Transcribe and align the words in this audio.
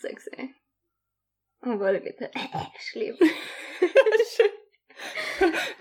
Sexy. 0.00 0.48
Og 1.64 1.78
bare 1.80 2.00
litt 2.00 2.20
sliv. 2.84 3.20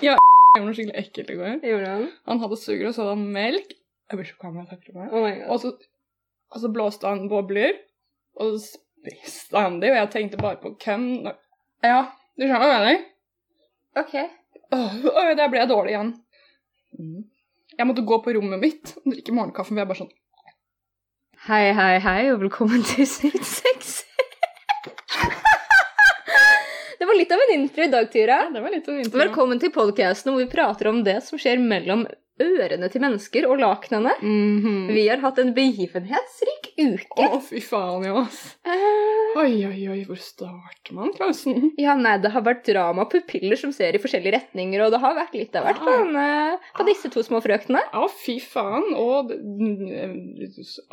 Jeg 0.03 0.17
gjorde 0.17 0.63
noe 0.65 0.75
skikkelig 0.75 0.99
ekkelt 0.99 1.31
i 1.31 1.37
går. 1.39 1.55
Gjorde 1.63 1.89
han? 1.93 2.05
Han 2.27 2.41
hadde 2.43 2.59
sugerør, 2.59 2.89
og 2.91 2.95
så 2.95 3.01
hadde 3.03 3.15
han 3.15 3.33
melk. 3.35 3.69
Jeg 4.11 4.19
blir 4.19 4.29
så 4.29 4.39
kvalm 4.41 4.57
av 4.59 4.63
å 4.65 4.69
meg. 4.97 5.07
Oh 5.09 5.23
det. 5.23 5.33
god. 5.39 5.47
Og 5.53 5.57
så, 5.63 5.69
og 6.53 6.57
så 6.63 6.67
blåste 6.75 7.09
han 7.09 7.29
bobler, 7.31 7.71
og 8.39 8.45
så 8.53 8.59
spiste 8.67 9.55
han 9.59 9.79
de, 9.81 9.87
og 9.91 9.99
jeg 10.01 10.13
tenkte 10.13 10.41
bare 10.41 10.59
på 10.61 10.67
hvem 10.83 11.03
Ja, 11.83 12.01
du 12.35 12.41
skjønner 12.45 12.61
hva 12.63 12.71
jeg 12.71 12.83
mener? 12.83 12.99
Ok. 14.03 14.13
Åh, 14.73 14.91
der 15.37 15.51
ble 15.51 15.63
jeg 15.63 15.71
dårlig 15.71 15.95
igjen. 15.95 16.11
Jeg 17.77 17.89
måtte 17.89 18.03
gå 18.05 18.19
på 18.21 18.33
rommet 18.35 18.61
mitt 18.61 18.91
og 18.99 19.09
drikke 19.09 19.33
morgenkaffe, 19.33 19.71
for 19.71 19.81
jeg 19.81 19.89
bare 19.89 20.03
sånn 20.03 20.13
Hei, 21.43 21.73
hei, 21.75 21.95
hei, 21.99 22.19
og 22.31 22.43
velkommen 22.45 22.83
til 22.87 23.07
Sykt 23.09 23.43
sexy. 23.43 24.05
det 26.99 27.07
var 27.09 27.17
litt 27.19 27.33
av 27.35 27.41
en 27.43 27.53
intro 27.57 27.83
i 27.83 27.91
dag, 27.91 28.07
Tyra. 28.13 28.37
Ja, 28.45 28.51
det 28.53 28.61
var 28.63 28.71
litt 28.71 28.87
av 28.87 28.95
en 28.95 29.03
intro. 29.03 29.19
Velkommen 29.19 29.59
til 29.59 29.73
podcasten 29.75 30.31
hvor 30.31 30.39
vi 30.39 30.47
prater 30.53 30.91
om 30.93 31.01
det 31.03 31.17
som 31.25 31.41
skjer 31.41 31.59
mellom 31.59 32.05
ørene 32.41 32.87
til 32.89 33.01
mennesker 33.03 33.45
og 33.49 33.59
lakenene. 33.61 34.15
Mhm. 34.21 34.87
Vi 34.93 35.07
har 35.07 35.21
hatt 35.21 35.37
en 35.39 35.53
begivenhetsrik 35.53 36.71
uke. 36.79 37.27
Å, 37.29 37.37
fy 37.45 37.59
faen, 37.61 38.03
ja. 38.07 38.23
Eh, 38.65 39.37
Oi, 39.37 39.65
oi, 39.65 39.87
oi, 39.89 39.99
hvor 40.05 40.17
starter 40.21 40.93
man, 40.93 41.11
Klausen? 41.13 41.71
ja, 41.77 41.93
nei, 41.97 42.17
det 42.21 42.31
har 42.33 42.41
vært 42.45 42.63
drama 42.67 43.05
pupiller 43.09 43.57
som 43.57 43.71
ser 43.73 43.95
i 43.97 44.01
forskjellige 44.01 44.33
retninger, 44.35 44.81
og 44.85 44.91
det 44.93 44.99
har 45.01 45.15
vært 45.17 45.33
litt 45.37 45.55
av 45.57 45.65
hvert 45.65 45.79
på, 45.81 45.89
denne- 45.93 46.59
på 46.77 46.85
disse 46.85 47.09
to 47.13 47.23
små 47.25 47.41
frøkene. 47.41 47.81
Ja, 47.93 48.07
fy 48.07 48.39
faen. 48.39 48.93
Og 48.93 49.31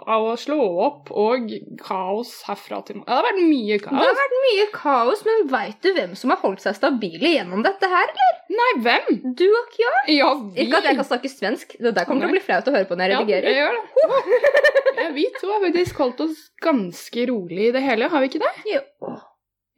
av 0.07 0.25
å 0.31 0.37
slå 0.41 0.59
opp 0.87 1.11
og 1.13 1.51
kaos 1.83 2.33
herfra 2.49 2.81
til 2.87 3.01
det 3.01 3.09
har 3.13 3.25
vært 3.27 3.41
mye 3.45 3.79
kaos. 3.83 3.97
Det 4.01 4.09
har 4.09 4.19
vært 4.21 4.37
mye 4.45 4.67
kaos, 4.75 5.25
men 5.29 5.47
veit 5.53 5.81
du 5.85 5.91
hvem 5.97 6.15
som 6.19 6.33
har 6.35 6.41
holdt 6.43 6.63
seg 6.65 6.77
stabile 6.79 7.35
gjennom 7.37 7.63
dette 7.67 7.89
her? 7.91 8.11
eller? 8.13 8.39
Nei, 8.61 8.71
hvem? 8.85 9.35
Du 9.39 9.45
og 9.47 9.71
Kja? 9.77 9.93
Ja, 10.13 10.31
vi. 10.41 10.65
Ikke 10.67 10.81
at 10.81 10.89
jeg 10.91 10.99
kan 10.99 11.07
snakke 11.07 11.30
svensk. 11.39 11.77
Det 11.81 11.95
der 11.97 12.05
kommer 12.09 12.27
til 12.27 12.33
å 12.33 12.37
bli 12.37 12.43
flaut 12.45 12.69
å 12.69 12.75
høre 12.75 12.89
på 12.89 12.97
når 12.99 13.13
jeg 13.13 13.19
redigerer. 13.21 13.49
Ja, 13.49 13.51
jeg 13.51 13.59
gjør 13.61 13.75
det. 13.79 15.01
Ja, 15.01 15.09
vi 15.17 15.25
to 15.41 15.49
har 15.53 15.63
faktisk 15.65 16.01
holdt 16.03 16.21
oss 16.27 16.41
ganske 16.63 17.27
rolig 17.31 17.69
i 17.69 17.75
det 17.77 17.83
hele, 17.85 18.09
har 18.13 18.21
vi 18.25 18.29
ikke 18.31 18.43
det? 18.43 18.51
Jo. 18.69 18.81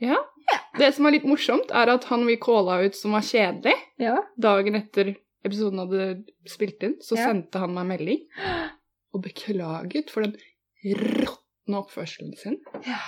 Ja. 0.02 0.16
Det 0.78 0.88
som 0.96 1.06
er 1.06 1.14
litt 1.14 1.26
morsomt, 1.28 1.70
er 1.70 1.92
at 1.92 2.04
han 2.10 2.24
vi 2.26 2.34
calla 2.42 2.80
ut 2.82 2.96
som 2.98 3.12
var 3.14 3.22
kjedelig, 3.22 3.74
Ja. 4.02 4.16
dagen 4.40 4.74
etter 4.80 5.12
episoden 5.46 5.78
hadde 5.78 6.24
spilt 6.50 6.82
inn, 6.82 6.96
så 7.00 7.16
Ja. 7.16 7.28
sendte 7.28 7.58
han 7.62 7.74
meg 7.74 7.86
melding 7.92 8.24
og 9.14 9.22
beklaget 9.22 10.10
for 10.10 10.22
den 10.26 10.34
råtne 10.84 11.78
oppførselen 11.78 12.34
sin. 12.38 12.58
Ja. 12.86 12.98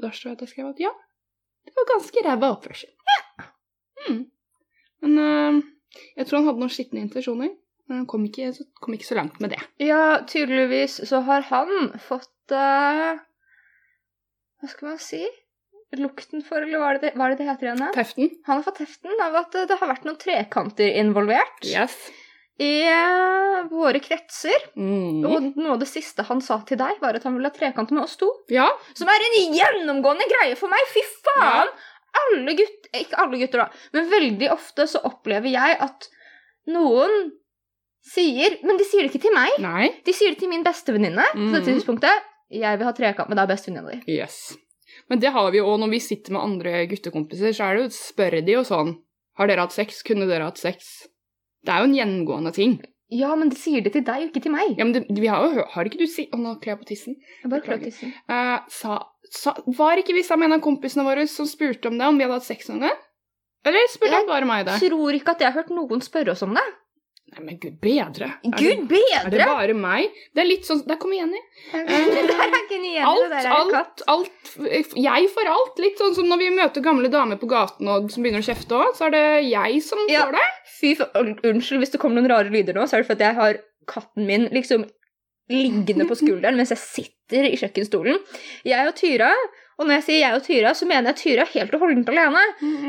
Da 0.00 0.10
står 0.14 0.30
det 0.30 0.36
at 0.38 0.40
jeg 0.46 0.48
skrev 0.54 0.70
at 0.70 0.80
ja, 0.80 0.92
det 1.66 1.74
var 1.76 1.88
ganske 1.92 2.24
ræva 2.24 2.52
oppførsel. 2.56 2.88
Mm. 4.08 4.30
Men 5.02 5.18
øh, 5.18 5.62
jeg 6.16 6.26
tror 6.28 6.40
han 6.40 6.48
hadde 6.50 6.62
noen 6.64 6.72
skitne 6.74 7.00
intensjoner. 7.04 7.54
Men 7.88 8.02
han 8.02 8.06
kom 8.10 8.26
ikke, 8.28 8.50
så, 8.52 8.66
kom 8.84 8.92
ikke 8.98 9.06
så 9.08 9.16
langt 9.16 9.38
med 9.40 9.54
det. 9.54 9.62
ja, 9.80 10.18
tydeligvis 10.28 10.98
så 11.08 11.22
har 11.24 11.46
han 11.48 11.94
fått 12.04 12.52
uh, 12.52 13.16
Hva 14.60 14.68
skal 14.68 14.90
man 14.90 14.98
si? 15.00 15.22
Lukten 15.96 16.42
for, 16.44 16.60
eller 16.60 16.82
hva 16.82 16.90
er 16.92 16.98
det 17.00 17.14
hva 17.16 17.24
er 17.24 17.32
det, 17.32 17.38
det 17.40 17.46
heter 17.48 17.70
igjen? 17.70 17.84
Teften. 17.96 18.28
Han 18.44 18.58
har 18.58 18.66
fått 18.66 18.82
teften 18.82 19.22
av 19.24 19.38
at 19.40 19.56
det 19.70 19.78
har 19.80 19.88
vært 19.88 20.04
noen 20.04 20.18
trekanter 20.20 20.98
involvert 21.00 21.64
Yes. 21.64 21.94
i 22.60 22.74
uh, 22.92 23.62
våre 23.72 24.02
kretser. 24.04 24.68
Mm. 24.76 25.24
Og 25.24 25.48
noe 25.56 25.78
av 25.78 25.80
det 25.80 25.88
siste 25.88 26.26
han 26.28 26.44
sa 26.44 26.58
til 26.68 26.76
deg, 26.82 27.00
var 27.00 27.16
at 27.16 27.24
han 27.24 27.38
ville 27.38 27.48
ha 27.48 27.56
trekant 27.56 27.94
med 27.96 28.04
oss 28.04 28.18
to. 28.20 28.28
Ja. 28.52 28.68
Som 28.98 29.08
er 29.08 29.24
en 29.30 29.56
gjennomgående 29.56 30.28
greie 30.28 30.60
for 30.60 30.68
meg! 30.68 30.92
Fy 30.92 31.06
faen! 31.24 31.72
Alle 32.18 32.54
gutter 32.58 33.00
Ikke 33.02 33.18
alle 33.22 33.38
gutter, 33.40 33.58
da, 33.64 33.68
men 33.92 34.10
veldig 34.10 34.50
ofte 34.54 34.86
så 34.88 35.02
opplever 35.04 35.50
jeg 35.52 35.76
at 35.84 36.08
noen 36.72 37.32
sier 38.08 38.58
Men 38.64 38.78
de 38.80 38.84
sier 38.88 39.04
det 39.04 39.10
ikke 39.12 39.24
til 39.26 39.34
meg. 39.34 39.56
Nei. 39.60 39.88
De 40.06 40.12
sier 40.16 40.32
det 40.32 40.38
til 40.40 40.48
min 40.52 40.62
bestevenninne. 40.64 41.24
På 41.34 41.38
Mhm. 41.38 41.52
dette 41.52 41.68
tidspunktet. 41.74 42.24
Jeg 42.50 42.78
vil 42.78 42.86
ha 42.88 42.92
trekant 42.96 43.28
med 43.28 43.36
deg, 43.36 43.48
bestevenninna 43.50 43.90
di. 43.92 44.12
Yes. 44.16 44.56
Men 45.10 45.20
det 45.20 45.30
har 45.34 45.50
vi 45.52 45.58
jo 45.58 45.66
òg 45.66 45.80
når 45.82 45.90
vi 45.90 45.98
sitter 46.00 46.32
med 46.32 46.40
andre 46.42 46.86
guttekompiser, 46.88 47.52
så 47.52 47.64
er 47.68 47.76
det 47.76 47.82
jo, 47.82 47.88
spør 47.92 48.44
de 48.44 48.52
jo 48.52 48.62
sånn 48.64 48.94
Har 49.36 49.46
dere 49.46 49.60
hatt 49.60 49.72
sex? 49.76 50.02
Kunne 50.02 50.26
dere 50.26 50.44
hatt 50.48 50.58
sex? 50.58 51.06
Det 51.64 51.70
er 51.70 51.78
jo 51.84 51.84
en 51.84 51.94
gjengående 51.94 52.52
ting. 52.54 52.80
Ja, 53.08 53.30
men 53.40 53.48
de 53.48 53.56
sier 53.56 53.80
det 53.84 53.94
til 53.94 54.04
deg, 54.04 54.26
ikke 54.28 54.42
til 54.44 54.52
meg. 54.52 54.74
Ja, 54.76 54.84
men 54.84 54.92
det, 54.92 55.06
vi 55.16 55.30
har 55.32 55.44
jo 55.48 55.64
Har 55.72 55.88
ikke 55.88 56.00
du 56.02 56.10
si 56.10 56.26
Å, 56.28 56.36
nå 56.36 56.58
klør 56.60 56.74
jeg 56.74 56.80
på 56.82 56.88
tissen. 56.90 57.14
Jeg 57.42 57.52
bare 57.52 57.64
klør 57.64 57.80
tissen. 57.80 58.12
Uh, 58.28 58.58
sa, 58.72 58.98
sa, 59.32 59.54
var 59.78 60.00
ikke 60.00 60.16
vi 60.16 60.24
sammen 60.26 60.48
med 60.48 60.58
en 60.58 60.60
av 60.60 60.66
kompisene 60.66 61.06
våre 61.06 61.24
som 61.30 61.48
spurte 61.48 61.88
om 61.88 61.96
det, 61.96 62.04
om 62.04 62.20
vi 62.20 62.26
hadde 62.26 62.36
hatt 62.36 62.48
sex 62.48 62.68
noen 62.68 62.84
gang? 62.84 62.98
Eller 63.68 63.88
spurte 63.92 64.20
han 64.20 64.28
bare 64.28 64.48
meg 64.48 64.68
det? 64.68 64.76
Tror 64.84 65.16
ikke 65.16 65.34
at 65.34 65.42
jeg 65.44 65.50
har 65.50 65.62
hørt 65.62 65.72
noen 65.72 66.04
spørre 66.04 66.34
oss 66.34 66.44
om 66.44 66.52
det. 66.56 66.66
Nei, 67.38 67.44
men 67.46 67.58
gud 67.62 67.76
bedre. 67.80 68.32
Er 68.42 68.50
det- 68.50 68.58
Gud 68.58 68.92
Er 69.14 69.30
det 69.30 69.44
bare 69.46 69.74
meg? 69.74 70.10
Det 70.34 70.42
er 70.42 70.48
litt 70.48 70.64
sånn 70.66 70.80
Der 70.86 70.96
kommer 70.98 71.14
Jenny. 71.20 71.38
det 71.72 71.86
der 71.86 72.42
er 72.42 72.50
ikke 72.58 72.74
Jenny, 72.74 72.96
Alt, 72.98 73.30
der 73.30 73.46
er 73.46 73.60
en 73.60 73.70
katt. 73.70 74.02
alt, 74.08 74.30
alt 74.58 74.96
Jeg 74.98 75.30
for 75.30 75.46
alt. 75.54 75.78
Litt 75.78 75.98
sånn 76.02 76.14
som 76.18 76.26
når 76.26 76.38
vi 76.42 76.50
møter 76.56 76.82
gamle 76.82 77.08
damer 77.08 77.38
på 77.38 77.46
gaten 77.48 77.86
og 77.88 78.10
som 78.10 78.22
begynner 78.26 78.42
å 78.42 78.48
kjefte 78.48 78.74
òg, 78.74 78.90
så 78.98 79.06
er 79.06 79.10
det 79.14 79.24
jeg 79.52 79.82
som 79.86 79.98
Ja. 80.10 80.26
får 80.26 80.32
det. 80.32 80.46
Fy 80.80 80.94
for, 80.96 81.06
Unnskyld 81.14 81.78
hvis 81.84 81.90
det 81.94 82.00
kommer 82.00 82.20
noen 82.20 82.30
rare 82.30 82.50
lyder 82.50 82.74
nå, 82.74 82.82
så 82.88 82.98
er 82.98 83.02
det 83.04 83.10
fordi 83.12 83.24
jeg 83.30 83.34
har 83.38 83.60
katten 83.86 84.26
min 84.26 84.48
liksom 84.50 84.84
liggende 85.48 86.04
på 86.08 86.16
skulderen 86.18 86.56
mens 86.58 86.74
jeg 86.74 86.78
sitter 86.82 87.46
i 87.48 87.56
kjøkkenstolen. 87.56 88.18
Jeg 88.68 88.86
og 88.90 88.94
Tyra, 88.98 89.30
og 89.78 89.86
når 89.86 89.94
jeg 90.00 90.04
sier 90.08 90.20
jeg 90.26 90.34
og 90.36 90.42
Tyra, 90.44 90.72
så 90.76 90.86
mener 90.90 91.12
jeg 91.14 91.20
Tyra 91.22 91.46
helt 91.54 91.72
og 91.74 91.80
holdent 91.80 92.08
alene. 92.12 92.42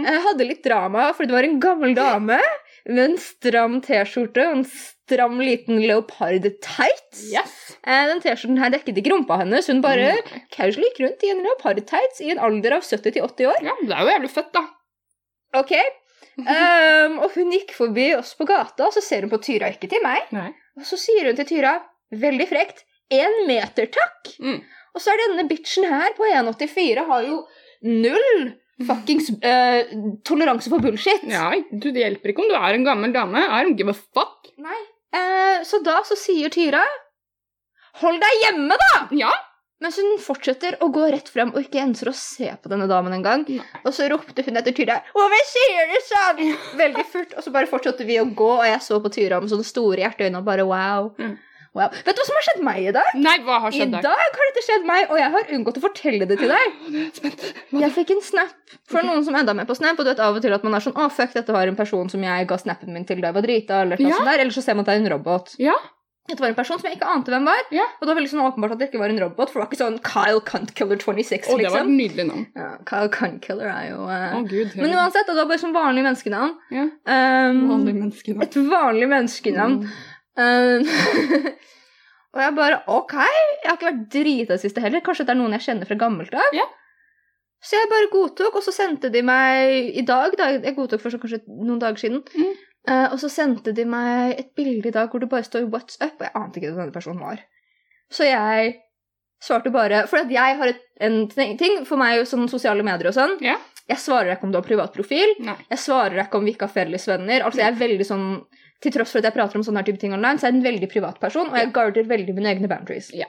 Jeg 0.04 0.22
hadde 0.26 0.48
litt 0.50 0.64
drama 0.66 1.14
fordi 1.14 1.28
det 1.30 1.38
var 1.38 1.48
en 1.48 1.60
gammel 1.64 1.94
dame 1.96 2.40
med 2.88 3.04
en 3.04 3.18
stram 3.22 3.80
T-skjorte 3.86 4.46
og 4.48 4.60
en 4.60 4.66
stram 4.70 5.40
liten 5.42 5.82
leopard-tights. 5.84 7.24
Yes. 7.34 7.56
Eh, 7.84 8.06
Den 8.12 8.22
T-skjorten 8.24 8.60
her 8.62 8.74
dekket 8.74 9.00
ikke 9.02 9.14
rumpa 9.14 9.40
hennes. 9.44 9.70
Hun 9.72 9.82
bare 9.86 10.16
casually 10.54 10.90
gikk 10.90 11.02
rundt 11.06 11.26
i 11.26 11.32
en 11.34 11.44
leopard-tights 11.46 12.22
i 12.26 12.34
en 12.34 12.42
alder 12.50 12.78
av 12.80 12.86
70-80 12.88 13.50
år. 13.52 13.64
Ja, 13.68 13.76
det 13.82 13.96
er 13.96 14.06
jo 14.06 14.14
jævlig 14.16 14.32
fett, 14.36 14.52
da. 14.56 14.66
Ok. 15.60 15.74
Um, 16.40 17.18
og 17.26 17.34
hun 17.36 17.52
gikk 17.52 17.74
forbi 17.76 18.12
oss 18.16 18.32
på 18.40 18.48
gata, 18.48 18.88
og 18.88 18.96
så 18.96 19.04
ser 19.04 19.26
hun 19.26 19.32
på 19.34 19.42
Tyra, 19.44 19.72
ikke 19.74 19.90
til 19.92 20.04
meg. 20.06 20.30
Nei. 20.36 20.52
Og 20.80 20.86
så 20.88 21.00
sier 21.00 21.28
hun 21.28 21.40
til 21.40 21.50
Tyra, 21.50 21.74
veldig 22.16 22.48
frekt, 22.48 22.86
én 23.12 23.42
meter, 23.50 23.90
takk. 23.92 24.32
Mm. 24.40 24.62
Og 24.96 25.04
så 25.04 25.12
er 25.14 25.22
denne 25.26 25.48
bitchen 25.50 25.90
her 25.90 26.16
på 26.18 26.28
1,84 26.30 27.06
har 27.10 27.26
jo 27.28 27.42
null 27.86 28.54
fuckings 28.88 29.30
uh, 29.44 29.82
toleranse 30.28 30.72
for 30.72 30.84
bullshit. 30.84 31.26
Ja, 31.28 31.52
du, 31.72 31.90
det 31.92 32.06
hjelper 32.06 32.34
ikke 32.34 32.46
om 32.46 32.50
du 32.52 32.56
er 32.60 32.78
en 32.78 32.88
gammel 32.88 33.14
dame. 33.16 33.44
I 33.44 33.66
don't 33.66 33.80
give 33.80 33.92
a 33.92 33.98
fuck. 33.98 34.52
Nei. 34.62 34.80
Uh, 35.16 35.62
så 35.66 35.82
da 35.84 36.00
så 36.06 36.18
sier 36.20 36.54
Tyra, 36.54 36.82
hold 38.04 38.20
deg 38.22 38.44
hjemme, 38.46 38.78
da! 38.80 38.92
Ja. 39.18 39.32
Mens 39.80 39.96
hun 39.96 40.18
fortsetter 40.20 40.76
å 40.84 40.90
gå 40.92 41.06
rett 41.08 41.30
frem 41.32 41.54
og 41.54 41.62
ikke 41.64 41.80
enser 41.80 42.10
å 42.12 42.16
se 42.16 42.50
på 42.60 42.72
denne 42.72 42.88
damen 42.92 43.14
engang. 43.16 43.46
Og 43.86 43.94
så 43.96 44.10
ropte 44.12 44.44
hun 44.44 44.60
etter 44.60 44.76
Tyra 44.76 44.98
Hvorfor 45.16 45.46
sier 45.48 45.88
du 45.88 45.96
sånn? 46.04 46.42
Veldig 46.82 47.06
furt. 47.08 47.36
Og 47.40 47.46
så 47.46 47.54
bare 47.56 47.70
fortsatte 47.72 48.08
vi 48.08 48.18
å 48.20 48.26
gå, 48.28 48.50
og 48.58 48.68
jeg 48.68 48.82
så 48.84 49.00
på 49.00 49.12
Tyra 49.16 49.40
med 49.40 49.52
sånne 49.52 49.68
store 49.68 50.04
hjerteøyne 50.04 50.42
og 50.42 50.50
bare 50.50 50.68
wow. 50.68 51.14
Mm. 51.16 51.38
Wow. 51.78 51.90
Vet 51.94 52.16
du 52.18 52.22
hva 52.22 52.26
som 52.30 52.40
har 52.40 52.46
skjedd 52.48 52.64
meg 52.66 52.80
i 52.90 52.94
dag? 52.96 53.12
Nei, 53.20 53.36
hva 53.46 53.60
har 53.66 53.76
skjedd 53.76 53.94
I 54.00 54.02
dag 54.06 54.24
har 54.24 54.50
dette 54.50 54.64
skjedd 54.66 54.88
meg, 54.90 55.06
og 55.12 55.20
jeg 55.22 55.34
har 55.36 55.54
unngått 55.58 55.78
å 55.82 55.84
fortelle 55.86 56.30
det 56.30 56.40
til 56.42 56.50
deg. 56.54 57.22
Jeg 57.84 57.92
fikk 58.00 58.16
en 58.16 58.24
snap 58.26 58.76
for 58.90 59.06
noen 59.06 59.24
som 59.26 59.38
enda 59.40 59.54
med 59.58 59.70
på 59.70 59.76
Snap, 59.78 60.00
og 60.00 60.06
du 60.08 60.12
vet 60.14 60.24
av 60.24 60.36
og 60.38 60.44
til 60.46 60.54
at 60.56 60.66
man 60.66 60.76
er 60.78 60.84
sånn 60.86 60.98
Å, 61.00 61.08
fuck, 61.14 61.32
dette 61.38 61.54
var 61.56 61.70
en 61.70 61.78
person 61.80 62.10
som 62.12 62.24
jeg 62.26 62.50
ga 62.50 62.58
snappen 62.62 62.92
min 62.94 63.06
til 63.10 63.22
da 63.22 63.30
jeg 63.32 63.38
var 63.40 63.46
drita, 63.46 63.84
eller 63.86 63.98
noe 64.02 64.10
Ja. 64.12 64.18
sånt 64.20 64.30
der. 64.34 64.44
Eller 64.44 64.52
så 64.56 64.62
ser 64.66 64.76
man 64.78 64.86
at 64.86 64.92
det 64.92 64.98
er 65.00 65.06
en 65.06 65.14
robot. 65.18 65.56
Ja. 65.62 65.78
Dette 66.30 66.44
var 66.44 66.52
en 66.52 66.58
person 66.60 66.78
som 66.78 66.86
jeg 66.86 67.00
ikke 67.00 67.10
ante 67.10 67.32
hvem 67.34 67.46
var. 67.50 67.62
Ja. 67.74 67.88
Og 67.98 68.04
det 68.06 68.10
var 68.12 68.18
veldig 68.20 68.30
sånn 68.30 68.44
åpenbart 68.46 68.74
at 68.76 68.82
det 68.84 68.88
ikke 68.92 69.00
var 69.02 69.10
en 69.10 69.18
robot, 69.24 69.50
for 69.50 69.58
det 69.58 69.64
var 69.64 69.70
ikke 69.72 69.80
sånn 69.80 69.96
Kyle 70.06 70.42
Cuntkiller 70.46 71.00
26, 71.02 71.48
Og 71.50 71.58
det 71.58 71.72
var 71.72 71.80
et 71.80 71.88
liksom. 71.88 71.96
nydelig 71.98 72.26
navn. 72.30 72.44
Ja, 72.60 72.68
Kyle 72.86 73.10
Cuntkiller 73.16 73.72
er 73.74 73.88
jo 73.90 74.04
uh... 74.06 74.36
Å, 74.38 74.44
gud. 74.46 74.76
Men 74.78 74.94
uansett, 74.94 75.26
det 75.26 75.34
var 75.40 75.50
bare 75.50 75.64
sånn 75.64 75.74
vanlig 75.74 76.06
menneskenavn. 76.06 76.54
Ja. 76.76 76.86
Um, 77.10 77.64
Vanlig 77.74 77.96
menneskenavn. 77.98 78.46
et 78.46 78.60
vanlig 78.76 79.10
menneskenavn. 79.16 79.80
Mm. 79.82 80.09
Um, 80.38 80.86
og 82.34 82.44
jeg 82.44 82.56
bare 82.58 82.82
OK, 82.92 83.16
jeg 83.18 83.66
har 83.66 83.78
ikke 83.78 83.90
vært 83.90 84.04
drita 84.14 84.56
det 84.56 84.64
siste 84.64 84.84
heller. 84.84 85.04
Kanskje 85.06 85.26
det 85.28 85.36
er 85.36 85.40
noen 85.42 85.56
jeg 85.58 85.68
kjenner 85.68 85.90
fra 85.90 86.00
gammelt 86.00 86.36
av. 86.36 86.56
Yeah. 86.56 86.70
Så 87.60 87.76
jeg 87.76 87.92
bare 87.92 88.12
godtok, 88.12 88.56
og 88.56 88.64
så 88.64 88.72
sendte 88.72 89.12
de 89.12 89.22
meg 89.26 89.90
i 90.00 90.04
dag 90.08 90.36
da, 90.40 90.54
Jeg 90.56 90.78
godtok 90.78 91.02
for 91.04 91.12
så 91.12 91.20
kanskje 91.20 91.42
noen 91.48 91.82
dager 91.82 92.00
siden. 92.00 92.22
Mm. 92.36 92.54
Uh, 92.88 93.08
og 93.12 93.18
så 93.22 93.30
sendte 93.32 93.74
de 93.76 93.84
meg 93.86 94.38
et 94.40 94.54
bilde 94.56 94.88
i 94.88 94.96
dag 94.96 95.12
hvor 95.12 95.20
det 95.20 95.28
bare 95.30 95.44
står 95.44 95.68
'What's 95.68 96.00
up?' 96.00 96.22
Og 96.22 96.28
jeg 96.28 96.36
ante 96.36 96.60
ikke 96.60 96.70
hvem 96.72 96.86
denne 96.86 96.96
personen 96.96 97.20
var. 97.20 97.42
Så 98.10 98.24
jeg 98.24 98.78
svarte 99.44 99.72
bare 99.72 100.08
For 100.08 100.18
at 100.24 100.32
jeg 100.32 100.58
har 100.58 100.68
et, 100.68 100.82
en 101.02 101.28
ting 101.30 101.86
for 101.86 101.98
meg, 101.98 102.26
sånn 102.28 102.48
sosiale 102.50 102.84
medier 102.84 103.12
og 103.12 103.18
sånn. 103.18 103.36
Yeah. 103.44 103.60
Jeg 103.90 103.98
svarer 103.98 104.36
ikke 104.36 104.46
om 104.46 104.52
du 104.54 104.60
har 104.60 104.66
privat 104.68 104.94
profil. 104.94 105.32
Nei. 105.42 105.58
Jeg 105.70 105.82
svarer 105.82 106.22
ikke 106.24 106.38
om 106.38 106.46
vi 106.46 106.54
ikke 106.54 106.68
har 106.68 106.74
felles 106.74 107.08
venner. 107.10 107.42
Altså, 107.42 107.64
jeg 107.64 107.74
er 107.74 107.80
veldig 107.80 108.06
sånn 108.06 108.28
til 108.82 108.92
tross 108.96 109.12
for 109.12 109.20
at 109.20 109.26
jeg 109.30 109.34
prater 109.36 109.60
om 109.60 109.64
sånne 109.64 109.84
type 109.86 110.00
ting 110.00 110.14
online, 110.14 110.38
så 110.40 110.48
er 110.48 110.52
jeg 110.54 110.60
en 110.60 110.64
veldig 110.64 110.90
privat 110.92 111.20
person, 111.20 111.50
og 111.50 111.58
jeg 111.58 111.72
guarder 111.76 112.04
veldig 112.08 112.34
mine 112.36 112.54
egne 112.54 112.68
boundaries. 112.72 113.10
Ja. 113.14 113.26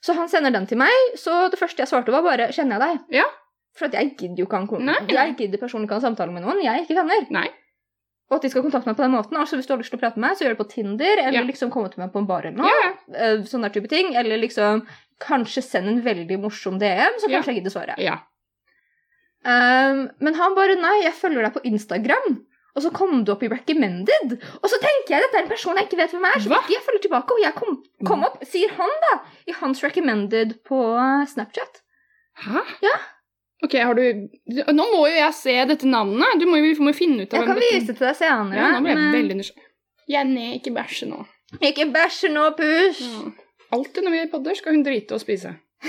Så 0.00 0.14
han 0.14 0.28
sender 0.28 0.50
den 0.54 0.66
til 0.66 0.78
meg, 0.78 0.92
så 1.16 1.50
det 1.50 1.58
første 1.58 1.78
jeg 1.82 1.88
svarte 1.90 2.12
var 2.14 2.22
bare 2.22 2.48
'kjenner 2.52 2.78
jeg 2.78 2.80
deg'? 2.80 3.04
Ja. 3.20 3.24
For 3.76 3.88
jeg 3.88 4.16
gidder 4.16 4.36
jo 4.38 4.46
ikke 4.46 4.56
han 4.58 4.66
kon- 4.68 4.84
Nei. 4.84 4.94
Jeg 5.08 5.36
gidder 5.36 5.58
personlig 5.58 5.86
ikke 5.86 6.00
ha 6.00 6.06
en 6.06 6.16
samtale 6.16 6.32
med 6.32 6.42
noen 6.42 6.62
jeg 6.62 6.82
ikke 6.86 6.94
kjenner. 6.96 7.30
Nei. 7.30 7.48
Og 8.30 8.36
at 8.36 8.42
de 8.42 8.48
skal 8.50 8.62
kontakte 8.62 8.86
meg 8.86 8.96
på 8.96 9.02
den 9.02 9.12
måten. 9.12 9.36
Altså 9.38 9.56
Hvis 9.56 9.66
du 9.66 9.72
har 9.72 9.78
lyst 9.78 9.90
til 9.90 9.98
å 9.98 10.00
prate 10.00 10.16
med 10.18 10.28
meg, 10.30 10.36
så 10.36 10.44
gjør 10.44 10.56
det 10.56 10.58
på 10.58 10.68
Tinder, 10.70 11.16
eller 11.18 11.32
Ja. 11.40 11.44
liksom 11.44 11.70
komme 11.70 11.90
til 11.90 12.00
meg 12.00 12.12
på 12.12 12.18
en 12.18 12.26
bar 12.26 12.42
eller 12.44 12.58
noe. 12.58 12.68
Ja, 12.68 12.92
eh, 13.14 13.36
Sånne 13.44 13.70
type 13.72 13.88
ting. 13.88 14.14
Eller 14.16 14.36
liksom 14.36 14.86
kanskje 15.20 15.62
send 15.62 15.88
en 15.88 16.02
veldig 16.02 16.38
morsom 16.40 16.78
DM, 16.78 17.12
så 17.18 17.28
kanskje 17.28 17.46
jeg 17.54 17.62
gidder 17.64 17.70
svare. 17.70 17.94
ja. 17.98 18.18
Um, 19.44 20.10
men 20.20 20.34
han 20.34 20.54
bare 20.56 20.74
nei, 20.80 21.02
jeg 21.04 21.14
følger 21.14 21.42
deg 21.46 21.54
på 21.54 21.62
Instagram. 21.64 22.44
Og 22.78 22.82
så 22.84 22.92
kom 22.94 23.24
du 23.26 23.32
opp 23.34 23.42
i 23.42 23.48
recommended. 23.50 24.36
Og 24.62 24.68
så 24.70 24.78
tenker 24.78 25.16
jeg 25.16 25.24
dette 25.24 25.40
er 25.40 25.42
en 25.42 25.50
person 25.50 25.74
jeg 25.80 25.88
ikke 25.88 25.98
vet 25.98 26.12
hvem 26.14 26.26
er. 26.30 26.38
Så 26.44 26.52
jeg 26.70 26.82
følger 26.86 27.02
tilbake, 27.08 27.34
og 27.34 27.42
jeg 27.42 27.54
kom, 27.58 27.78
kom 28.06 28.22
opp, 28.28 28.36
sier 28.46 28.70
han 28.78 28.92
da, 29.08 29.14
i 29.50 29.56
hans 29.58 29.82
recommended 29.82 30.54
på 30.68 30.78
eh, 30.94 31.24
Snapchat. 31.32 31.80
Hæ? 32.44 32.62
Ja. 32.86 32.94
Ok, 33.66 33.74
har 33.82 33.98
du 33.98 34.04
Nå 34.70 34.84
må 34.92 35.00
jo 35.08 35.16
jeg 35.16 35.34
se 35.34 35.56
dette 35.66 35.88
navnet. 35.90 36.38
Du 36.38 36.46
må 36.46 36.60
jo, 36.60 36.68
vi 36.70 36.86
må 36.86 36.92
finne 36.94 37.24
ut 37.26 37.32
av 37.34 37.40
Jeg 37.42 37.48
kan 37.48 37.56
hvem 37.56 37.64
dette- 37.64 37.74
vise 37.80 37.90
det 37.90 37.96
til 37.98 38.06
deg 38.06 38.16
senere. 38.20 38.60
Ja, 38.60 38.68
nå 38.76 38.84
ble 38.84 38.92
jeg 38.94 39.00
men- 39.02 39.16
veldig 39.18 39.36
nysgjerrig. 39.40 39.66
Jenny, 40.14 40.46
ikke 40.60 40.70
bæsje 40.78 41.08
nå. 41.10 41.18
Ikke 41.58 41.88
bæsje 41.92 42.30
nå, 42.30 42.46
pus! 42.56 43.00
Ja. 43.02 43.32
Alltid 43.74 44.06
når 44.06 44.14
vi 44.14 44.22
podder, 44.32 44.54
skal 44.56 44.72
hun 44.78 44.84
drite 44.86 45.18
og 45.18 45.20
spise. 45.26 45.56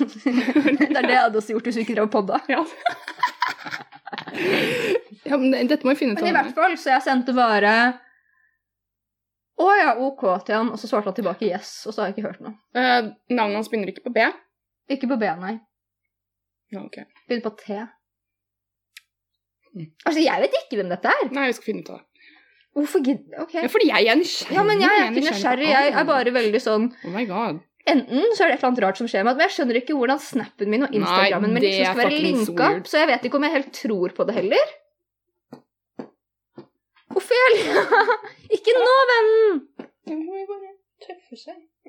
det 0.00 0.88
er 0.88 1.04
det 1.04 1.12
jeg 1.12 1.20
hadde 1.22 1.38
også 1.38 1.52
gjort 1.54 1.68
hvis 1.68 1.76
vi 1.78 1.84
ikke 1.84 1.98
drev 2.00 2.08
podda. 2.16 2.40
Ja. 2.50 2.64
ja, 5.28 5.36
men 5.36 5.68
dette 5.70 5.86
må 5.86 5.94
vi 5.94 6.00
finne 6.02 6.16
ut 6.16 6.20
av. 6.20 6.26
Men 6.26 6.32
i 6.32 6.36
hvert 6.38 6.56
fall, 6.56 6.76
så 6.80 6.94
jeg 6.94 7.04
sendte 7.06 7.34
bare 7.36 7.72
Å 9.60 9.70
ja, 9.76 9.94
OK 10.00 10.24
til 10.46 10.56
han, 10.56 10.70
og 10.72 10.80
så 10.80 10.88
svarte 10.90 11.10
han 11.12 11.16
tilbake 11.18 11.48
yes, 11.50 11.72
og 11.86 11.94
så 11.94 12.02
har 12.02 12.10
jeg 12.10 12.18
ikke 12.18 12.28
hørt 12.30 12.44
noe. 12.44 12.56
Eh, 12.74 13.10
navnet 13.32 13.60
hans 13.60 13.68
begynner 13.72 13.92
ikke 13.92 14.06
på 14.08 14.14
B? 14.14 14.26
Ikke 14.90 15.10
på 15.10 15.18
B, 15.20 15.28
nei. 15.42 15.56
Ja, 16.72 16.84
ok. 16.84 17.02
Begynner 17.28 17.44
på 17.44 17.56
T. 17.60 17.80
Mm. 19.70 19.90
Altså, 20.06 20.20
jeg 20.22 20.42
vet 20.42 20.56
ikke 20.62 20.80
hvem 20.80 20.90
dette 20.90 21.12
er. 21.12 21.28
Nei, 21.34 21.50
vi 21.50 21.58
skal 21.58 21.68
finne 21.68 21.84
ut 21.84 21.92
av 21.92 22.00
det. 22.00 22.06
Hvorfor 22.78 23.02
gidder 23.02 23.42
Ok. 23.42 23.54
Ja, 23.58 23.66
fordi 23.70 23.88
jeg 23.90 24.06
er 24.06 24.18
nysgjerrig. 24.18 24.56
Ja, 24.56 24.62
men 24.66 24.82
jeg 24.82 25.00
er 25.00 25.08
ikke 25.10 25.26
nysgjerrig. 25.26 25.70
Jeg 25.70 25.94
er 25.98 26.06
bare 26.06 26.34
veldig 26.34 26.60
sånn 26.62 26.86
Oh 27.04 27.12
my 27.14 27.24
god. 27.28 27.58
Enten 27.90 28.34
så 28.36 28.44
er 28.44 28.50
det 28.50 28.54
et 28.54 28.60
eller 28.60 28.68
annet 28.70 28.82
rart 28.84 29.00
som 29.00 29.08
skjer 29.10 29.24
med 29.26 29.36
at 29.36 29.44
jeg 29.46 29.56
skjønner 29.56 29.78
ikke 29.80 29.96
hvordan 29.98 30.20
snappen 30.22 30.70
min 30.70 30.86
og 30.86 30.94
Instagrammen 30.94 31.54
min 31.56 31.64
liksom 31.64 31.82
er 31.82 31.90
skal 31.90 32.02
være 32.04 32.20
linka. 32.26 32.68
så, 32.84 32.92
Så 32.92 33.00
jeg 33.02 33.10
vet 33.10 33.26
ikke 33.28 33.40
om 33.40 33.46
jeg 33.48 33.56
helt 33.56 33.72
tror 33.76 34.14
på 34.16 34.26
det 34.28 34.36
heller. 34.38 34.74
Hvorfor 37.10 37.34
jeg 37.34 37.86
Ikke 38.56 38.76
nå, 38.78 38.94
vennen! 39.12 39.62
Det. 40.06 40.18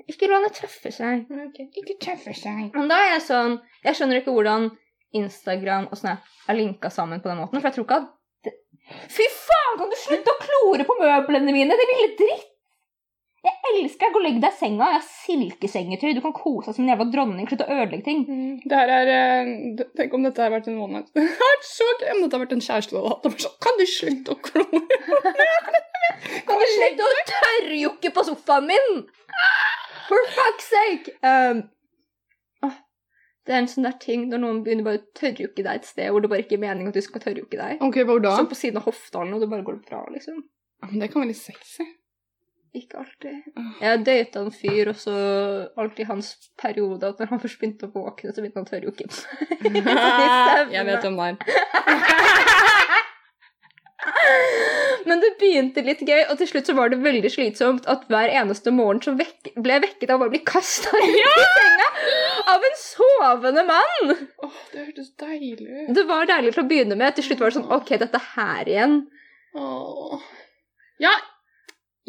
Ikke 0.07 0.27
la 0.29 0.37
henne 0.39 0.51
tøffe 0.55 0.91
seg. 0.93 1.25
Ikke 1.81 1.97
tøffe 2.01 2.33
seg. 2.37 2.71
Men 2.75 2.89
da 2.89 2.99
er 3.01 3.09
jeg 3.15 3.23
sånn 3.27 3.57
Jeg 3.83 3.97
skjønner 3.97 4.21
ikke 4.21 4.33
hvordan 4.35 4.69
Instagram 5.17 5.89
og 5.91 5.99
Snap 5.99 6.23
er 6.49 6.57
linka 6.57 6.89
sammen 6.93 7.19
på 7.21 7.29
den 7.29 7.41
måten. 7.41 7.59
For 7.59 7.67
jeg 7.67 7.77
tror 7.77 7.87
ikke 7.87 7.99
at 7.99 8.07
det... 8.47 8.53
Fy 9.11 9.27
faen, 9.35 9.75
kan 9.81 9.91
du 9.91 9.97
slutte 9.99 10.31
å 10.31 10.39
klore 10.45 10.87
på 10.87 10.95
møblene 11.01 11.55
mine, 11.55 11.75
det 11.77 11.87
lille 11.89 12.13
dritt! 12.21 12.50
Jeg 13.41 13.57
elsker 13.71 14.05
deg. 14.05 14.13
Gå 14.13 14.19
og 14.19 14.25
legg 14.25 14.37
deg 14.43 14.53
i 14.53 14.57
senga. 14.59 14.87
Jeg 14.91 14.99
har 14.99 15.05
silkesengetøy. 15.07 16.11
Du 16.17 16.21
kan 16.21 16.35
kose 16.37 16.69
deg 16.69 16.77
som 16.77 16.85
en 16.85 16.91
jævla 16.91 17.07
dronning. 17.13 17.47
Slutt 17.49 17.63
å 17.65 17.69
ødelegge 17.73 18.05
ting. 18.05 18.21
Det 18.61 18.77
her 18.77 18.91
er 18.99 19.11
eh, 19.15 19.51
Tenk 19.97 20.13
om 20.17 20.27
dette 20.27 20.43
har 20.43 20.53
vært 20.53 20.69
en 20.69 20.77
one 20.83 20.99
night 20.99 21.09
Det 21.17 21.25
har 21.25 21.41
vært 21.55 21.67
så 21.69 21.87
gøy 21.95 22.11
om 22.13 22.21
dette 22.21 22.37
har 22.37 22.43
vært 22.45 22.55
en 22.57 22.63
kjæreste 22.67 22.93
du 22.93 22.99
hadde 22.99 23.13
hatt. 23.15 23.41
sånn, 23.45 23.57
Kan 23.65 23.79
du 23.81 23.85
slutte 23.89 24.35
å 24.35 24.39
klore? 24.45 24.81
Kan 26.47 26.61
du 26.61 26.65
slutte 26.75 27.07
å 27.07 27.19
tørrjokke 27.31 28.13
på 28.13 28.25
sofaen 28.29 28.67
min? 28.69 28.89
For 30.07 30.33
fuck's 30.35 30.69
sake! 30.69 31.15
Um, 31.25 31.63
det 33.47 33.55
er 33.55 33.63
en 33.63 33.69
sånn 33.71 33.87
der 33.87 33.95
ting 33.97 34.27
når 34.29 34.41
noen 34.43 34.59
begynner 34.65 34.85
bare 34.85 34.99
å 35.01 35.07
tørrjokke 35.17 35.63
deg 35.65 35.79
et 35.79 35.87
sted 35.89 36.11
hvor 36.13 36.21
det 36.21 36.29
bare 36.29 36.43
ikke 36.43 36.59
er 36.59 36.61
meningen 36.61 36.91
at 36.91 36.97
du 36.99 37.01
skal 37.01 37.23
tørrjokke 37.23 37.57
deg. 37.57 37.81
Ok, 37.81 37.97
hvor 38.05 38.21
da? 38.21 38.35
Sånn 38.37 38.49
på 38.51 38.57
siden 38.59 38.77
av 38.77 38.85
hoftalen, 38.85 39.33
og 39.33 39.41
det 39.41 39.49
bare 39.49 39.65
går 39.65 39.79
bra, 39.87 40.03
liksom. 40.13 40.43
Ja, 40.81 40.89
men 40.91 41.01
Det 41.01 41.09
kan 41.09 41.23
være 41.23 41.31
litt 41.31 41.41
sexy. 41.41 41.87
Ikke 42.71 43.01
alltid. 43.01 43.41
Jeg 43.81 44.03
data 44.07 44.39
en 44.39 44.53
fyr, 44.55 44.93
og 44.93 44.95
så 44.95 45.13
alltid 45.75 46.07
hans 46.07 46.29
periode 46.61 47.09
at 47.09 47.19
når 47.19 47.33
han 47.33 47.41
først 47.43 47.59
begynte 47.59 47.89
å 47.89 47.91
våkne, 47.91 48.31
så 48.31 48.39
begynte 48.39 48.61
han 48.61 48.67
å 48.67 48.71
tørre 48.71 48.93
tørrjokke. 48.95 49.05
Jeg 50.77 50.85
vet 50.87 51.07
om 51.09 51.19
er. 51.19 51.35
Men 55.05 55.19
det 55.21 55.33
begynte 55.41 55.83
litt 55.85 56.01
gøy, 56.07 56.23
og 56.31 56.37
til 56.39 56.47
slutt 56.49 56.69
så 56.69 56.75
var 56.77 56.91
det 56.93 57.01
veldig 57.03 57.29
slitsomt 57.33 57.87
at 57.91 58.05
hver 58.09 58.31
eneste 58.39 58.71
morgen 58.73 59.01
så 59.03 59.13
vekk, 59.17 59.51
ble 59.61 59.75
jeg 59.75 59.83
vekket 59.85 60.13
av 60.13 60.23
å 60.23 60.29
bli 60.31 60.41
kasta 60.47 60.93
ut 60.95 61.05
i 61.05 61.25
senga 61.27 61.89
av 62.53 62.65
en 62.69 62.77
sovende 62.79 63.63
mann! 63.67 64.13
Åh, 64.45 64.59
det 64.71 64.85
hørtes 64.85 65.11
deilig 65.21 65.67
ut. 65.67 65.91
Det 65.97 66.05
var 66.09 66.29
deilig 66.29 66.53
til 66.55 66.63
å 66.63 66.69
begynne 66.69 66.97
med. 66.97 67.17
Til 67.17 67.27
slutt 67.27 67.43
var 67.43 67.51
det 67.51 67.57
sånn 67.59 67.73
OK, 67.75 67.93
dette 68.01 68.21
her 68.31 68.71
igjen. 68.71 68.95
Åh. 69.59 70.23
Ja, 71.01 71.13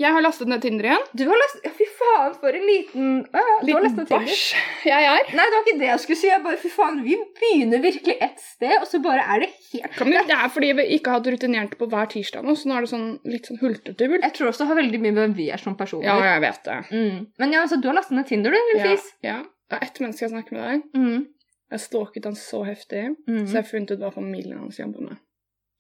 jeg 0.01 0.09
har 0.15 0.23
lastet 0.25 0.49
ned 0.49 0.63
Tinder 0.65 0.87
igjen. 0.89 1.03
Du 1.13 1.23
har 1.29 1.37
lastet, 1.37 1.65
ja, 1.67 1.71
Fy 1.77 1.85
faen, 1.99 2.33
for 2.41 2.57
en 2.57 2.65
liten 2.67 3.09
ja, 3.29 3.43
ja, 3.51 3.57
Liten 3.69 4.07
bæsj 4.09 4.45
jeg 4.89 5.09
er. 5.11 5.27
Nei, 5.37 5.45
det 5.45 5.57
var 5.59 5.67
ikke 5.67 5.79
det 5.83 5.89
jeg 5.91 6.03
skulle 6.05 6.21
si. 6.23 6.31
Jeg 6.31 6.43
bare, 6.47 6.59
fy 6.63 6.71
faen, 6.73 7.03
Vi 7.05 7.19
begynner 7.41 7.83
virkelig 7.85 8.17
ett 8.25 8.41
sted, 8.41 8.73
og 8.81 8.87
så 8.89 9.03
bare 9.05 9.27
er 9.35 9.45
det 9.45 9.51
helt 9.75 9.99
Kan 9.99 10.11
Det 10.15 10.37
er 10.39 10.49
fordi 10.55 10.71
vi 10.81 10.87
ikke 10.97 11.13
har 11.13 11.21
hatt 11.21 11.29
rutinert 11.35 11.77
på 11.79 11.89
hver 11.93 12.09
tirsdag 12.15 12.47
nå, 12.49 12.55
så 12.57 12.71
nå 12.73 12.79
er 12.79 12.87
det 12.87 12.93
sånn 12.95 13.09
litt 13.29 13.51
sånn 13.51 13.61
hultete. 13.61 14.09
Jeg 14.17 14.33
tror 14.39 14.49
også 14.53 14.65
det 14.65 14.71
har 14.73 14.81
veldig 14.81 15.03
mye 15.05 15.13
med 15.13 15.21
hvem 15.27 15.37
vi 15.43 15.51
er 15.53 15.61
som 15.61 15.77
personer. 15.77 16.09
Ja, 16.09 16.17
jeg 16.33 16.41
vet 16.47 16.65
det. 16.71 16.79
Mm. 16.95 17.21
Men 17.45 17.53
ja, 17.59 17.67
altså, 17.67 17.77
du 17.83 17.91
har 17.93 17.99
lastet 18.01 18.17
ned 18.17 18.27
Tinder, 18.33 18.57
du, 18.57 18.59
lille 18.73 18.89
Ja, 18.89 18.97
fis. 18.97 19.11
ja. 19.29 19.39
Det 19.69 19.79
er 19.79 19.87
ett 19.91 20.01
menneske 20.05 20.25
jeg 20.27 20.33
snakker 20.35 20.57
med 20.57 20.65
deg. 20.69 20.89
Mm. 20.97 21.21
Jeg 21.73 21.81
stalket 21.81 22.27
han 22.29 22.35
så 22.37 22.65
heftig, 22.69 23.05
Mm. 23.29 23.45
så 23.47 23.53
jeg 23.55 23.63
har 23.63 23.69
funnet 23.71 23.93
ut 23.95 24.01
hva 24.03 24.11
familien 24.13 24.59
hans 24.65 24.81
jobber 24.81 25.07
med. 25.13 25.21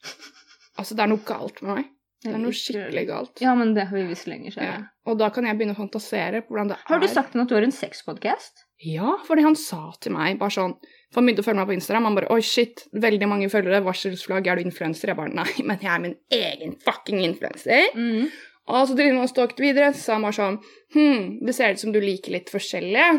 Altså, 0.78 0.94
det 0.96 1.02
er 1.04 1.10
noe 1.12 1.20
galt 1.28 1.58
med 1.62 1.76
meg. 1.76 1.88
Det 2.22 2.30
er 2.30 2.38
noe 2.38 2.54
skikkelig 2.54 3.02
galt. 3.08 3.40
Ja, 3.42 3.52
men 3.58 3.72
det 3.74 3.88
har 3.88 3.96
vi 3.98 4.04
visst 4.06 4.28
lenger 4.30 4.54
Ja. 4.62 4.74
Og 5.10 5.18
da 5.18 5.30
kan 5.34 5.46
jeg 5.48 5.58
begynne 5.58 5.74
å 5.74 5.80
fantasere 5.80 6.44
på 6.44 6.54
hvordan 6.54 6.70
det 6.70 6.76
er. 6.76 6.84
Har 6.86 7.00
du 7.02 7.08
sagt 7.10 7.34
at 7.34 7.48
du 7.50 7.54
har 7.56 7.66
en 7.66 7.74
sexpodcast? 7.74 8.62
Ja, 8.82 9.16
fordi 9.26 9.42
han 9.42 9.56
sa 9.58 9.92
til 10.02 10.14
meg 10.14 10.38
bare 10.40 10.54
sånn 10.54 10.76
For 11.12 11.20
han 11.20 11.28
begynte 11.28 11.42
å 11.42 11.46
følge 11.46 11.60
meg 11.60 11.68
på 11.70 11.74
Instagram. 11.76 12.06
Han 12.08 12.16
bare 12.18 12.30
Oi, 12.34 12.40
shit, 12.46 12.86
veldig 12.94 13.28
mange 13.28 13.50
følgere. 13.52 13.82
Varselsflagg, 13.84 14.46
er 14.46 14.58
du 14.58 14.64
influenser? 14.64 15.12
Jeg 15.12 15.18
bare 15.18 15.34
Nei, 15.34 15.50
men 15.68 15.82
jeg 15.82 15.90
er 15.92 16.02
min 16.02 16.16
egen 16.38 16.78
fucking 16.86 17.20
influenser. 17.26 17.90
Mm. 17.98 18.30
Og 18.70 18.86
så 18.88 18.94
driver 18.94 19.18
han 19.18 19.26
og 19.26 19.32
stalket 19.32 19.62
videre, 19.62 19.90
så 19.98 20.16
han 20.16 20.26
bare 20.26 20.38
sånn 20.38 20.60
Hm, 20.94 21.42
det 21.46 21.56
ser 21.56 21.74
ut 21.74 21.82
som 21.82 21.92
du 21.94 22.00
liker 22.02 22.34
litt 22.36 22.50
forskjellig. 22.52 23.10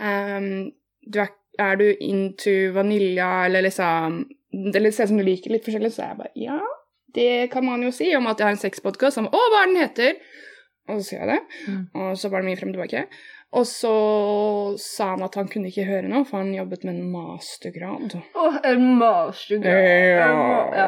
Um, 0.00 0.72
du 1.08 1.18
er, 1.22 1.32
er 1.60 1.76
du 1.80 1.88
into 2.00 2.72
vanilja, 2.74 3.46
eller 3.46 3.66
liksom 3.68 4.22
Det 4.52 4.80
ser 4.92 5.06
ut 5.06 5.12
som 5.12 5.20
du 5.20 5.24
liker 5.26 5.52
litt 5.52 5.66
forskjellig, 5.66 5.92
så 5.94 6.06
jeg 6.10 6.20
bare 6.20 6.32
Ja, 6.36 6.60
det 7.16 7.50
kan 7.52 7.66
man 7.66 7.82
jo 7.84 7.92
si 7.94 8.10
om 8.16 8.26
at 8.30 8.40
jeg 8.40 8.48
har 8.48 8.56
en 8.56 8.62
sexpodkast. 8.62 9.18
som 9.20 9.28
Å, 9.28 9.44
hva 9.52 9.62
er 9.62 9.70
den 9.70 9.82
heter? 9.82 10.18
Og 10.90 10.98
så 10.98 11.06
sier 11.06 11.22
jeg 11.22 11.30
det. 11.30 11.60
Mm. 11.68 11.82
Og 12.02 12.18
så 12.18 12.30
var 12.32 12.42
det 12.42 12.50
mye 12.50 12.58
frem 12.60 12.72
og 12.72 12.78
tilbake. 12.78 13.06
Og 13.52 13.66
så 13.68 13.94
sa 14.80 15.10
han 15.10 15.24
at 15.26 15.34
han 15.36 15.48
kunne 15.52 15.68
ikke 15.68 15.84
høre 15.84 16.08
noe, 16.08 16.24
for 16.24 16.40
han 16.40 16.54
jobbet 16.56 16.86
med 16.88 16.96
en 16.96 17.10
mastergrad. 17.12 18.14
Åh, 18.40 18.56
en 18.70 18.86
mastergrad. 18.96 20.72
Ja. 20.78 20.86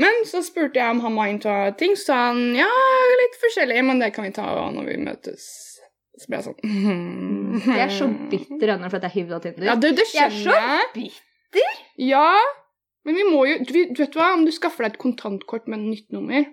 Men 0.00 0.24
så 0.28 0.40
spurte 0.44 0.80
jeg 0.80 0.96
om 0.96 1.02
han 1.04 1.18
var 1.18 1.28
into 1.32 1.52
ting, 1.80 1.92
så 1.96 2.08
sa 2.08 2.18
han 2.30 2.56
ja, 2.56 2.70
litt 3.20 3.38
forskjellig, 3.42 3.84
men 3.84 4.00
det 4.00 4.10
kan 4.16 4.26
vi 4.26 4.32
ta 4.36 4.48
når 4.72 4.88
vi 4.88 4.98
møtes. 5.04 5.46
Så 6.14 6.30
ble 6.30 6.38
jeg 6.38 6.46
sånn 6.46 6.60
mm. 6.62 7.54
Jeg 7.66 7.80
er 7.82 7.90
så 7.90 8.06
bitter 8.30 8.76
ennå 8.76 8.86
for 8.86 9.00
at 9.00 9.08
jeg 9.08 9.16
hivde 9.18 9.34
av 9.34 9.42
Tinder. 9.44 9.66
Ja, 9.66 9.74
det, 9.82 9.96
det 9.98 10.04
Jeg 10.14 10.28
er 10.28 10.36
så 10.36 10.44
skjønner 10.44 10.76
jeg. 10.78 10.90
bitter! 10.94 11.80
Ja, 12.06 12.28
men 13.04 13.18
vi 13.18 13.24
må 13.28 13.44
jo 13.48 13.56
du, 13.68 13.74
vet 13.98 14.16
hva, 14.16 14.32
om 14.34 14.44
du 14.46 14.52
skaffer 14.54 14.86
deg 14.86 14.94
et 14.94 15.02
kontantkort 15.02 15.68
med 15.70 15.84
nytt 15.84 16.14
nummer 16.14 16.46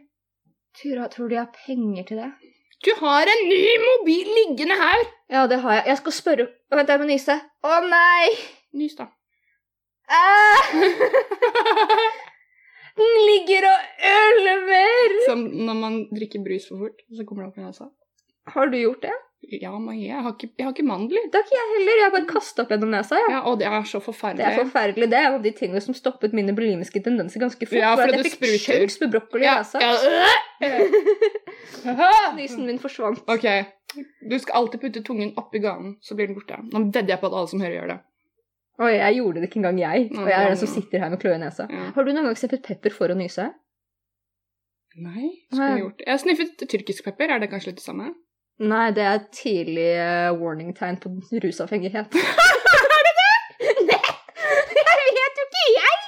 Tura, 0.77 1.09
tror 1.11 1.27
du 1.27 1.35
jeg 1.35 1.43
har 1.43 1.65
penger 1.65 2.05
til 2.07 2.21
det? 2.21 2.29
Du 2.81 2.89
har 2.97 3.29
en 3.29 3.43
ny 3.49 3.73
mobil 3.83 4.29
liggende 4.37 4.77
her! 4.79 5.03
Ja, 5.29 5.43
det 5.47 5.59
har 5.61 5.75
jeg. 5.75 5.83
Jeg 5.91 5.99
skal 5.99 6.15
spørre 6.15 6.47
Vent, 6.71 6.89
jeg 6.89 7.01
må 7.01 7.07
nyse. 7.09 7.35
Å 7.67 7.75
nei! 7.85 8.31
Nys, 8.79 8.95
da. 8.97 9.09
Ah! 10.07 10.71
Den 12.97 13.13
ligger 13.27 13.67
og 13.69 14.07
ølver! 14.15 15.17
Som 15.27 15.43
når 15.67 15.79
man 15.83 15.99
drikker 16.15 16.41
brus 16.43 16.65
for 16.71 16.87
fort, 16.87 17.05
så 17.11 17.27
kommer 17.27 17.45
det 17.45 17.51
opp 17.51 17.61
i 17.61 17.67
nesa. 17.67 17.91
Har 18.55 18.71
du 18.71 18.77
gjort 18.79 19.01
det? 19.07 19.17
Ja, 19.51 19.71
men 19.81 19.97
jeg 19.97 20.21
har 20.21 20.35
ikke, 20.35 20.51
jeg 20.57 20.65
har 20.67 20.73
ikke 20.75 20.85
mandler. 20.85 21.23
Det 21.31 21.39
har 21.39 21.47
ikke 21.47 21.55
jeg 21.57 21.69
heller. 21.71 21.95
Jeg 21.97 22.05
har 22.05 22.11
bare 22.13 22.27
kasta 22.29 22.61
opp 22.61 22.69
gjennom 22.71 22.91
nesa. 22.93 23.17
Ja. 23.17 23.29
Ja, 23.33 23.39
og 23.49 23.57
det 23.59 23.65
er 23.67 23.87
så 23.89 23.99
forferdelig. 24.03 24.43
Det 24.45 24.51
er 24.51 24.59
forferdelig. 24.61 25.07
Det 25.11 25.17
er 25.17 25.25
en 25.27 25.37
av 25.39 25.45
de 25.47 25.51
tingene 25.57 25.81
som 25.81 25.97
stoppet 25.97 26.35
mine 26.37 26.53
bulimiske 26.55 27.01
tendenser 27.03 27.41
ganske 27.41 27.67
fort. 27.67 27.79
Ja, 27.79 27.95
for 27.97 28.05
at 28.05 28.21
jeg 28.21 28.35
fikk 28.37 28.67
kjøks 28.67 28.99
med 29.01 29.15
brokkoli 29.15 29.47
i 29.49 29.55
nesa. 29.57 29.81
ja. 29.81 30.77
Nysen 32.37 32.67
min 32.69 32.79
forsvant. 32.79 33.23
Ok, 33.31 33.47
du 34.29 34.37
skal 34.39 34.59
alltid 34.61 34.83
putte 34.85 35.03
tungen 35.03 35.33
oppi 35.41 35.59
ganen, 35.63 35.97
så 36.05 36.15
blir 36.15 36.29
den 36.29 36.37
borte. 36.37 36.61
Nå 36.69 36.85
vedder 36.91 37.15
jeg 37.15 37.21
på 37.23 37.31
at 37.31 37.37
alle 37.41 37.51
som 37.51 37.63
hører, 37.63 37.75
gjør 37.79 37.91
det. 37.95 37.99
Oi, 38.81 38.93
jeg 38.97 39.17
gjorde 39.19 39.41
det 39.41 39.49
ikke 39.49 39.59
engang 39.61 39.79
jeg. 39.81 40.07
Og 40.15 40.29
jeg 40.29 40.37
er 40.37 40.53
den 40.53 40.61
som 40.61 40.69
sitter 40.71 41.03
her 41.03 41.11
med 41.13 41.21
kløe 41.21 41.35
i 41.37 41.41
nesa. 41.41 41.67
Ja. 41.69 41.89
Har 41.95 42.05
du 42.05 42.13
noen 42.13 42.29
gang 42.29 42.37
sett 42.39 42.55
pepper 42.65 42.93
for 42.95 43.13
å 43.13 43.17
nyse? 43.17 43.49
Nei, 45.01 45.27
skulle 45.51 45.69
jeg 45.73 45.83
gjort 45.83 45.97
det? 45.99 46.05
Jeg 46.07 46.13
har 46.13 46.21
sniffet 46.21 46.63
tyrkisk 46.71 47.05
pepper. 47.09 47.33
Er 47.35 47.43
det 47.43 47.49
kanskje 47.51 47.71
litt 47.71 47.81
det 47.81 47.85
samme? 47.85 48.11
Nei, 48.61 48.91
det 48.93 49.05
er 49.09 49.23
tidlig 49.33 49.89
eh, 49.97 50.29
warning-tegn 50.37 50.99
på 51.01 51.09
rusavhengighet. 51.41 52.13
er 52.95 53.07
det 53.07 53.13
det? 53.19 53.31
Nei! 53.87 54.01
Jeg 54.77 55.15
vet 55.17 55.39
jo 55.39 55.45
ikke, 55.47 55.63
jeg! 55.77 56.01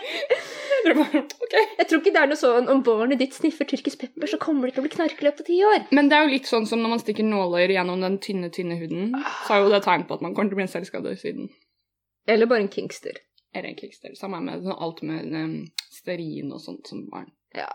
Okay. 0.83 1.63
Jeg 1.79 1.87
tror 1.87 1.99
ikke 2.01 2.13
det 2.13 2.21
er 2.21 2.29
noe 2.29 2.37
sånn 2.37 2.69
om 2.69 2.83
barnet 2.85 3.21
ditt 3.21 3.33
sniffer 3.33 3.65
tyrkisk 3.69 4.03
pepper, 4.03 4.29
så 4.29 4.37
kommer 4.41 4.67
det 4.67 4.75
til 4.75 4.83
å 4.83 4.85
bli 4.85 4.93
knarkeløp 4.93 5.39
løpet 5.39 5.49
ti 5.49 5.59
år. 5.65 5.85
Men 5.95 6.11
det 6.11 6.17
er 6.17 6.27
jo 6.27 6.33
litt 6.35 6.49
sånn 6.49 6.67
som 6.69 6.81
når 6.83 6.93
man 6.95 7.01
stikker 7.01 7.25
nåler 7.25 7.73
gjennom 7.73 8.03
den 8.05 8.19
tynne, 8.21 8.49
tynne 8.53 8.77
huden. 8.81 9.15
Så 9.47 9.55
er 9.55 9.63
jo 9.63 9.71
det 9.73 9.83
tegn 9.87 10.05
på 10.09 10.17
at 10.17 10.25
man 10.25 10.35
kommer 10.37 10.51
til 10.51 10.59
å 10.59 10.61
bli 10.61 10.67
en 10.67 10.73
selvskader 10.75 11.17
siden. 11.21 11.49
Eller 12.29 12.49
bare 12.51 12.65
en 12.67 12.73
kinkster. 12.73 13.17
Eller 13.53 13.71
en 13.71 13.79
kingster. 13.79 14.13
Samme 14.19 14.41
med 14.45 14.61
sånn 14.65 14.77
alt 14.77 15.01
med 15.05 15.33
um, 15.33 15.57
stearin 15.93 16.53
og 16.53 16.61
sånt 16.61 16.89
som 16.89 17.05
barn. 17.09 17.31
Ja. 17.57 17.69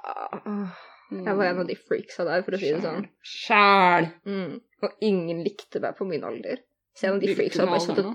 Jeg 1.10 1.36
var 1.38 1.44
en 1.48 1.60
av 1.62 1.68
de 1.68 1.76
freaksa 1.78 2.24
der, 2.28 2.42
for 2.44 2.56
å 2.56 2.60
si 2.60 2.70
det 2.72 2.80
sånn. 2.84 3.06
Sjæl. 3.24 4.08
Mm. 4.28 4.58
Og 4.84 5.04
ingen 5.04 5.38
likte 5.44 5.80
meg 5.82 5.96
på 5.98 6.04
min 6.08 6.24
alder. 6.28 6.60
Så 6.96 7.08
en 7.08 7.16
av 7.16 7.22
de 7.22 7.34
freaksa 7.34 7.66
bare 7.68 7.80
satt 7.84 8.02
og 8.04 8.14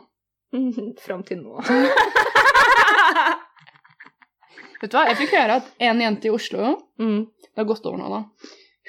Fram 1.05 1.23
til 1.25 1.39
nå. 1.41 1.57
Vet 4.83 4.91
du 4.91 4.97
hva, 4.97 5.05
jeg 5.09 5.17
fikk 5.21 5.33
høre 5.37 5.55
at 5.61 5.69
en 5.87 6.01
jente 6.03 6.27
i 6.29 6.33
Oslo 6.33 6.75
Mm. 7.01 7.23
Det 7.41 7.57
har 7.61 7.65
gått 7.69 7.85
over 7.89 7.97
nå, 7.97 8.07
da. 8.11 8.19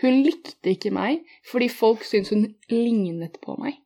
Hun 0.02 0.18
likte 0.26 0.72
ikke 0.74 0.90
meg 0.92 1.22
fordi 1.48 1.68
folk 1.72 2.04
syntes 2.04 2.32
hun 2.34 2.44
lignet 2.72 3.38
på 3.44 3.54
meg. 3.60 3.78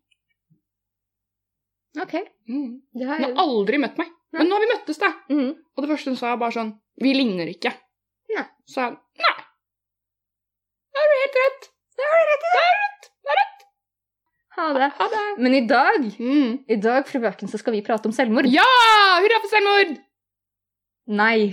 Ok. 1.99 2.15
Mm. 2.49 2.81
Det 2.95 3.05
Hun 3.07 3.11
har 3.13 3.23
har 3.23 3.39
aldri 3.45 3.79
møtt 3.83 3.99
meg. 4.01 4.11
Men 4.35 4.49
nå 4.51 4.57
har 4.59 4.65
vi 4.65 4.71
møttes, 4.73 4.99
da. 5.01 5.13
mm. 5.31 5.51
Og 5.77 5.83
det 5.85 5.91
første 5.93 6.11
hun 6.13 6.19
sa, 6.21 6.33
var 6.35 6.43
bare 6.43 6.57
sånn 6.59 6.73
Vi 7.01 7.15
ligner 7.15 7.49
ikke. 7.51 7.73
Nei. 8.35 8.45
Så 8.69 8.83
jeg 8.85 8.99
Nei. 9.23 9.35
Du 11.19 11.23
helt 11.25 11.39
rett. 11.43 11.69
Det 11.99 12.07
har 12.09 12.19
du 12.19 12.25
rett 12.33 12.45
i. 12.49 12.51
Det 12.55 12.65
er 12.65 12.77
rett. 12.83 13.09
Det 13.27 13.33
er 13.35 13.39
rett. 13.43 13.65
Ha 14.59 14.67
det. 14.77 14.89
Ha 14.99 15.07
det. 15.15 15.25
Men 15.43 15.55
i 15.55 15.63
dag, 15.71 16.01
Mm. 16.19 16.53
i 16.69 16.77
dag, 16.83 17.07
fru 17.09 17.19
Bøken, 17.23 17.49
så 17.51 17.59
skal 17.59 17.73
vi 17.75 17.83
prate 17.87 18.07
om 18.07 18.13
selvmord. 18.15 18.47
Ja! 18.51 18.67
Hurra 19.23 19.41
for 19.43 19.51
selvmord! 19.53 19.97
Nei. 21.09 21.49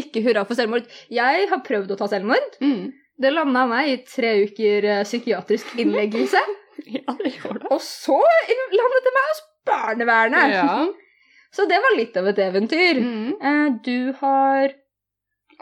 ikke 0.00 0.22
hurra 0.24 0.44
for 0.48 0.56
selvmord. 0.58 0.88
Jeg 1.12 1.48
har 1.50 1.62
prøvd 1.66 1.94
å 1.94 1.98
ta 2.00 2.08
selvmord. 2.12 2.58
Mm. 2.64 2.92
Det 3.20 3.30
landa 3.32 3.64
meg 3.70 3.90
i 3.92 3.96
tre 4.08 4.34
uker 4.44 4.88
eh, 4.90 5.04
psykiatrisk 5.08 5.74
innleggelse. 5.78 6.42
Ja, 6.90 7.14
det 7.16 7.30
gjør 7.38 7.60
det. 7.62 7.68
Og 7.72 7.78
så 7.80 8.16
landet 8.18 9.04
det 9.06 9.12
meg 9.14 9.28
hos 9.30 9.38
barnevernet. 9.64 10.50
Ja. 10.52 10.72
Så 11.54 11.64
det 11.70 11.78
var 11.80 11.94
litt 11.96 12.16
av 12.18 12.26
et 12.26 12.40
eventyr. 12.42 12.98
Mm. 12.98 13.28
Eh, 13.38 13.68
du 13.86 14.10
har 14.18 14.74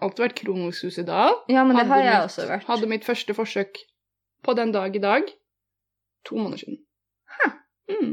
Alltid 0.03 0.25
vært 0.27 0.37
kronisk 0.43 0.83
suicidal. 0.85 1.37
Ja, 1.53 1.63
men 1.65 1.77
det 1.77 1.85
Hadde 1.87 1.93
har 1.95 2.03
jeg 2.03 2.13
mitt- 2.15 2.27
også 2.31 2.47
vært. 2.51 2.67
Hadde 2.69 2.89
mitt 2.91 3.05
første 3.07 3.35
forsøk 3.39 3.81
på 4.45 4.55
den 4.59 4.73
dag 4.75 4.97
i 4.99 5.03
dag. 5.03 5.29
To 6.29 6.37
måneder 6.37 6.59
siden. 6.65 6.79
Hæ? 7.39 7.51
Mm. 7.95 8.13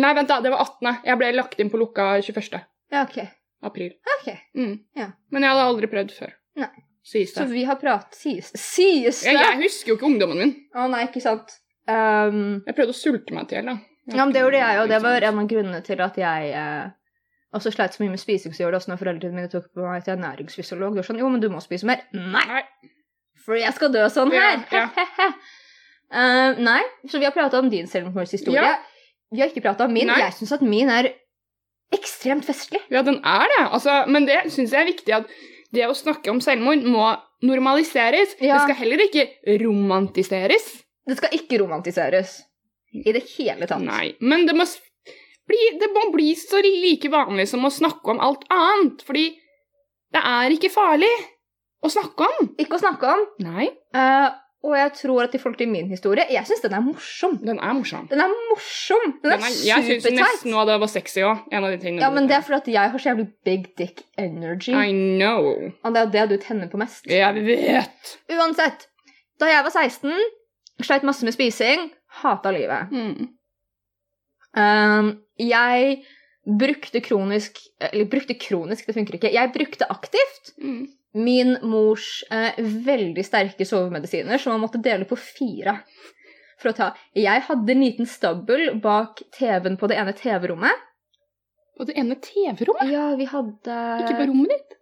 Nei, 0.00 0.12
vent, 0.14 0.28
da. 0.30 0.40
Det 0.40 0.50
var 0.52 0.62
18. 0.66 1.00
Jeg 1.04 1.18
ble 1.18 1.32
lagt 1.36 1.60
inn 1.60 1.70
på 1.70 1.78
lukka 1.80 2.10
21. 2.22 2.60
Ja, 2.92 3.02
ok. 3.06 3.18
april. 3.62 3.90
Ok. 4.18 4.28
Mm. 4.56 4.76
Ja. 4.96 5.10
Men 5.30 5.42
jeg 5.44 5.50
hadde 5.52 5.66
aldri 5.68 5.86
prøvd 5.92 6.14
før. 6.16 6.32
Nei. 6.56 6.70
Sies 7.02 7.32
Så 7.34 7.46
vi 7.48 7.62
har 7.64 7.76
pratet 7.80 8.12
Sies 8.14 8.50
Sies 8.60 9.22
det? 9.24 9.32
Jeg, 9.32 9.38
jeg 9.40 9.56
husker 9.62 9.88
jo 9.88 9.96
ikke 9.96 10.06
ungdommen 10.10 10.38
min. 10.38 10.50
Å 10.76 10.84
nei, 10.92 11.06
ikke 11.08 11.22
sant. 11.24 11.54
Um, 11.88 12.60
Jeg 12.66 12.76
prøvde 12.76 12.92
å 12.92 12.98
sulte 12.98 13.32
meg 13.34 13.48
til, 13.48 13.64
da. 13.66 13.78
ja, 14.12 14.24
men 14.24 14.32
det 14.34 14.42
gjorde 14.44 14.60
jeg, 14.60 14.80
og 14.82 14.88
det 14.92 14.98
var 15.02 15.24
en 15.26 15.38
av 15.40 15.46
grunnene 15.48 15.80
til 15.86 16.00
at 16.04 16.18
jeg 16.20 16.50
eh, 16.52 16.90
også 17.56 17.72
sleit 17.74 17.96
så 17.96 18.02
mye 18.02 18.12
med 18.12 18.22
spising. 18.22 18.54
Så 18.54 18.62
gjør 18.62 18.74
det 18.74 18.80
også 18.80 18.92
når 18.92 19.00
foreldrene 19.00 19.36
mine 19.36 19.50
tok 19.52 19.70
på 19.74 19.84
meg 19.86 20.04
til 20.06 20.14
en 20.14 20.22
næringsfysiolog. 20.24 20.94
Det 20.94 21.02
var 21.02 21.08
sånn, 21.08 21.22
jo, 21.22 21.30
men 21.32 21.42
du 21.42 21.48
må 21.52 21.62
spise 21.64 21.88
mer. 21.88 22.04
Nei, 22.14 22.62
for 23.40 23.58
jeg 23.58 23.72
skal 23.76 23.92
dø 23.94 24.04
sånn 24.12 24.34
her. 24.36 24.62
ja. 24.74 24.86
Eh, 26.10 26.56
nei, 26.58 26.80
så 27.06 27.20
vi 27.22 27.26
har 27.28 27.30
pratet 27.30 27.54
om 27.62 27.68
din 27.70 27.86
selvmordshistorie. 27.86 28.58
Ja. 28.58 28.78
Vi 29.30 29.38
har 29.38 29.52
ikke 29.52 29.62
pratet 29.62 29.84
om 29.86 29.92
min. 29.94 30.08
Nei. 30.10 30.16
Jeg 30.24 30.34
syns 30.40 30.56
at 30.56 30.64
min 30.66 30.90
er 30.90 31.06
ekstremt 31.94 32.42
festlig. 32.48 32.80
Ja, 32.90 33.04
den 33.06 33.20
er 33.22 33.46
det. 33.52 33.60
Altså, 33.68 34.00
men 34.10 34.26
det 34.26 34.40
syns 34.50 34.74
jeg 34.74 34.82
er 34.82 34.88
viktig 34.90 35.14
at 35.20 35.30
det 35.70 35.86
å 35.86 35.94
snakke 35.94 36.32
om 36.32 36.40
selvmord 36.42 36.82
må 36.82 37.12
normaliseres. 37.46 38.34
Ja. 38.42 38.58
Det 38.58 38.64
skal 38.66 38.80
heller 38.82 39.04
ikke 39.06 39.28
romantiseres. 39.62 40.66
Det 41.06 41.18
skal 41.20 41.38
ikke 41.38 41.60
romantiseres 41.62 42.40
i 42.90 43.14
det 43.14 43.22
hele 43.36 43.70
tatt. 43.70 43.82
Nei, 43.86 44.16
men 44.18 44.48
det 44.48 44.56
må, 44.58 44.66
det 45.80 45.90
må 45.94 46.06
bli 46.14 46.32
så 46.38 46.60
like 46.64 47.10
vanlig 47.12 47.48
som 47.50 47.64
å 47.66 47.72
snakke 47.72 48.14
om 48.14 48.20
alt 48.22 48.44
annet. 48.54 49.02
Fordi 49.06 49.26
det 50.14 50.22
er 50.26 50.54
ikke 50.54 50.72
farlig 50.72 51.10
å 51.82 51.90
snakke 51.92 52.28
om. 52.28 52.52
Ikke 52.60 52.78
å 52.78 52.82
snakke 52.82 53.16
om. 53.16 53.26
Nei, 53.46 53.72
Uh, 53.90 54.30
og 54.60 54.74
jeg 54.76 54.90
tror 54.98 55.22
at 55.24 55.34
i 55.34 55.38
forhold 55.40 55.56
til 55.56 55.70
min 55.72 55.88
historie, 55.88 56.26
jeg 56.28 56.44
syns 56.46 56.60
den 56.60 56.74
er 56.76 56.82
morsom. 56.84 57.38
den 57.40 57.58
er 57.58 57.72
morsom. 57.72 58.04
Den 58.10 58.20
er 58.20 58.32
morsom! 58.50 59.06
Den 59.22 59.32
er 59.32 59.38
Den 59.40 59.46
er, 59.48 59.54
jeg 59.64 59.86
syns 59.86 60.08
nesten 60.18 60.52
noe 60.52 60.60
av 60.66 60.68
det 60.68 60.76
var 60.82 60.90
sexy 60.92 61.24
òg. 61.24 61.46
En 61.48 61.64
av 61.64 61.72
de 61.72 61.78
tingene 61.80 62.04
Ja, 62.04 62.10
men 62.12 62.28
det 62.28 62.36
er 62.36 62.44
fordi 62.44 62.58
at 62.60 62.68
jeg 62.74 62.92
har 62.92 63.02
så 63.02 63.08
jævlig 63.08 63.26
big 63.48 63.70
dick 63.80 64.02
energy. 64.20 64.74
I 64.76 64.92
know. 64.92 65.72
Og 65.80 65.96
det 65.96 66.02
er 66.02 66.12
det 66.12 66.26
du 66.34 66.36
tenner 66.44 66.68
på 66.68 66.80
mest. 66.80 67.08
Jeg 67.08 67.46
vet. 67.48 68.12
Uansett. 68.36 68.84
Da 69.40 69.48
jeg 69.48 69.64
var 69.64 69.72
16, 69.72 70.12
sleit 70.84 71.08
masse 71.08 71.24
med 71.24 71.38
spising, 71.38 71.88
hata 72.20 72.52
livet. 72.52 72.92
Mm. 72.92 73.30
Um, 74.56 75.12
jeg 75.38 76.00
brukte 76.58 76.98
kronisk 77.04 77.60
Eller 77.78 78.08
brukte 78.10 78.34
kronisk, 78.34 78.86
det 78.88 78.96
funker 78.96 79.14
ikke. 79.18 79.30
Jeg 79.32 79.52
brukte 79.54 79.86
aktivt 79.92 80.54
Mm. 80.58 80.88
min 81.14 81.56
mors 81.62 82.24
eh, 82.30 82.58
veldig 82.58 83.22
sterke 83.26 83.64
sovemedisiner, 83.66 84.38
som 84.38 84.52
man 84.52 84.60
måtte 84.62 84.82
dele 84.82 85.04
på 85.04 85.16
fire. 85.18 85.80
For 86.60 86.70
å 86.70 86.76
ta. 86.76 86.88
Jeg 87.16 87.42
hadde 87.46 87.72
en 87.72 87.80
liten 87.82 88.06
stabbel 88.06 88.74
bak 88.80 89.22
TV-en 89.32 89.78
på 89.80 89.88
det 89.88 89.96
ene 89.98 90.12
TV-rommet. 90.12 90.86
På 91.78 91.86
det 91.88 91.96
ene 91.96 92.14
TV-rommet? 92.20 92.90
Ja, 92.92 93.14
vi 93.16 93.24
hadde 93.30 93.78
Ikke 94.04 94.18
på 94.20 94.28
rommet 94.28 94.52
ditt? 94.52 94.76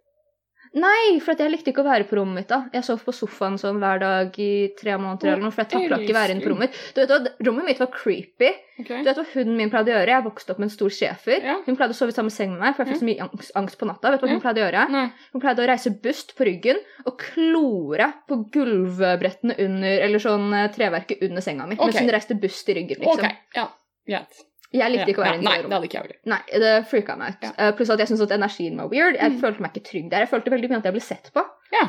Nei, 0.77 1.17
for 1.25 1.33
jeg 1.33 1.49
likte 1.49 1.71
ikke 1.71 1.81
å 1.81 1.87
være 1.87 2.05
på 2.05 2.17
rommet 2.19 2.35
mitt. 2.43 2.47
da. 2.51 2.59
Jeg 2.73 2.85
sov 2.85 2.99
på 3.01 3.13
sofaen 3.15 3.55
sånn 3.57 3.79
hver 3.81 4.01
dag 4.03 4.35
i 4.37 4.69
tre 4.77 4.97
måneder, 5.01 5.31
eller 5.31 5.47
noe, 5.47 5.53
for 5.55 5.63
jeg 5.63 5.71
takla 5.71 5.97
ikke 6.03 6.13
være 6.13 6.35
inne 6.35 6.45
på 6.45 6.51
rommet. 6.51 6.75
Du 6.93 6.99
vet 7.01 7.09
hva, 7.09 7.31
Rommet 7.47 7.65
mitt 7.65 7.79
var 7.81 7.89
creepy. 7.95 8.51
Okay. 8.83 9.01
Du 9.01 9.09
vet 9.09 9.17
hva 9.17 9.25
hunden 9.33 9.55
min 9.57 9.71
pleide 9.73 9.89
å 9.89 9.95
gjøre? 9.97 10.13
Jeg 10.13 10.25
vokste 10.27 10.53
opp 10.53 10.59
med 10.61 10.69
en 10.69 10.73
stor 10.75 10.93
schæfer. 10.93 11.41
Ja. 11.41 11.55
Hun 11.65 11.79
pleide 11.79 11.95
å 11.95 11.97
sove 11.97 12.13
i 12.13 12.17
samme 12.19 12.33
seng 12.33 12.53
med 12.53 12.61
meg, 12.61 12.75
for 12.77 12.85
jeg 12.85 12.93
fikk 12.93 13.01
så 13.01 13.07
mye 13.09 13.25
angst, 13.25 13.55
angst 13.63 13.79
på 13.81 13.89
natta. 13.89 14.11
Vet 14.13 14.21
du 14.21 14.27
hva 14.27 14.31
hun 14.35 14.43
pleide 14.45 14.61
å 14.61 14.65
gjøre? 14.67 14.83
Nei. 14.93 15.05
Hun 15.33 15.43
pleide 15.43 15.65
å 15.65 15.69
reise 15.71 15.93
bust 16.05 16.35
på 16.37 16.47
ryggen 16.47 16.83
og 17.05 17.17
klore 17.23 18.11
på 18.29 18.37
gulvbrettene 18.53 19.57
under 19.65 20.05
Eller 20.05 20.21
sånn 20.23 20.53
eh, 20.53 20.69
treverket 20.75 21.25
under 21.25 21.41
senga 21.41 21.65
mi. 21.65 21.79
okay. 21.79 21.89
Mens 21.89 22.05
hun 22.05 22.13
reiste 22.13 22.37
bust 22.39 22.69
i 22.69 22.77
ryggen, 22.77 23.01
liksom. 23.01 23.25
Ok, 23.25 23.57
ja. 23.57 23.65
Greit. 24.09 24.45
Jeg 24.71 24.91
likte 24.93 25.09
ikke 25.09 25.21
å 25.21 25.25
Ja, 25.25 25.31
være 25.31 25.39
inne 25.39 25.49
i 25.49 25.49
det 25.49 25.57
det 25.57 25.63
rommet. 25.65 25.73
hadde 25.75 25.87
ikke 25.89 25.97
jeg 25.97 26.03
heller. 26.03 26.19
Nei, 26.25 26.41
det 26.61 26.73
freaka 26.89 27.15
meg 27.17 27.33
ut. 27.33 27.43
Ja. 27.43 27.51
Uh, 27.57 27.71
pluss 27.75 27.89
at 27.89 27.99
jeg 27.99 28.07
syntes 28.07 28.21
at 28.27 28.35
energien 28.37 28.75
var 28.77 28.87
weird. 28.91 29.15
Jeg 29.17 29.31
Mm. 29.31 29.39
følte 29.41 29.59
meg 29.61 29.71
ikke 29.73 29.85
trygg 29.89 30.09
der. 30.11 30.19
Jeg 30.19 30.29
følte 30.29 30.51
veldig 30.53 30.69
mye 30.69 30.77
at 30.77 30.83
jeg 30.85 30.93
ble 30.93 31.01
sett 31.01 31.31
på. 31.33 31.43
Ja. 31.73 31.85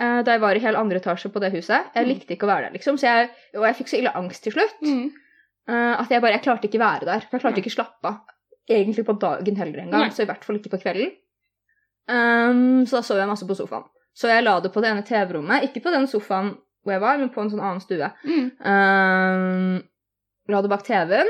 Uh, 0.00 0.22
da 0.22 0.32
jeg 0.32 0.40
var 0.40 0.54
i 0.54 0.58
hel 0.62 0.76
andre 0.76 1.00
etasje 1.00 1.28
på 1.32 1.40
det 1.40 1.50
huset. 1.52 1.90
Jeg 1.94 2.06
Mm. 2.06 2.08
likte 2.14 2.30
ikke 2.36 2.46
å 2.46 2.52
være 2.54 2.62
der, 2.70 2.72
liksom. 2.78 2.94
Så 2.96 3.02
jeg, 3.10 3.30
og 3.56 3.64
jeg 3.66 3.74
fikk 3.76 3.88
så 3.88 3.98
ille 3.98 4.12
angst 4.14 4.42
til 4.44 4.52
slutt 4.52 4.80
Mm. 4.82 5.10
uh, 5.68 6.00
at 6.00 6.08
jeg 6.08 6.20
bare 6.22 6.32
jeg 6.38 6.42
klarte 6.42 6.68
ikke 6.70 6.78
være 6.78 7.04
der. 7.04 7.20
Jeg 7.32 7.40
klarte 7.40 7.58
ikke 7.58 7.74
slappe 7.74 8.04
av. 8.04 8.20
Egentlig 8.70 9.04
på 9.04 9.18
dagen 9.18 9.56
heller 9.56 9.78
engang, 9.82 10.00
Nei. 10.06 10.08
så 10.10 10.22
i 10.22 10.26
hvert 10.26 10.44
fall 10.44 10.56
ikke 10.56 10.70
på 10.70 10.80
kvelden. 10.82 11.10
Um, 12.08 12.86
så 12.86 12.98
da 12.98 13.02
sov 13.02 13.18
jeg 13.18 13.26
masse 13.28 13.46
på 13.46 13.56
sofaen. 13.56 13.84
Så 14.14 14.28
jeg 14.28 14.44
la 14.44 14.60
det 14.60 14.72
på 14.72 14.80
det 14.82 14.90
ene 14.90 15.02
TV-rommet. 15.06 15.62
Ikke 15.66 15.82
på 15.82 15.90
den 15.92 16.06
sofaen 16.06 16.56
hvor 16.84 16.92
jeg 16.94 17.00
var, 17.00 17.18
men 17.18 17.28
på 17.30 17.42
en 17.42 17.50
sånn 17.50 17.60
annen 17.60 17.80
stue. 17.80 18.08
Mm. 18.24 18.50
Um, 18.64 19.82
la 20.48 20.60
det 20.62 20.70
bak 20.70 20.82
TV-en. 20.86 21.26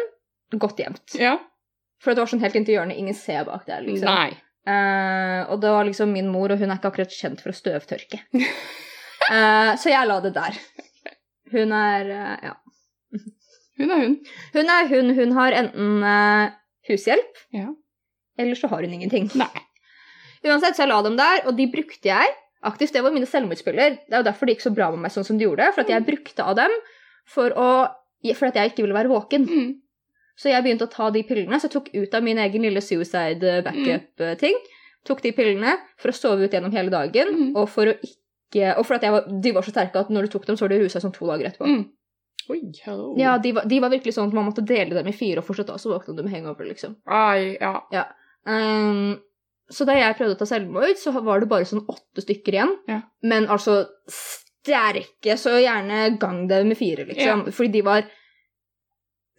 Godt 0.59 0.81
gjemt. 0.83 1.15
Ja. 1.19 1.37
For 2.03 2.15
det 2.15 2.23
var 2.25 2.31
sånn 2.33 2.43
helt 2.43 2.57
inntil 2.59 2.79
hjørnet. 2.79 2.99
Ingen 2.99 3.15
ser 3.15 3.45
bak 3.47 3.67
der, 3.69 3.83
liksom. 3.87 4.09
Nei. 4.09 4.31
Uh, 4.69 5.47
og 5.53 5.61
det 5.63 5.71
var 5.73 5.87
liksom 5.89 6.11
min 6.13 6.29
mor, 6.33 6.53
og 6.53 6.61
hun 6.61 6.71
er 6.71 6.79
ikke 6.81 6.91
akkurat 6.91 7.15
kjent 7.15 7.41
for 7.45 7.53
å 7.53 7.57
støvtørke. 7.57 8.21
uh, 8.37 9.73
så 9.81 9.93
jeg 9.93 10.09
la 10.09 10.19
det 10.25 10.33
der. 10.37 10.59
Hun 11.55 11.73
er 11.77 12.11
uh, 12.15 12.35
Ja. 12.51 12.57
Hun 13.81 13.91
er 13.95 14.03
hun. 14.05 14.17
Hun 14.53 14.69
er 14.77 14.89
hun. 14.91 15.15
Hun 15.17 15.31
har 15.39 15.55
enten 15.57 16.03
eh, 16.05 16.51
hushjelp, 16.91 17.39
Ja. 17.57 17.71
eller 18.37 18.59
så 18.59 18.69
har 18.69 18.85
hun 18.85 18.93
ingenting. 18.93 19.31
Nei. 19.41 19.63
Uansett, 20.45 20.77
så 20.77 20.83
jeg 20.85 20.91
la 20.91 20.99
dem 21.07 21.17
der, 21.17 21.47
og 21.49 21.57
de 21.57 21.65
brukte 21.73 22.11
jeg 22.11 22.35
aktivt. 22.61 22.93
Det 22.93 23.01
var 23.07 23.15
mine 23.15 23.29
selvmordsspiller. 23.29 23.97
Det 24.05 24.13
er 24.13 24.21
jo 24.21 24.27
derfor 24.29 24.45
det 24.45 24.59
gikk 24.59 24.67
så 24.67 24.75
bra 24.77 24.91
med 24.93 25.07
meg 25.07 25.15
sånn 25.15 25.25
som 25.25 25.41
det 25.41 25.47
gjorde. 25.49 25.71
For 25.73 25.87
at 25.87 25.95
jeg 25.95 26.05
brukte 26.05 26.45
av 26.45 26.59
dem 26.61 26.77
for, 27.25 27.57
å, 27.57 27.71
for 28.35 28.51
at 28.51 28.61
jeg 28.61 28.75
ikke 28.75 28.85
ville 28.85 28.99
være 28.99 29.13
våken. 29.15 29.49
Mm. 29.49 29.71
Så 30.41 30.49
jeg 30.49 30.65
begynte 30.65 30.87
å 30.89 30.93
ta 30.93 31.11
de 31.13 31.21
pillene, 31.29 31.59
så 31.61 31.69
jeg 31.69 31.75
tok 31.75 31.91
ut 31.95 32.15
av 32.17 32.25
min 32.25 32.39
egen 32.41 32.63
lille 32.65 32.81
suicide 32.81 33.59
backup-ting. 33.67 34.57
Tok 35.05 35.21
de 35.25 35.33
pillene 35.37 35.75
for 36.01 36.13
å 36.13 36.17
sove 36.17 36.45
ut 36.49 36.53
gjennom 36.57 36.73
hele 36.73 36.93
dagen, 36.93 37.29
Mm. 37.37 37.51
og 37.57 37.69
for 37.69 37.87
å 37.93 37.95
ikke 38.01 38.17
Og 38.81 38.85
for 38.87 38.95
at 38.97 39.03
var, 39.03 39.27
de 39.41 39.53
var 39.55 39.63
så 39.63 39.71
sterke 39.71 40.01
at 40.01 40.09
når 40.11 40.23
du 40.27 40.29
tok 40.33 40.47
dem, 40.47 40.57
så 40.57 40.65
var 40.67 40.73
du 40.73 40.81
rusa 40.83 40.99
sånn 41.01 41.13
to 41.15 41.27
dager 41.29 41.47
etterpå. 41.47 41.69
Mm. 41.71 41.85
Oi, 42.51 42.59
hello. 42.85 43.13
Ja, 43.21 43.37
de 43.39 43.53
var, 43.53 43.65
de 43.71 43.79
var 43.81 43.91
virkelig 43.93 44.15
sånn 44.17 44.27
at 44.27 44.35
man 44.35 44.49
måtte 44.49 44.65
dele 44.67 44.91
dem 44.97 45.07
i 45.07 45.13
fire, 45.15 45.39
og 45.39 45.45
fortsatt 45.47 45.71
og 45.71 45.79
så 45.79 45.93
våkna 45.93 46.17
du 46.17 46.23
med 46.25 46.33
hangover, 46.33 46.67
liksom. 46.67 46.97
Ai, 47.07 47.57
ja. 47.61 48.05
Um, 48.47 49.21
Så 49.71 49.87
da 49.87 49.93
jeg 49.95 50.17
prøvde 50.19 50.35
å 50.35 50.39
ta 50.41 50.47
selvmord, 50.51 50.97
så 50.99 51.13
var 51.23 51.39
det 51.39 51.49
bare 51.49 51.63
sånn 51.69 51.85
åtte 51.87 52.25
stykker 52.25 52.57
igjen. 52.57 52.73
Ja. 52.89 53.03
Men 53.23 53.47
altså 53.47 53.85
sterke, 54.65 55.37
så 55.39 55.55
gjerne 55.63 56.19
gang 56.19 56.49
det 56.51 56.65
med 56.67 56.77
fire, 56.79 57.05
liksom. 57.07 57.47
Fordi 57.55 57.71
de 57.77 57.83
var 57.87 58.03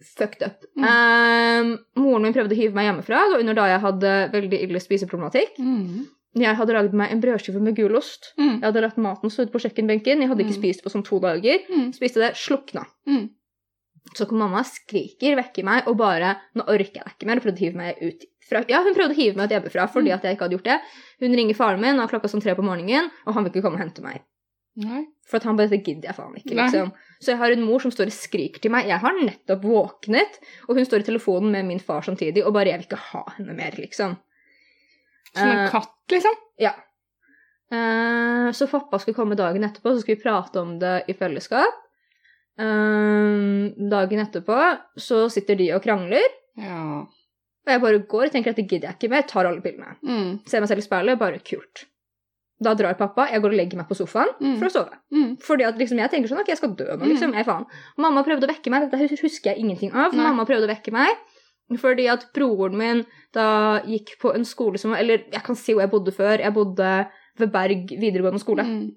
fucked 0.04 0.42
up. 0.46 0.64
Mm. 0.78 0.86
Um, 0.88 1.70
moren 2.02 2.22
min 2.26 2.34
prøvde 2.34 2.54
å 2.56 2.58
hive 2.58 2.74
meg 2.74 2.88
hjemmefra. 2.90 3.20
og 3.34 3.40
under 3.40 3.54
da 3.54 3.66
jeg 3.72 3.80
hadde 3.84 4.12
veldig 4.32 4.60
ille 4.66 4.80
spiseproblematikk. 4.82 5.58
Mm. 5.58 6.06
Jeg 6.42 6.56
hadde 6.56 6.72
lagd 6.72 6.94
meg 6.96 7.10
en 7.12 7.20
brødskive 7.20 7.60
med 7.60 7.76
gulost. 7.76 8.32
Mm. 8.38 8.54
Jeg 8.62 8.64
hadde 8.64 8.80
latt 8.86 8.96
maten 8.96 9.30
stå 9.30 9.44
ute 9.44 9.52
på 9.52 9.60
kjøkkenbenken. 9.66 10.22
Jeg 10.24 10.28
hadde 10.30 10.44
ikke 10.46 10.56
Mm. 10.56 10.62
spist 10.62 10.82
på 10.84 10.90
sånn 10.94 11.04
to 11.04 11.18
dager. 11.20 11.58
Mm. 11.68 11.92
Spiste 11.92 12.20
det, 12.24 12.32
slukna. 12.40 12.86
Mm. 13.06 13.28
Så 14.16 14.26
kom 14.28 14.38
mamma, 14.38 14.64
skriker, 14.64 15.36
vekker 15.38 15.64
meg 15.64 15.86
og 15.86 15.96
bare 15.96 16.36
Nå 16.56 16.64
orker 16.66 16.98
jeg 16.98 17.04
deg 17.04 17.12
ikke 17.18 17.26
mer. 17.28 17.36
Og 17.36 17.42
prøvde 17.44 17.60
å 17.60 17.64
hive 17.64 17.76
meg 17.76 17.96
ut 18.02 18.24
fra 18.48 18.64
Ja, 18.68 18.82
hun 18.82 18.94
prøvde 18.94 19.14
å 19.14 19.20
hive 19.20 19.36
meg 19.36 19.46
ut 19.46 19.54
hjemmefra 19.56 19.86
fordi 19.92 20.10
at 20.12 20.22
jeg 20.24 20.34
ikke 20.36 20.44
hadde 20.48 20.56
gjort 20.58 20.64
det. 20.72 20.80
Hun 21.20 21.36
ringer 21.36 21.54
faren 21.54 21.80
min 21.80 22.00
og 22.00 22.10
klokka 22.10 22.28
sånn 22.28 22.42
tre 22.42 22.54
på 22.54 22.64
morgenen, 22.64 23.10
og 23.26 23.34
han 23.34 23.44
vil 23.44 23.52
ikke 23.52 23.62
komme 23.62 23.78
og 23.78 23.84
hente 23.84 24.02
meg. 24.02 24.20
Nei. 24.80 25.02
For 25.28 25.36
at 25.36 25.44
han 25.44 25.56
bare 25.58 25.68
det 25.68 25.82
gidder 25.84 26.08
jeg 26.08 26.16
faen 26.16 26.36
ikke, 26.38 26.54
Nei. 26.56 26.64
liksom. 26.64 26.92
Så 27.20 27.32
jeg 27.34 27.38
har 27.42 27.52
en 27.52 27.62
mor 27.66 27.82
som 27.84 27.92
står 27.92 28.08
og 28.08 28.12
skriker 28.16 28.60
til 28.64 28.72
meg. 28.72 28.86
Jeg 28.88 28.98
har 29.02 29.12
nettopp 29.18 29.62
våknet, 29.68 30.38
og 30.68 30.76
hun 30.78 30.86
står 30.88 31.04
i 31.04 31.08
telefonen 31.10 31.52
med 31.52 31.64
min 31.68 31.80
far 31.82 32.02
samtidig, 32.02 32.44
og 32.46 32.54
bare 32.54 32.66
'jeg 32.72 32.78
vil 32.80 32.86
ikke 32.88 33.04
ha 33.12 33.24
henne 33.36 33.54
mer', 33.56 33.76
liksom. 33.78 34.16
Som 35.34 35.48
en 35.48 35.58
Eh, 35.66 35.70
katt, 35.70 35.92
liksom? 36.10 36.34
Ja. 36.58 36.72
Uh, 37.72 38.50
så 38.52 38.66
pappa 38.68 38.98
skulle 38.98 39.14
komme 39.16 39.34
dagen 39.36 39.64
etterpå, 39.64 39.92
så 39.94 40.00
skulle 40.00 40.16
vi 40.16 40.22
prate 40.22 40.60
om 40.60 40.78
det 40.78 41.04
i 41.08 41.12
fellesskap. 41.14 41.72
Uh, 42.60 43.72
dagen 43.90 44.20
etterpå 44.20 44.58
så 45.00 45.24
sitter 45.32 45.56
de 45.56 45.70
og 45.72 45.82
krangler, 45.82 46.26
Ja. 46.58 47.00
og 47.00 47.66
jeg 47.66 47.80
bare 47.80 47.98
går 47.98 48.24
og 48.26 48.32
tenker 48.32 48.50
at 48.50 48.56
det 48.56 48.68
gidder 48.68 48.88
jeg 48.90 48.98
ikke 48.98 49.10
mer, 49.10 49.22
tar 49.22 49.46
alle 49.46 49.62
pillene. 49.62 49.96
Mm. 50.04 50.40
Ser 50.46 50.60
meg 50.60 50.68
selv 50.68 50.78
i 50.78 50.82
speilet, 50.82 51.18
bare 51.18 51.38
kult. 51.38 51.86
Da 52.62 52.74
drar 52.78 52.94
pappa, 52.98 53.26
jeg 53.32 53.42
går 53.42 53.50
og 53.50 53.58
legger 53.58 53.76
meg 53.76 53.88
på 53.88 53.96
sofaen 53.98 54.30
Mm. 54.40 54.56
for 54.58 54.66
å 54.68 54.70
sove. 54.70 54.92
Mm. 55.12 55.36
Fordi 55.42 55.64
at 55.66 55.76
liksom, 55.78 55.98
jeg 55.98 56.10
tenker 56.10 56.28
sånn, 56.30 56.40
ok, 56.40 56.48
jeg 56.48 56.56
skal 56.58 56.74
dø 56.78 56.84
nå, 56.96 57.04
liksom, 57.12 57.34
jeg 57.34 57.44
faen. 57.44 57.66
Mamma 57.98 58.22
prøvde 58.24 58.46
å 58.46 58.52
vekke 58.54 58.70
meg, 58.70 58.90
dette 58.90 59.20
husker 59.22 59.50
jeg 59.54 59.58
ingenting 59.64 59.92
av. 59.94 60.12
Nei. 60.14 60.22
Mamma 60.24 60.44
prøvde 60.46 60.68
å 60.68 60.72
vekke 60.72 60.92
meg, 60.92 61.10
fordi 61.78 62.08
at 62.12 62.26
broren 62.34 62.76
min 62.76 63.04
da 63.32 63.80
gikk 63.86 64.18
på 64.20 64.34
en 64.34 64.44
skole 64.44 64.78
som, 64.78 64.94
eller 64.94 65.24
jeg 65.32 65.42
kan 65.42 65.54
si 65.56 65.72
hvor 65.74 65.80
jeg 65.82 65.90
bodde 65.90 66.12
før, 66.12 66.38
jeg 66.38 66.52
bodde 66.54 67.06
ved 67.38 67.50
Berg 67.52 67.88
videregående 67.98 68.40
skole. 68.40 68.62
Mm. 68.62 68.90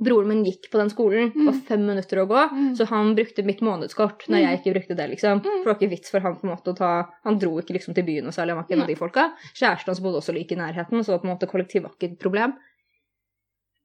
Broren 0.00 0.28
min 0.28 0.44
gikk 0.44 0.68
på 0.70 0.78
den 0.78 0.90
skolen, 0.92 1.32
det 1.34 1.44
var 1.46 1.52
Mm. 1.54 1.62
fem 1.66 1.80
minutter 1.86 2.18
å 2.22 2.26
gå, 2.28 2.40
Mm. 2.52 2.76
så 2.76 2.86
han 2.86 3.14
brukte 3.16 3.44
mitt 3.44 3.60
månedskort 3.60 4.28
når 4.28 4.38
Mm. 4.38 4.46
jeg 4.46 4.58
ikke 4.60 4.74
brukte 4.74 4.96
det, 4.96 5.10
liksom. 5.10 5.40
Mm. 5.40 5.42
For 5.42 5.64
det 5.64 5.66
var 5.66 5.74
ikke 5.80 5.90
vits 5.90 6.10
for 6.10 6.20
han 6.20 6.36
på 6.36 6.44
en 6.44 6.50
måte 6.56 6.70
å 6.72 6.76
ta, 6.76 7.08
han 7.24 7.38
dro 7.38 7.58
ikke 7.58 7.74
liksom 7.74 7.94
til 7.94 8.04
byen 8.04 8.26
og 8.26 8.32
særlig, 8.32 8.50
han 8.54 8.56
var 8.58 8.64
ikke 8.64 8.72
en 8.76 8.82
av 8.82 8.86
de 8.86 8.94
folka. 8.94 9.32
Kjæresten 9.54 9.86
hans 9.86 10.00
bodde 10.00 10.18
også 10.20 10.32
like 10.34 10.52
i 10.52 10.56
nærheten, 10.56 11.02
så 11.04 11.18
på 11.20 11.24
en 11.24 11.36
måte 11.36 11.48
kollektiv 11.50 11.82
var 11.82 11.90
ikke 11.98 12.12
et 12.12 12.18
problem. 12.20 12.54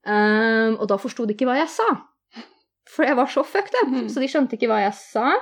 Ehm, 0.06 0.78
og 0.80 0.88
da 0.88 0.98
forsto 1.02 1.26
de 1.26 1.34
ikke 1.34 1.48
hva 1.50 1.58
jeg 1.60 1.70
sa. 1.74 1.88
For 2.96 3.04
jeg 3.08 3.18
var 3.18 3.28
så 3.28 3.44
fucked 3.44 3.74
up, 3.82 3.90
Mhm. 3.90 4.10
så 4.10 4.22
de 4.22 4.28
skjønte 4.30 4.54
ikke 4.58 4.70
hva 4.70 4.82
jeg 4.84 4.94
sa. 4.94 5.34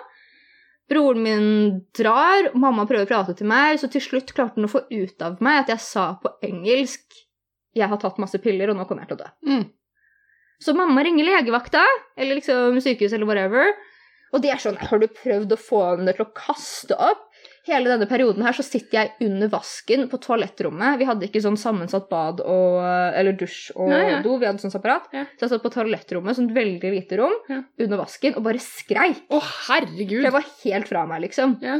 Broren 0.89 1.23
min 1.23 1.85
drar, 1.95 2.51
mamma 2.55 2.85
prøver 2.85 3.05
å 3.05 3.07
prate 3.07 3.35
til 3.37 3.47
meg, 3.47 3.79
så 3.79 3.89
til 3.91 4.01
slutt 4.01 4.33
klarte 4.33 4.55
hun 4.55 4.65
å 4.65 4.71
få 4.71 4.83
ut 4.91 5.21
av 5.21 5.41
meg 5.41 5.63
at 5.63 5.67
jeg 5.69 5.79
sa 5.79 6.13
på 6.21 6.29
engelsk 6.43 7.03
'Jeg 7.75 7.89
har 7.89 7.97
tatt 7.97 8.19
masse 8.19 8.37
piller, 8.37 8.69
og 8.69 8.77
nå 8.77 8.85
kommer 8.87 9.01
jeg 9.01 9.09
til 9.09 9.17
å 9.17 9.23
dø'. 9.25 9.31
Mm. 9.47 9.69
Så 10.61 10.75
mamma 10.75 11.01
ringer 11.03 11.25
legevakta, 11.25 11.83
eller 12.15 12.35
liksom 12.35 12.77
sykehus 12.79 13.13
eller 13.13 13.25
whatever. 13.25 13.73
Og 14.31 14.41
de 14.41 14.49
er 14.49 14.57
sånn 14.57 14.77
Har 14.77 14.99
du 14.99 15.07
prøvd 15.07 15.51
å 15.51 15.57
få 15.57 15.97
henne 15.97 16.13
til 16.15 16.25
å 16.25 16.33
kaste 16.33 16.91
opp? 16.97 17.32
Hele 17.65 17.87
denne 17.87 18.05
perioden 18.09 18.43
her 18.43 18.51
så 18.51 18.63
sitter 18.65 18.97
jeg 18.97 19.11
under 19.29 19.47
vasken 19.47 20.09
på 20.11 20.17
toalettrommet. 20.19 20.97
Vi 20.99 21.05
hadde 21.07 21.29
ikke 21.29 21.39
sånn 21.45 21.55
sammensatt 21.55 22.09
bad 22.09 22.41
og, 22.43 22.79
eller 23.15 23.31
dusj 23.39 23.71
og 23.77 23.87
Nei, 23.93 24.01
ja. 24.09 24.17
do. 24.25 24.33
Vi 24.41 24.45
hadde 24.49 24.59
sånn 24.59 24.73
separat. 24.73 25.05
Ja. 25.15 25.23
Så 25.37 25.45
jeg 25.45 25.53
satt 25.53 25.63
på 25.63 25.71
toalettrommet, 25.71 26.35
sånn 26.35 26.51
veldig 26.53 26.91
lite 26.91 27.21
rom, 27.21 27.37
Ja. 27.47 27.61
under 27.79 27.97
vasken, 28.03 28.35
og 28.35 28.43
bare 28.43 28.59
skreik. 28.59 29.23
Å, 29.31 29.39
For 29.39 29.71
herregud! 29.71 30.23
jeg 30.27 30.31
var 30.35 30.43
helt 30.65 30.87
fra 30.91 31.05
meg, 31.07 31.21
liksom. 31.29 31.55
Ja. 31.63 31.79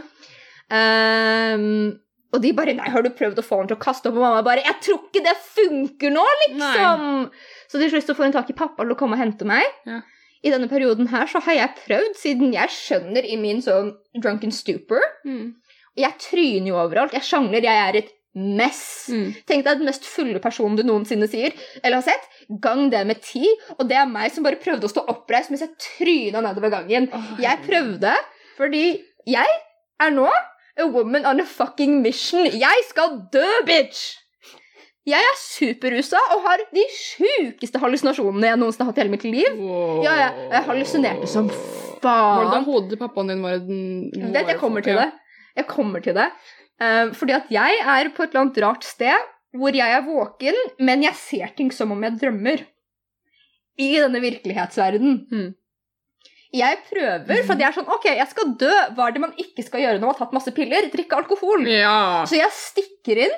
Ehm, 0.72 2.00
og 2.33 2.41
de 2.41 2.51
bare 2.57 2.74
'Nei, 2.74 2.89
har 2.89 3.03
du 3.03 3.09
prøvd 3.13 3.37
å 3.37 3.46
få 3.46 3.59
henne 3.59 3.67
til 3.69 3.77
å 3.77 3.83
kaste 3.83 4.07
opp?' 4.09 4.15
Og 4.17 4.24
mamma 4.24 4.41
bare 4.41 4.63
'Jeg 4.63 4.79
tror 4.81 5.00
ikke 5.09 5.24
det 5.24 5.37
funker 5.37 6.11
nå, 6.11 6.25
liksom!' 6.48 7.29
Så 7.69 7.77
til 7.79 7.89
slutt 7.91 8.07
så 8.07 8.15
får 8.15 8.24
hun 8.24 8.31
tak 8.33 8.50
i 8.50 8.53
pappa 8.53 8.83
til 8.83 8.93
å 8.93 8.98
komme 8.98 9.13
og 9.13 9.19
hente 9.19 9.46
meg. 9.46 9.63
Ja. 9.85 10.01
I 10.46 10.50
denne 10.51 10.67
perioden 10.67 11.07
her 11.07 11.25
så 11.25 11.39
har 11.41 11.53
jeg 11.53 11.75
prøvd, 11.87 12.15
siden 12.19 12.51
jeg 12.53 12.67
skjønner 12.67 13.24
i 13.24 13.37
min 13.37 13.61
sånn 13.61 13.93
drunken 14.19 14.51
stupor 14.51 15.00
Mm. 15.25 15.53
Jeg 16.00 16.18
tryner 16.22 16.72
jo 16.72 16.77
overalt. 16.82 17.14
Jeg 17.14 17.25
sjangler. 17.27 17.66
Jeg 17.66 17.88
er 17.88 18.00
et 18.01 18.12
mess. 18.34 19.10
Mm. 19.14 19.27
Tenk 19.46 19.66
deg 19.68 19.82
den 19.82 19.90
mest 19.90 20.08
fulle 20.10 20.40
personen 20.42 20.77
du 20.79 20.82
noensinne 20.88 21.27
sier, 21.29 21.53
eller 21.84 22.00
har 22.00 22.08
sett. 22.08 22.24
Gang 22.64 22.88
det 22.94 23.03
med 23.06 23.22
ti. 23.22 23.46
Og 23.77 23.86
det 23.90 24.00
er 24.00 24.10
meg 24.10 24.34
som 24.34 24.46
bare 24.46 24.58
prøvde 24.62 24.90
å 24.90 24.94
stå 24.94 25.06
oppreist 25.14 25.53
mens 25.53 25.62
jeg 25.66 25.75
tryna 26.00 26.42
nedover 26.42 26.74
gangen. 26.74 27.10
Oh, 27.14 27.36
Jeg 27.42 27.62
prøvde 27.68 28.16
fordi 28.58 28.88
jeg 29.29 29.53
er 30.01 30.12
nå 30.14 30.25
a 30.29 30.86
woman 30.90 31.25
on 31.29 31.42
a 31.42 31.46
fucking 31.46 32.01
mission. 32.01 32.50
Jeg 32.50 32.86
skal 32.90 33.20
dø, 33.34 33.46
bitch! 33.70 34.18
Jeg 35.03 35.20
er 35.20 35.36
superrusa 35.36 36.20
og 36.32 36.46
har 36.46 36.62
de 36.72 36.84
sjukeste 36.96 37.79
hallusinasjonene 37.82 38.48
jeg 38.53 38.60
noensinne 38.62 38.86
har 38.86 38.94
hatt 38.94 39.01
i 39.01 39.03
hele 39.03 39.12
mitt 39.12 39.25
liv. 39.27 39.58
Wow. 39.60 39.98
Ja, 40.06 40.14
jeg, 40.22 40.46
jeg 40.53 40.66
hallusinerte 40.70 41.27
som 41.27 41.50
Var 42.03 42.40
det 42.40 42.53
da 42.53 42.62
hodet 42.64 42.94
til 42.94 43.01
pappaen 43.01 43.29
din 43.34 43.44
var 43.44 43.58
en 43.60 44.32
Vet, 44.34 44.48
jeg 44.48 44.58
kommer 44.62 44.86
til 44.86 44.98
det. 45.00 45.10
Jeg 45.57 45.70
kommer 45.70 46.03
til 46.03 46.18
det. 46.18 46.29
Uh, 46.81 47.13
fordi 47.16 47.35
at 47.37 47.50
jeg 47.53 47.81
er 47.81 48.11
på 48.13 48.25
et 48.25 48.33
eller 48.33 48.48
annet 48.48 48.61
rart 48.63 48.85
sted 48.87 49.29
hvor 49.53 49.75
jeg 49.77 49.94
er 49.94 50.05
våken, 50.05 50.55
men 50.81 51.03
jeg 51.05 51.13
ser 51.20 51.51
ting 51.57 51.68
som 51.74 51.92
om 51.94 52.00
jeg 52.01 52.18
drømmer. 52.22 52.63
I 53.77 53.89
denne 54.01 54.22
virkelighetsverdenen. 54.22 55.20
Hmm. 55.29 55.51
Jeg 56.53 56.77
prøver, 56.85 57.39
for 57.48 57.57
det 57.57 57.66
er 57.66 57.74
sånn 57.74 57.89
OK, 57.89 58.05
jeg 58.13 58.29
skal 58.29 58.51
dø. 58.61 58.74
Hva 58.94 59.07
er 59.07 59.16
det 59.16 59.22
man 59.24 59.33
ikke 59.42 59.66
skal 59.66 59.81
gjøre 59.81 59.98
når 59.98 60.05
man 60.05 60.13
har 60.13 60.20
tatt 60.20 60.35
masse 60.37 60.53
piller? 60.53 60.89
Drikke 60.94 61.18
alkohol. 61.18 61.66
Ja. 61.66 62.25
Så 62.29 62.37
jeg 62.37 62.53
stikker 62.53 63.24
inn 63.25 63.33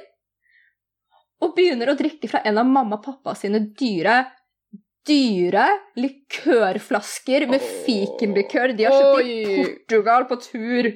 og 1.44 1.54
begynner 1.56 1.92
å 1.92 1.98
drikke 2.00 2.28
fra 2.32 2.42
en 2.48 2.60
av 2.60 2.68
mamma 2.68 2.98
og 3.00 3.06
pappa 3.06 3.36
sine 3.40 3.62
dyre 3.76 4.22
dyre 5.06 5.66
likørflasker 6.02 7.46
med 7.50 7.62
fikenlikør 7.86 8.74
de 8.74 8.88
har 8.88 8.96
kjøpt 8.96 9.28
i 9.30 9.42
Portugal 9.60 10.26
på 10.30 10.40
tur. 10.42 10.90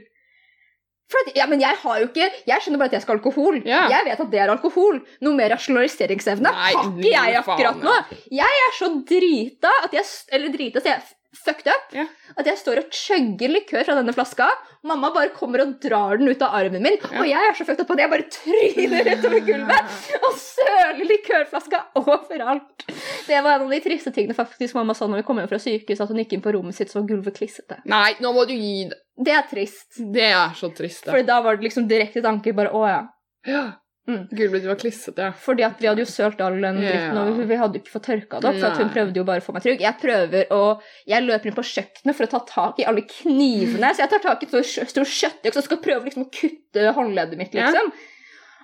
At, 1.10 1.30
ja, 1.36 1.46
men 1.50 1.62
jeg 1.62 1.74
har 1.82 2.02
jo 2.04 2.06
ikke 2.06 2.28
Jeg 2.46 2.62
skjønner 2.62 2.82
bare 2.82 2.92
at 2.92 2.98
jeg 3.00 3.02
skal 3.02 3.16
ha 3.16 3.18
alkohol. 3.18 3.56
Yeah. 3.66 3.88
Jeg 3.90 4.06
vet 4.06 4.20
at 4.26 4.32
det 4.32 4.42
er 4.44 4.52
alkohol. 4.54 5.00
Noe 5.26 5.38
mer 5.38 5.50
rasjonaliseringsevne 5.56 6.52
har 6.54 6.76
ikke 6.86 7.14
jeg 7.16 7.40
akkurat 7.42 7.82
nå. 7.82 7.96
Jeg 8.42 8.60
er 8.66 8.76
så 8.78 8.92
drita 9.10 9.72
at 9.88 9.96
jeg 9.98 10.06
Eller 10.38 10.54
drita, 10.54 10.84
så 10.84 10.94
jeg 10.94 11.02
fucked 11.36 11.68
up. 11.70 11.92
Ja. 11.94 12.06
At 12.38 12.48
jeg 12.50 12.58
står 12.58 12.80
og 12.82 12.94
chugger 12.96 13.52
likør 13.54 13.84
fra 13.86 13.96
denne 14.00 14.14
flaska. 14.16 14.48
Mamma 14.90 15.10
bare 15.14 15.30
kommer 15.36 15.62
og 15.64 15.76
drar 15.84 16.18
den 16.18 16.30
ut 16.32 16.42
av 16.42 16.54
armen 16.58 16.82
min, 16.82 16.96
Ja. 17.04 17.20
og 17.20 17.28
jeg 17.28 17.50
er 17.50 17.58
så 17.58 17.66
fucked 17.68 17.84
up 17.84 17.92
at 17.92 18.00
jeg 18.00 18.10
bare 18.14 18.28
tryner 18.34 19.10
utover 19.18 19.44
gulvet 19.48 19.98
og 20.24 20.38
søler 20.40 21.04
likørflaska 21.10 21.82
overalt. 22.00 22.86
Det 23.28 23.42
var 23.44 23.60
en 23.60 23.66
av 23.68 23.74
de 23.76 23.82
triste 23.84 24.14
tingene 24.16 24.34
faktisk 24.38 24.76
mamma 24.80 24.96
sa 24.98 25.08
når 25.08 25.22
vi 25.22 25.28
kom 25.28 25.38
hjem 25.42 25.50
fra 25.52 25.60
sykehuset, 25.62 26.06
at 26.06 26.14
hun 26.14 26.22
gikk 26.24 26.38
inn 26.38 26.46
på 26.46 26.54
rommet 26.56 26.76
sitt, 26.78 26.90
så 26.94 27.02
var 27.02 27.10
gulvet 27.12 27.38
klissete. 27.38 27.82
Nei, 27.92 28.16
nå 28.24 28.32
må 28.36 28.48
du 28.50 28.56
gi 28.56 28.88
det. 28.90 28.98
Det 29.20 29.34
er 29.36 29.46
trist. 29.52 30.00
Det 30.16 30.30
er 30.32 30.54
så 30.56 30.70
trist, 30.72 31.04
For 31.12 31.22
da 31.28 31.42
var 31.44 31.58
det 31.60 31.68
liksom 31.68 31.90
direkte 31.92 32.22
tanker 32.24 32.56
bare 32.56 32.72
å 32.72 32.86
ja. 32.88 33.02
Ja. 33.48 33.66
Mm. 34.10 34.66
Var 34.66 34.80
klissete, 34.82 35.28
ja. 35.28 35.32
Fordi 35.38 35.66
at 35.68 35.82
vi 35.82 35.90
hadde 35.90 36.02
jo 36.02 36.10
sølt 36.10 36.40
all 36.42 36.58
den 36.58 36.80
dritten, 36.82 37.16
Ja. 37.16 37.24
og 37.30 37.40
vi, 37.40 37.58
hadde 37.60 37.78
jo 37.78 37.84
ikke 37.84 37.94
fått 37.94 38.08
tørka 38.10 38.40
det 38.42 38.50
opp. 38.50 38.60
For 38.64 38.84
hun 38.84 38.94
prøvde 38.96 39.22
jo 39.22 39.26
bare 39.28 39.44
å 39.44 39.46
få 39.46 39.54
meg 39.54 39.66
trygg. 39.66 39.84
Jeg 39.86 40.00
prøver 40.02 40.54
å 40.56 40.62
Jeg 41.08 41.26
løper 41.26 41.52
inn 41.52 41.58
på 41.58 41.68
kjøkkenet 41.70 42.18
for 42.18 42.26
å 42.26 42.32
ta 42.34 42.40
tak 42.50 42.80
i 42.82 42.88
alle 42.90 43.04
knivene. 43.08 43.94
Så 43.94 44.04
jeg 44.04 44.14
tar 44.16 44.24
tak 44.26 44.44
i 44.44 44.50
et 44.50 44.56
stor, 44.56 44.90
stor 44.94 45.12
kjøttøks 45.20 45.62
og 45.62 45.68
skal 45.68 45.84
prøve 45.84 46.10
liksom 46.10 46.26
å 46.26 46.32
kutte 46.34 46.94
håndleddet 46.98 47.38
mitt, 47.38 47.54
liksom. 47.54 47.94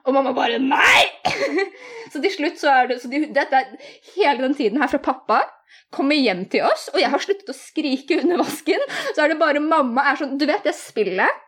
Og 0.05 0.13
mamma 0.13 0.33
bare 0.37 0.59
Nei! 0.61 1.05
så 2.13 2.21
til 2.21 2.31
slutt 2.33 2.59
så 2.61 2.69
er 2.73 2.89
det 2.91 2.99
så 3.01 3.09
de, 3.11 3.25
dette 3.33 3.61
er 3.61 3.93
Hele 4.15 4.43
den 4.43 4.57
tiden 4.57 4.81
her 4.81 4.91
fra 4.91 5.01
pappa 5.01 5.43
kommer 5.95 6.17
hjem 6.17 6.43
til 6.51 6.65
oss, 6.65 6.89
og 6.93 6.99
jeg 6.99 7.07
har 7.07 7.21
sluttet 7.23 7.49
å 7.51 7.55
skrike 7.55 8.17
under 8.19 8.41
vasken, 8.41 8.81
så 9.15 9.23
er 9.23 9.31
det 9.31 9.37
bare 9.39 9.61
mamma 9.63 10.03
er 10.11 10.17
sånn 10.19 10.33
Du 10.41 10.43
vet 10.49 10.65
det 10.65 10.73
spillet 10.75 11.44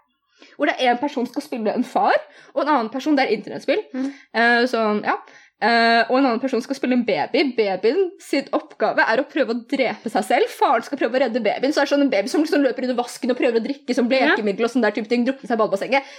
hvor 0.57 0.69
det 0.69 0.77
er 0.81 0.91
en 0.91 1.01
person 1.01 1.27
skal 1.29 1.45
spille 1.45 1.73
en 1.73 1.85
far, 1.85 2.17
og 2.55 2.63
en 2.63 2.71
annen 2.73 2.93
person 2.93 3.15
Det 3.17 3.27
er 3.27 3.35
internettspill. 3.37 3.83
Mm. 3.93 4.07
Uh, 4.33 4.63
sånn, 4.69 5.03
ja. 5.05 5.19
Uh, 5.57 6.03
og 6.11 6.19
en 6.19 6.27
annen 6.27 6.41
person 6.41 6.61
skal 6.61 6.77
spille 6.77 6.97
en 6.97 7.05
baby. 7.05 7.41
Babyen 7.57 8.11
sin 8.21 8.49
oppgave 8.53 9.05
er 9.09 9.21
å 9.21 9.25
prøve 9.29 9.55
å 9.55 9.61
drepe 9.69 10.11
seg 10.13 10.25
selv. 10.27 10.51
Faren 10.53 10.85
skal 10.85 10.99
prøve 11.01 11.17
å 11.17 11.21
redde 11.23 11.41
babyen. 11.41 11.73
Så 11.73 11.81
er 11.81 11.87
det 11.87 11.93
sånn 11.95 12.05
en 12.05 12.13
baby 12.13 12.29
som 12.29 12.43
liksom 12.43 12.65
løper 12.65 12.85
under 12.85 12.99
vasken 12.99 13.33
og 13.33 13.39
prøver 13.39 13.61
å 13.61 13.65
drikke 13.65 13.95
som 13.97 14.09
blekemiddel 14.09 14.67
og 14.67 14.73
sånn 14.73 14.85
der 14.85 14.93
type 14.93 15.09
ting. 15.09 15.25
Drukne 15.25 15.49
seg 15.49 15.57
i 15.57 15.61
badebassenget. 15.63 16.11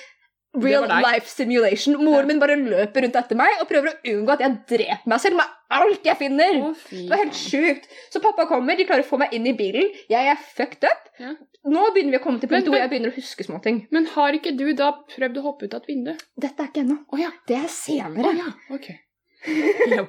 Real 0.57 0.87
life 0.89 1.29
simulation. 1.29 1.97
Moren 2.05 2.29
min 2.31 2.41
bare 2.41 2.57
løper 2.57 3.05
rundt 3.05 3.19
etter 3.21 3.39
meg 3.39 3.61
og 3.61 3.69
prøver 3.71 3.93
å 3.93 4.13
unngå 4.13 4.35
at 4.35 4.45
jeg 4.45 4.57
dreper 4.73 5.13
meg 5.13 5.23
selv 5.23 5.39
med 5.41 5.57
alt 5.79 6.09
jeg 6.09 6.21
finner. 6.21 6.61
Oh, 6.71 6.85
Det 6.91 7.09
var 7.11 7.23
helt 7.23 7.37
sjukt. 7.37 7.89
Så 8.13 8.23
pappa 8.25 8.49
kommer, 8.51 8.79
de 8.79 8.87
klarer 8.89 9.05
å 9.05 9.09
få 9.09 9.21
meg 9.21 9.35
inn 9.37 9.47
i 9.51 9.55
bilen. 9.59 9.91
Jeg 10.11 10.33
er 10.33 10.41
fucked 10.57 10.89
up. 10.89 11.11
Ja. 11.21 11.35
Nå 11.69 11.89
begynner 11.93 12.17
vi 12.17 12.21
å 12.21 12.25
komme 12.25 12.41
til 12.41 12.51
punktet 12.51 12.71
hvor 12.73 12.81
jeg 12.81 12.91
begynner 12.93 13.13
å 13.13 13.19
huske 13.19 13.45
småting. 13.45 13.83
Men 13.95 14.09
har 14.15 14.37
ikke 14.39 14.55
du 14.57 14.71
da 14.79 14.93
prøvd 15.17 15.41
å 15.41 15.45
hoppe 15.51 15.69
ut 15.69 15.77
av 15.77 15.85
et 15.85 15.91
vindu? 15.93 16.15
Dette 16.41 16.65
er 16.65 16.71
ikke 16.71 16.85
ennå. 16.87 17.03
Oh, 17.13 17.21
ja. 17.21 17.33
Det 17.49 17.59
er 17.59 17.69
senere. 17.73 18.33
senere. 18.33 18.47
ja. 18.47 18.55
okay. 18.75 19.05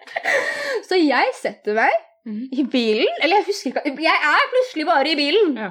Så 0.88 0.98
jeg 0.98 1.34
setter 1.38 1.76
meg 1.76 1.92
Mhm. 2.26 2.48
i 2.52 2.64
bilen 2.68 3.22
Eller 3.22 3.40
jeg 3.40 3.46
husker 3.48 3.70
ikke 3.72 4.02
Jeg 4.04 4.18
er 4.30 4.48
plutselig 4.52 4.84
bare 4.86 5.08
i 5.08 5.16
bilen. 5.16 5.56
Ja. 5.56 5.70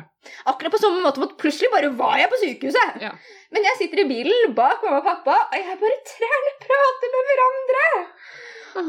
Akkurat 0.50 0.74
på 0.74 0.82
samme 0.82 1.04
måte 1.04 1.22
som 1.22 1.28
at 1.28 1.38
plutselig 1.38 1.70
bare 1.72 1.92
var 1.98 2.18
jeg 2.18 2.30
på 2.32 2.40
sykehuset. 2.42 3.02
Ja. 3.04 3.12
Men 3.54 3.66
jeg 3.68 3.78
sitter 3.78 4.04
i 4.04 4.10
bilen 4.10 4.54
bak 4.58 4.84
mamma 4.84 5.00
og 5.00 5.06
pappa, 5.08 5.38
og 5.50 5.56
jeg 5.58 5.80
bare 5.80 5.98
trærne 6.10 6.54
prater 6.66 7.14
med 7.16 7.30
hverandre. 7.30 7.88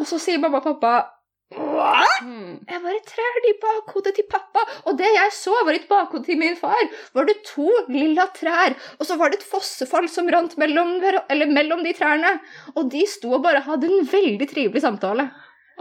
Og 0.00 0.06
så 0.08 0.18
sier 0.20 0.40
mamma 0.42 0.60
og 0.60 0.66
pappa 0.70 0.94
Hva? 1.50 2.04
Mm. 2.22 2.60
Jeg 2.70 2.82
bare 2.84 2.98
trær 3.08 3.38
det 3.42 3.50
i 3.50 3.56
bakhodet 3.62 4.12
til 4.14 4.26
pappa. 4.30 4.62
Og 4.86 4.98
det 4.98 5.08
jeg 5.10 5.32
så, 5.34 5.54
var 5.66 5.74
i 5.74 5.80
bakhode 5.88 6.22
til 6.28 6.38
min 6.38 6.54
far. 6.56 6.84
Var 7.14 7.26
det 7.26 7.40
to 7.48 7.66
lilla 7.90 8.28
trær, 8.36 8.76
og 9.00 9.06
så 9.08 9.16
var 9.18 9.32
det 9.32 9.40
et 9.40 9.48
fossefall 9.50 10.06
som 10.08 10.30
rant 10.30 10.54
mellom, 10.62 10.92
eller 11.02 11.50
mellom 11.50 11.82
de 11.82 11.92
trærne. 11.98 12.36
Og 12.76 12.86
de 12.92 13.02
sto 13.10 13.34
og 13.34 13.42
bare 13.42 13.64
hadde 13.66 13.90
en 13.90 14.06
veldig 14.12 14.46
trivelig 14.52 14.84
samtale. 14.86 15.26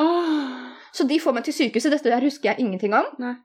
Åh. 0.01 0.68
Så 0.95 1.05
de 1.07 1.19
får 1.21 1.33
meg 1.37 1.43
til 1.47 1.53
sykehuset. 1.53 1.91
Dette 1.93 2.09
der 2.11 2.23
husker 2.25 2.51
jeg 2.51 2.59
ingenting 2.63 2.93
om. 2.97 3.05
Nei. 3.21 3.35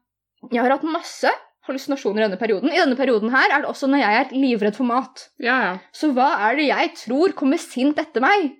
Jeg 0.53 0.63
har 0.65 0.75
hatt 0.77 0.85
masse 0.89 1.31
hallusinasjoner 1.65 2.21
i 2.21 2.25
denne 2.27 2.37
perioden. 2.41 2.69
I 2.73 2.81
denne 2.83 2.97
perioden 2.99 3.31
her 3.33 3.49
er 3.55 3.63
det 3.65 3.71
også 3.71 3.89
når 3.89 4.03
jeg 4.03 4.19
er 4.21 4.35
livredd 4.37 4.77
for 4.77 4.85
mat. 4.89 5.29
Ja, 5.41 5.57
ja. 5.65 5.75
Så 5.97 6.11
hva 6.17 6.31
er 6.51 6.59
det 6.61 6.67
jeg 6.69 6.93
tror 7.07 7.33
kommer 7.39 7.61
sint 7.63 7.99
etter 8.03 8.21
meg? 8.25 8.51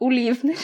Olivener. 0.00 0.56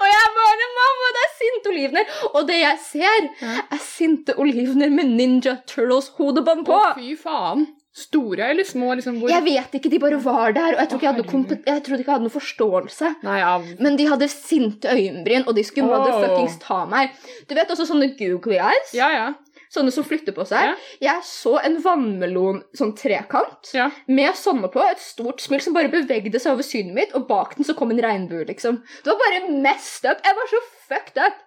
og 0.00 0.06
jeg 0.10 0.26
bare 0.38 0.68
Mamma, 0.74 1.08
det 1.14 1.22
er 1.22 1.32
sinte 1.38 1.70
olivener!' 1.70 2.12
Og 2.34 2.46
det 2.48 2.58
jeg 2.60 2.78
ser, 2.82 3.28
Ja. 3.42 3.54
er 3.70 3.80
sinte 3.82 4.34
olivener 4.38 4.90
med 4.90 5.10
Ninja 5.14 5.56
Turtles-hodebånd 5.66 6.64
på. 6.66 6.74
Å, 6.74 6.94
fy 6.98 7.14
faen. 7.18 7.66
Store 7.94 8.48
eller 8.50 8.66
små? 8.66 8.88
liksom 8.98 9.20
hvor... 9.20 9.30
Jeg 9.30 9.44
vet 9.46 9.76
ikke, 9.78 9.90
de 9.92 10.00
bare 10.02 10.18
var 10.24 10.54
der, 10.56 10.74
og 10.74 10.80
jeg 10.82 10.90
tror 10.90 10.98
ikke 10.98 11.06
jeg 11.06 11.14
hadde, 11.14 11.24
Å, 11.30 11.58
jeg 11.70 11.82
trodde 11.86 12.02
ikke 12.02 12.10
jeg 12.10 12.16
hadde 12.16 12.26
noen 12.26 12.34
forståelse. 12.34 13.10
Nei, 13.22 13.36
ja. 13.38 13.52
Men 13.86 13.98
de 14.00 14.08
hadde 14.10 14.28
sinte 14.32 14.90
øyenbryn, 14.90 15.46
og 15.46 15.54
de 15.54 15.62
skulle 15.66 15.86
oh. 15.86 16.02
motherfuckings 16.02 16.56
ta 16.64 16.80
meg. 16.90 17.14
Du 17.46 17.54
vet 17.54 17.70
også 17.70 17.86
sånne 17.86 18.10
googly 18.18 18.58
eyes? 18.58 18.90
Ja, 18.98 19.12
ja. 19.14 19.28
Sånne 19.70 19.94
som 19.94 20.06
flytter 20.06 20.34
på 20.34 20.42
seg. 20.46 20.74
Jeg 21.02 21.22
så 21.26 21.54
en 21.62 21.78
vannmelon 21.82 22.60
sånn 22.78 22.92
trekant 22.98 23.70
med 24.10 24.38
sånne 24.38 24.70
på, 24.74 24.82
et 24.90 25.02
stort 25.02 25.42
smil 25.42 25.62
som 25.62 25.74
bare 25.74 25.90
bevegde 25.92 26.42
seg 26.42 26.54
over 26.54 26.66
synet 26.66 26.98
mitt, 26.98 27.14
og 27.14 27.28
bak 27.30 27.54
den 27.58 27.66
så 27.66 27.78
kom 27.78 27.94
en 27.94 28.02
regnbue, 28.02 28.42
liksom. 28.50 28.82
Det 29.02 29.10
var 29.10 29.22
bare 29.22 29.54
messed 29.54 30.10
up. 30.10 30.22
Jeg 30.26 30.38
var 30.38 30.50
så 30.50 30.62
fucked 30.90 31.22
up. 31.22 31.42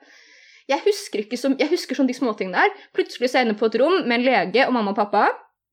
Jeg 0.67 0.83
husker 0.83 1.23
ikke 1.23 1.39
som, 1.39 1.59
jeg 1.59 1.71
husker 1.71 1.95
sånn 1.95 2.07
de 2.07 2.15
småtingene 2.15 2.63
der. 2.63 2.87
Plutselig 2.95 3.31
så 3.31 3.39
er 3.39 3.45
jeg 3.45 3.51
inne 3.51 3.59
på 3.59 3.67
et 3.67 3.79
rom 3.79 4.01
med 4.03 4.19
en 4.19 4.27
lege 4.27 4.67
og 4.67 4.75
mamma 4.75 4.95
og 4.95 4.99
pappa. 4.99 5.27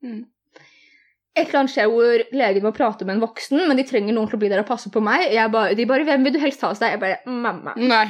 Mm. 0.05 0.23
Et 1.37 1.49
eller 1.49 1.61
annet 1.65 1.73
skjer 1.75 1.89
hvor 1.91 2.23
legen 2.39 2.63
må 2.63 2.71
prate 2.77 3.05
med 3.05 3.17
en 3.17 3.23
voksen, 3.25 3.59
men 3.69 3.77
de 3.77 3.83
trenger 3.89 4.15
noen 4.15 4.29
til 4.31 4.37
å 4.39 4.43
bli 4.45 4.49
der 4.53 4.61
og 4.63 4.69
passe 4.69 4.91
på 4.95 5.01
meg. 5.03 5.33
Bare, 5.51 5.75
de 5.75 5.87
bare 5.87 6.05
'Hvem 6.07 6.25
vil 6.25 6.33
du 6.33 6.39
helst 6.39 6.61
ha 6.63 6.69
hos 6.71 6.79
deg?' 6.79 6.93
Jeg 6.95 7.01
bare 7.01 7.19
'Mamma'. 7.27 7.75
Nei. 7.77 8.07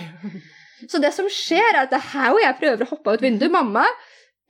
Så 0.88 1.00
det 1.00 1.14
som 1.14 1.24
skjer, 1.26 1.64
er 1.72 1.82
at 1.84 1.90
det 1.90 1.96
er 2.02 2.10
her 2.12 2.30
hvor 2.30 2.40
jeg 2.44 2.58
prøver 2.60 2.84
å 2.84 2.90
hoppe 2.90 3.08
av 3.08 3.14
et 3.14 3.22
vindu. 3.22 3.48
Mamma, 3.48 3.84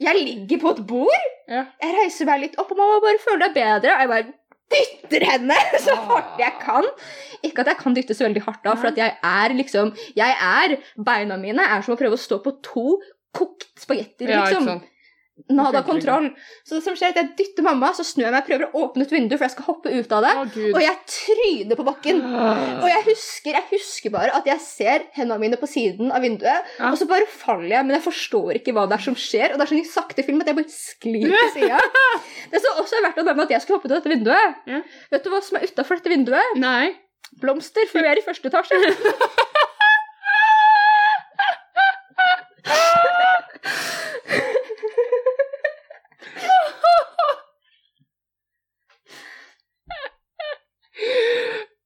jeg 0.01 0.15
ligger 0.25 0.59
på 0.59 0.71
et 0.75 0.87
bord. 0.87 1.29
Ja. 1.49 1.67
Jeg 1.83 1.95
reiser 2.03 2.27
meg 2.27 2.41
litt 2.41 2.59
opp, 2.59 2.73
og 2.73 2.77
mamma 2.77 3.01
bare 3.01 3.19
føler 3.23 3.47
deg 3.47 3.55
bedre. 3.55 3.95
Og 3.95 4.01
jeg 4.01 4.09
bare 4.09 4.33
dytter 4.75 5.25
henne 5.31 5.55
så 5.87 5.93
Ah. 5.95 6.07
hardt 6.09 6.39
jeg 6.41 6.53
kan. 6.61 6.85
Ikke 7.45 7.61
at 7.61 7.67
jeg 7.71 7.77
kan 7.79 7.95
dytte 7.95 8.15
så 8.17 8.25
veldig 8.27 8.43
hardt 8.43 8.65
da, 8.65 8.75
for 8.75 8.89
at 8.89 8.97
jeg 8.97 9.15
er 9.23 9.49
liksom 9.55 9.95
Jeg 10.17 10.35
er 10.41 10.77
Beina 10.99 11.37
mine 11.37 11.63
er 11.63 11.81
som 11.83 11.95
å 11.95 11.99
prøve 12.01 12.15
å 12.19 12.19
stå 12.19 12.43
på 12.43 12.61
to 12.63 12.99
kokt 13.35 13.67
spagetter, 13.79 14.27
Ja, 14.29 14.43
ikke 14.43 14.55
liksom. 14.59 14.67
sant. 14.67 14.83
Nada 15.51 15.81
kontroll. 15.83 16.29
Så 16.65 16.77
det 16.77 16.85
som 16.85 16.95
skjer, 16.97 17.11
er 17.11 17.13
at 17.13 17.19
jeg 17.19 17.33
dytter 17.41 17.65
mamma, 17.67 17.89
så 17.97 18.05
snur 18.07 18.23
jeg 18.29 18.33
meg 18.33 18.45
og 18.45 18.47
prøver 18.49 18.65
å 18.69 18.83
åpne 18.87 19.03
et 19.05 19.11
vindu, 19.13 19.33
for 19.35 19.45
jeg 19.49 19.53
skal 19.57 19.67
hoppe 19.67 19.91
ut 19.91 20.13
av 20.15 20.23
det. 20.25 20.31
oh, 20.41 20.69
Og 20.77 20.79
jeg 20.85 20.95
tryner 21.11 21.81
på 21.81 21.87
bakken. 21.89 22.21
Og 22.79 22.87
jeg 22.89 23.03
husker, 23.09 23.59
jeg 23.59 23.67
husker 23.73 24.15
bare 24.15 24.31
at 24.39 24.47
jeg 24.49 24.63
ser 24.63 25.05
hendene 25.19 25.41
mine 25.43 25.59
på 25.61 25.67
siden 25.69 26.13
av 26.15 26.23
vinduet, 26.25 26.71
Ja. 26.79 26.93
og 26.93 26.97
så 27.01 27.09
bare 27.11 27.27
faller 27.29 27.75
jeg, 27.75 27.83
men 27.89 27.97
jeg 27.99 28.05
forstår 28.07 28.61
ikke 28.61 28.77
hva 28.79 28.87
det 28.89 28.97
er 29.01 29.05
som 29.09 29.19
skjer. 29.19 29.53
Og 29.53 29.59
det 29.59 29.67
er 29.67 29.73
sånn 29.75 29.91
sakte 29.91 30.23
film 30.25 30.41
at 30.45 30.53
jeg 30.53 30.61
bare 30.61 30.77
sklir 30.79 31.35
til 31.35 31.51
sida. 31.59 31.83
Det 32.55 32.63
som 32.63 32.81
også 32.85 33.01
er 33.01 33.07
verdt 33.11 33.23
å 33.25 33.27
nevne 33.29 33.49
at 33.49 33.57
jeg 33.57 33.67
skulle 33.67 33.81
hoppe 33.83 33.91
ut 33.91 33.97
av 33.97 34.01
dette 34.01 34.15
vinduet. 34.15 34.63
Ja. 34.71 34.81
Vet 35.13 35.27
du 35.27 35.33
hva 35.35 35.43
som 35.43 35.59
er 35.59 35.67
utafor 35.67 35.99
dette 35.99 36.15
vinduet? 36.15 36.55
Nei. 36.63 36.95
Blomster, 37.43 37.91
for 37.91 38.07
vi 38.07 38.13
er 38.15 38.23
i 38.23 38.25
første 38.25 38.47
etasje. 38.53 38.79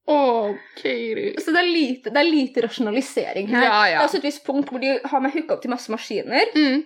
Å, 0.09 0.17
Katie. 0.79 1.35
Så 1.43 1.48
det 1.59 1.65
er 1.65 1.69
lite, 1.73 2.13
det 2.15 2.21
er 2.23 2.29
lite 2.31 2.63
rasjonalisering 2.65 3.51
her. 3.51 3.65
Ja, 3.67 3.81
ja. 3.91 3.97
Det 3.97 3.99
er 3.99 4.07
også 4.07 4.21
et 4.23 4.27
visst 4.29 4.43
punkt 4.47 4.71
hvor 4.71 4.79
de 4.83 4.95
har 5.11 5.21
meg 5.23 5.35
hooka 5.35 5.57
opp 5.57 5.61
til 5.65 5.71
masse 5.75 5.91
maskiner. 5.91 6.49
Mm. 6.55 6.83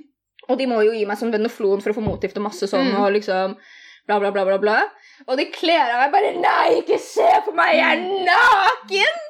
Og 0.49 0.57
de 0.59 0.65
må 0.67 0.81
jo 0.83 0.91
gi 0.97 1.05
meg 1.07 1.19
sånn 1.21 1.31
venoflon 1.31 1.79
for 1.85 1.93
å 1.93 1.97
få 1.97 2.03
motgift 2.03 2.35
og 2.41 2.43
masse 2.49 2.67
sånn, 2.67 2.89
Mm. 2.91 2.97
og 2.99 3.13
liksom 3.15 3.53
bla, 4.09 4.17
bla, 4.19 4.31
bla, 4.35 4.43
bla, 4.49 4.57
bla. 4.59 4.79
Og 5.29 5.37
de 5.39 5.45
kler 5.55 5.93
av 5.93 6.01
meg 6.03 6.11
bare 6.11 6.33
Nei, 6.41 6.81
ikke 6.81 6.97
se 6.99 7.29
på 7.45 7.53
meg, 7.55 7.77
jeg 7.77 8.01
er 8.01 8.25
naken! 8.27 9.21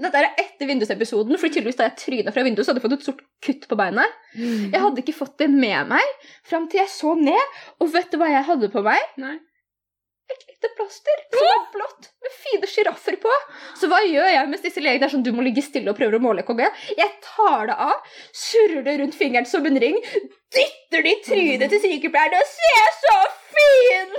Dette 0.00 0.16
er 0.16 0.30
etter 0.40 0.64
vindusepisoden, 0.70 1.36
for 1.36 1.52
tydeligvis 1.52 1.76
da 1.76 1.90
jeg 1.90 1.98
tryna 2.00 2.32
fra 2.32 2.42
vinduet, 2.46 2.64
så 2.64 2.72
hadde 2.72 2.80
jeg 2.80 2.86
fått 2.86 2.94
et 2.96 3.02
stort 3.04 3.20
kutt 3.44 3.66
på 3.68 3.76
beinet. 3.76 4.14
Jeg 4.32 4.80
hadde 4.80 5.02
ikke 5.02 5.12
fått 5.18 5.34
det 5.42 5.50
med 5.52 5.90
meg 5.90 6.14
fram 6.48 6.66
til 6.72 6.80
jeg 6.80 6.88
så 6.88 7.12
ned, 7.20 7.58
og 7.78 7.92
vet 7.92 8.08
du 8.10 8.16
hva 8.16 8.30
jeg 8.32 8.46
hadde 8.48 8.70
på 8.72 8.82
meg? 8.86 9.02
Nei. 9.20 9.36
Et 10.30 10.44
lite 10.50 10.68
plaster 10.76 11.22
som 11.34 11.46
er 11.50 11.64
blått, 11.74 12.08
med 12.22 12.34
fine 12.38 12.68
sjiraffer 12.70 13.16
på. 13.22 13.32
Så 13.80 13.88
hva 13.90 13.98
gjør 14.06 14.28
jeg 14.30 14.50
mens 14.50 14.62
disse 14.64 14.82
legene 14.84 15.08
er 15.08 15.12
sånn 15.12 15.24
du 15.26 15.32
må 15.34 15.42
ligge 15.46 15.64
stille 15.66 15.90
og 15.90 15.98
prøver 15.98 16.18
å 16.18 16.22
måle 16.22 16.44
EKG? 16.44 16.62
Jeg 16.98 17.10
tar 17.24 17.66
det 17.70 17.76
av, 17.88 18.14
surrer 18.44 18.84
det 18.86 18.96
rundt 19.00 19.18
fingeren 19.18 19.48
som 19.50 19.66
en 19.66 19.80
ring, 19.82 19.98
dytter 20.54 21.02
det 21.06 21.16
i 21.16 21.20
trynet 21.26 21.72
til 21.74 21.82
sykepleieren 21.86 22.38
og 22.38 22.54
ser 22.54 22.96
så 23.02 23.18
fin! 23.56 24.16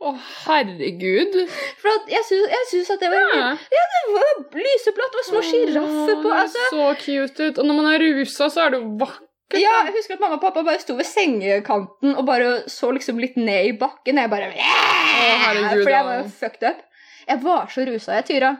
Å, 0.00 0.14
herregud. 0.46 1.34
For 1.76 2.06
jeg 2.08 2.24
syns, 2.24 2.88
at 2.94 3.02
det 3.04 3.10
var, 3.12 3.34
Ja. 3.36 3.48
det 3.68 3.82
var 4.14 4.30
lyseblått 4.56 5.18
og 5.20 5.26
små 5.26 5.42
sjiraffer 5.44 6.22
på. 6.24 6.30
Altså. 6.32 6.62
Så 6.72 6.86
cute 7.02 7.50
ut. 7.50 7.58
Og 7.60 7.68
når 7.68 7.76
man 7.82 7.90
er 7.92 8.00
rusa, 8.06 8.48
så 8.48 8.64
er 8.64 8.72
det 8.72 8.80
jo 8.80 8.94
vakkert. 9.02 9.26
Ja, 9.58 9.72
jeg 9.88 9.96
husker 9.96 10.14
at 10.14 10.22
mamma 10.22 10.36
og 10.38 10.42
pappa 10.44 10.62
bare 10.66 10.82
sto 10.82 10.94
ved 10.98 11.08
sengekanten 11.08 12.12
og 12.14 12.26
bare 12.28 12.52
så 12.70 12.92
liksom 12.94 13.18
litt 13.22 13.38
ned 13.40 13.72
i 13.72 13.72
bakken. 13.80 14.20
Jeg 14.22 14.30
bare 14.30 14.52
herregud, 14.54 15.82
For 15.82 15.94
jeg 15.94 16.06
var 16.06 16.20
jo 16.20 16.28
fucked 16.36 16.68
up. 16.68 16.84
Jeg 17.30 17.42
var 17.42 17.72
så 17.72 17.86
rusa, 17.88 18.20
jeg, 18.20 18.28
Tyra. 18.30 18.52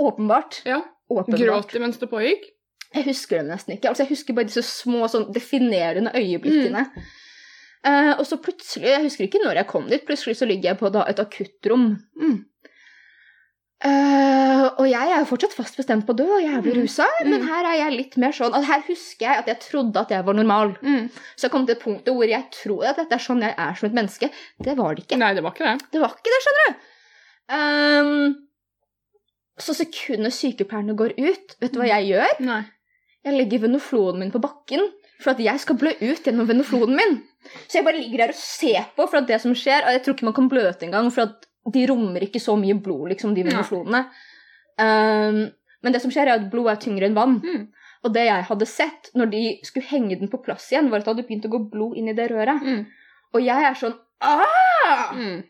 Åpenbart. 0.00 0.62
Ja. 0.68 0.80
Åpenbart. 1.10 1.42
Gråt 1.42 1.74
du 1.74 1.82
mens 1.82 2.00
det 2.00 2.08
pågikk? 2.10 2.48
Jeg 2.94 3.06
husker 3.06 3.40
det 3.40 3.50
nesten 3.52 3.76
ikke. 3.76 3.90
Altså, 3.92 4.04
jeg 4.04 4.16
husker 4.16 4.36
bare 4.36 4.48
disse 4.50 4.64
små 4.66 5.06
sånn 5.10 5.28
definerende 5.34 6.12
øyeblikkene. 6.16 6.86
Eh, 7.86 8.12
og 8.18 8.26
så 8.28 8.36
plutselig, 8.42 8.90
jeg 8.90 9.04
husker 9.06 9.24
ikke 9.28 9.40
når 9.44 9.62
jeg 9.62 9.68
kom 9.70 9.86
dit, 9.88 10.02
plutselig 10.04 10.36
så 10.40 10.48
ligger 10.48 10.72
jeg 10.72 10.80
på 10.80 10.90
da, 10.92 11.04
et 11.08 11.22
akuttrom. 11.22 11.86
Mm. 12.20 12.38
Eh, 13.80 14.64
og 14.76 14.84
jeg 14.90 15.08
er 15.08 15.22
jo 15.22 15.28
fortsatt 15.30 15.54
fast 15.56 15.78
bestemt 15.80 16.04
på 16.04 16.12
å 16.12 16.18
dø, 16.18 16.26
og 16.34 16.42
jeg 16.42 16.50
er 16.50 16.58
jævlig 16.58 16.82
Mm. 17.24 17.30
men 17.30 17.40
Mm. 17.40 17.46
her 17.48 17.64
er 17.64 17.76
jeg 17.78 17.96
litt 17.96 18.16
mer 18.18 18.32
sånn 18.32 18.54
at 18.54 18.64
Her 18.64 18.80
husker 18.86 19.26
jeg 19.26 19.38
at 19.38 19.46
jeg 19.46 19.60
trodde 19.60 19.96
at 19.96 20.08
jeg 20.10 20.24
var 20.24 20.34
normal. 20.34 20.74
Mm. 20.82 21.08
Så 21.36 21.42
jeg 21.48 21.50
kom 21.50 21.64
til 21.66 21.76
et 21.76 21.80
punkt 21.82 22.04
hvor 22.04 22.28
jeg 22.28 22.44
tror 22.52 22.84
at 22.84 22.96
dette 22.96 23.12
er 23.12 23.18
sånn 23.18 23.40
jeg 23.40 23.54
er 23.56 23.74
som 23.74 23.88
et 23.88 23.94
menneske. 23.94 24.30
Det 24.60 24.76
var 24.76 24.94
det 24.94 25.06
ikke. 25.06 25.16
Nei, 25.18 25.32
det 25.34 25.42
var 25.42 25.52
ikke 25.52 25.64
det. 25.78 25.90
Det 25.92 26.00
var 26.00 26.10
ikke 26.10 26.34
det, 26.34 26.42
skjønner 26.44 26.66
du. 26.68 26.74
Um, 27.52 28.46
så 29.58 29.74
sekundet 29.74 30.32
sykepleierne 30.32 30.94
går 30.96 31.14
ut, 31.18 31.56
vet 31.60 31.72
du 31.72 31.78
hva 31.80 31.88
jeg 31.88 32.12
gjør? 32.12 32.40
Nei. 32.40 32.62
Jeg 33.24 33.34
legger 33.36 33.60
venofloen 33.66 34.18
min 34.18 34.30
på 34.32 34.40
bakken 34.40 34.80
for 35.20 35.32
at 35.32 35.40
jeg 35.42 35.60
skal 35.60 35.76
blø 35.76 35.90
ut 36.00 36.22
gjennom 36.24 36.46
venofloen 36.48 36.94
min. 36.96 37.22
Så 37.68 37.80
jeg 37.80 37.84
bare 37.84 37.96
ligger 38.00 38.18
der 38.26 38.28
og 38.32 38.38
ser 38.40 38.86
på 38.96 39.08
for 39.08 39.18
at 39.18 39.26
det 39.26 39.40
som 39.42 39.52
skjer, 39.52 39.84
og 39.84 39.92
jeg 39.92 40.02
tror 40.04 40.14
ikke 40.16 40.28
man 40.30 40.36
kan 40.38 40.48
bløte 40.48 40.86
engang, 40.86 41.10
for 41.12 41.22
at 41.28 41.46
de 41.68 41.86
rommer 41.90 42.24
ikke 42.24 42.40
så 42.40 42.56
mye 42.56 42.74
blod, 42.80 43.08
liksom, 43.12 43.34
de 43.36 43.44
Nei. 43.44 43.52
venoflonene. 43.52 44.04
Ehm, 44.80 45.42
men 45.82 45.92
det 45.92 46.00
som 46.02 46.10
skjer 46.12 46.28
er 46.28 46.38
at 46.38 46.48
blod 46.52 46.70
er 46.72 46.80
tyngre 46.80 47.08
enn 47.08 47.16
vann. 47.16 47.38
Mm. 47.44 47.68
Og 48.04 48.14
det 48.14 48.24
jeg 48.26 48.46
hadde 48.48 48.66
sett 48.68 49.10
når 49.14 49.30
de 49.32 49.42
skulle 49.66 49.86
henge 49.90 50.16
den 50.20 50.30
på 50.32 50.40
plass 50.44 50.70
igjen, 50.72 50.88
var 50.90 51.00
at 51.02 51.04
det 51.08 51.12
hadde 51.14 51.26
begynt 51.28 51.48
å 51.48 51.52
gå 51.52 51.60
blod 51.72 51.96
inn 52.00 52.08
i 52.08 52.16
det 52.16 52.30
røret. 52.32 52.62
Mm. 52.64 52.86
Og 53.34 53.44
jeg 53.44 53.66
er 53.68 53.74
sånn 53.76 53.96
ah! 54.24 55.12
Mm. 55.16 55.42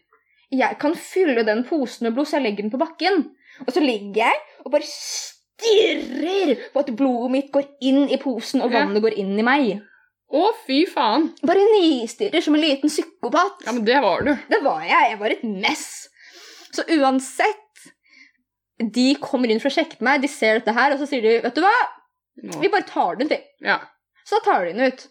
jeg 0.51 0.79
kan 0.83 0.94
fylle 0.99 1.44
den 1.46 1.62
posen 1.68 2.07
med 2.09 2.14
blod, 2.16 2.27
så 2.27 2.38
jeg 2.38 2.49
legger 2.49 2.66
den 2.66 2.75
på 2.75 2.81
bakken. 2.83 3.23
Og 3.66 3.70
så 3.75 3.83
ligger 3.83 4.25
jeg 4.25 4.40
og 4.64 4.73
bare 4.75 4.87
stirrer 4.87 6.57
på 6.73 6.83
at 6.83 6.90
blodet 6.96 7.31
mitt 7.35 7.53
går 7.55 7.66
inn 7.87 8.09
i 8.11 8.18
posen, 8.20 8.62
og 8.62 8.73
Ja. 8.73 8.85
vannet 8.85 9.03
går 9.03 9.14
inn 9.18 9.38
i 9.38 9.42
meg. 9.46 9.83
Å, 10.31 10.43
fy 10.66 10.85
faen. 10.87 11.31
Bare 11.43 11.62
nistirrer 11.73 12.45
som 12.45 12.55
en 12.55 12.62
liten 12.62 12.93
psykopat. 12.93 13.64
Ja, 13.66 13.75
men 13.75 13.85
det 13.87 13.99
var 14.05 14.23
du. 14.27 14.31
Det 14.51 14.61
var 14.62 14.85
jeg. 14.87 15.09
Jeg 15.11 15.19
var 15.23 15.35
et 15.35 15.47
mess. 15.47 15.87
Så 16.71 16.85
uansett 16.95 17.88
De 18.95 19.09
kommer 19.21 19.51
inn 19.51 19.59
for 19.61 19.69
å 19.73 19.75
sjekke 19.75 19.99
meg, 20.07 20.23
de 20.23 20.29
ser 20.31 20.61
dette 20.61 20.73
her, 20.73 20.95
og 20.95 21.01
så 21.03 21.09
sier 21.11 21.25
de 21.25 21.33
Vet 21.43 21.57
du 21.59 21.64
hva, 21.64 21.73
vi 22.62 22.71
bare 22.71 22.87
tar 22.88 23.19
den 23.19 23.29
til. 23.29 23.43
Ja. 23.66 23.81
Så 24.25 24.38
da 24.38 24.47
tar 24.47 24.64
de 24.64 24.77
den 24.77 24.93
ut. 24.93 25.03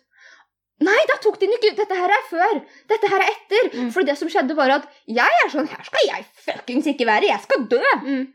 Nei, 0.88 0.98
da 1.12 1.18
tok 1.20 1.36
de 1.42 1.50
den 1.50 1.58
ikke 1.58 1.74
ut! 1.74 1.80
Dette 1.82 1.98
her 2.00 2.12
er 2.16 2.26
før. 2.30 2.60
Dette 2.88 3.12
her 3.12 3.24
er 3.26 3.32
etter. 3.34 3.70
Mm. 3.76 3.90
For 3.92 4.08
det 4.08 4.16
som 4.18 4.32
skjedde, 4.32 4.56
var 4.56 4.72
at 4.78 4.86
jeg 5.12 5.40
er 5.44 5.52
sånn 5.52 5.68
Her 5.68 5.84
skal 5.84 6.06
jeg 6.08 6.28
fuckings 6.46 6.88
ikke 6.88 7.08
være. 7.10 7.28
Jeg 7.28 7.44
skal 7.44 7.66
dø. 7.72 7.82
Mm. 8.06 8.30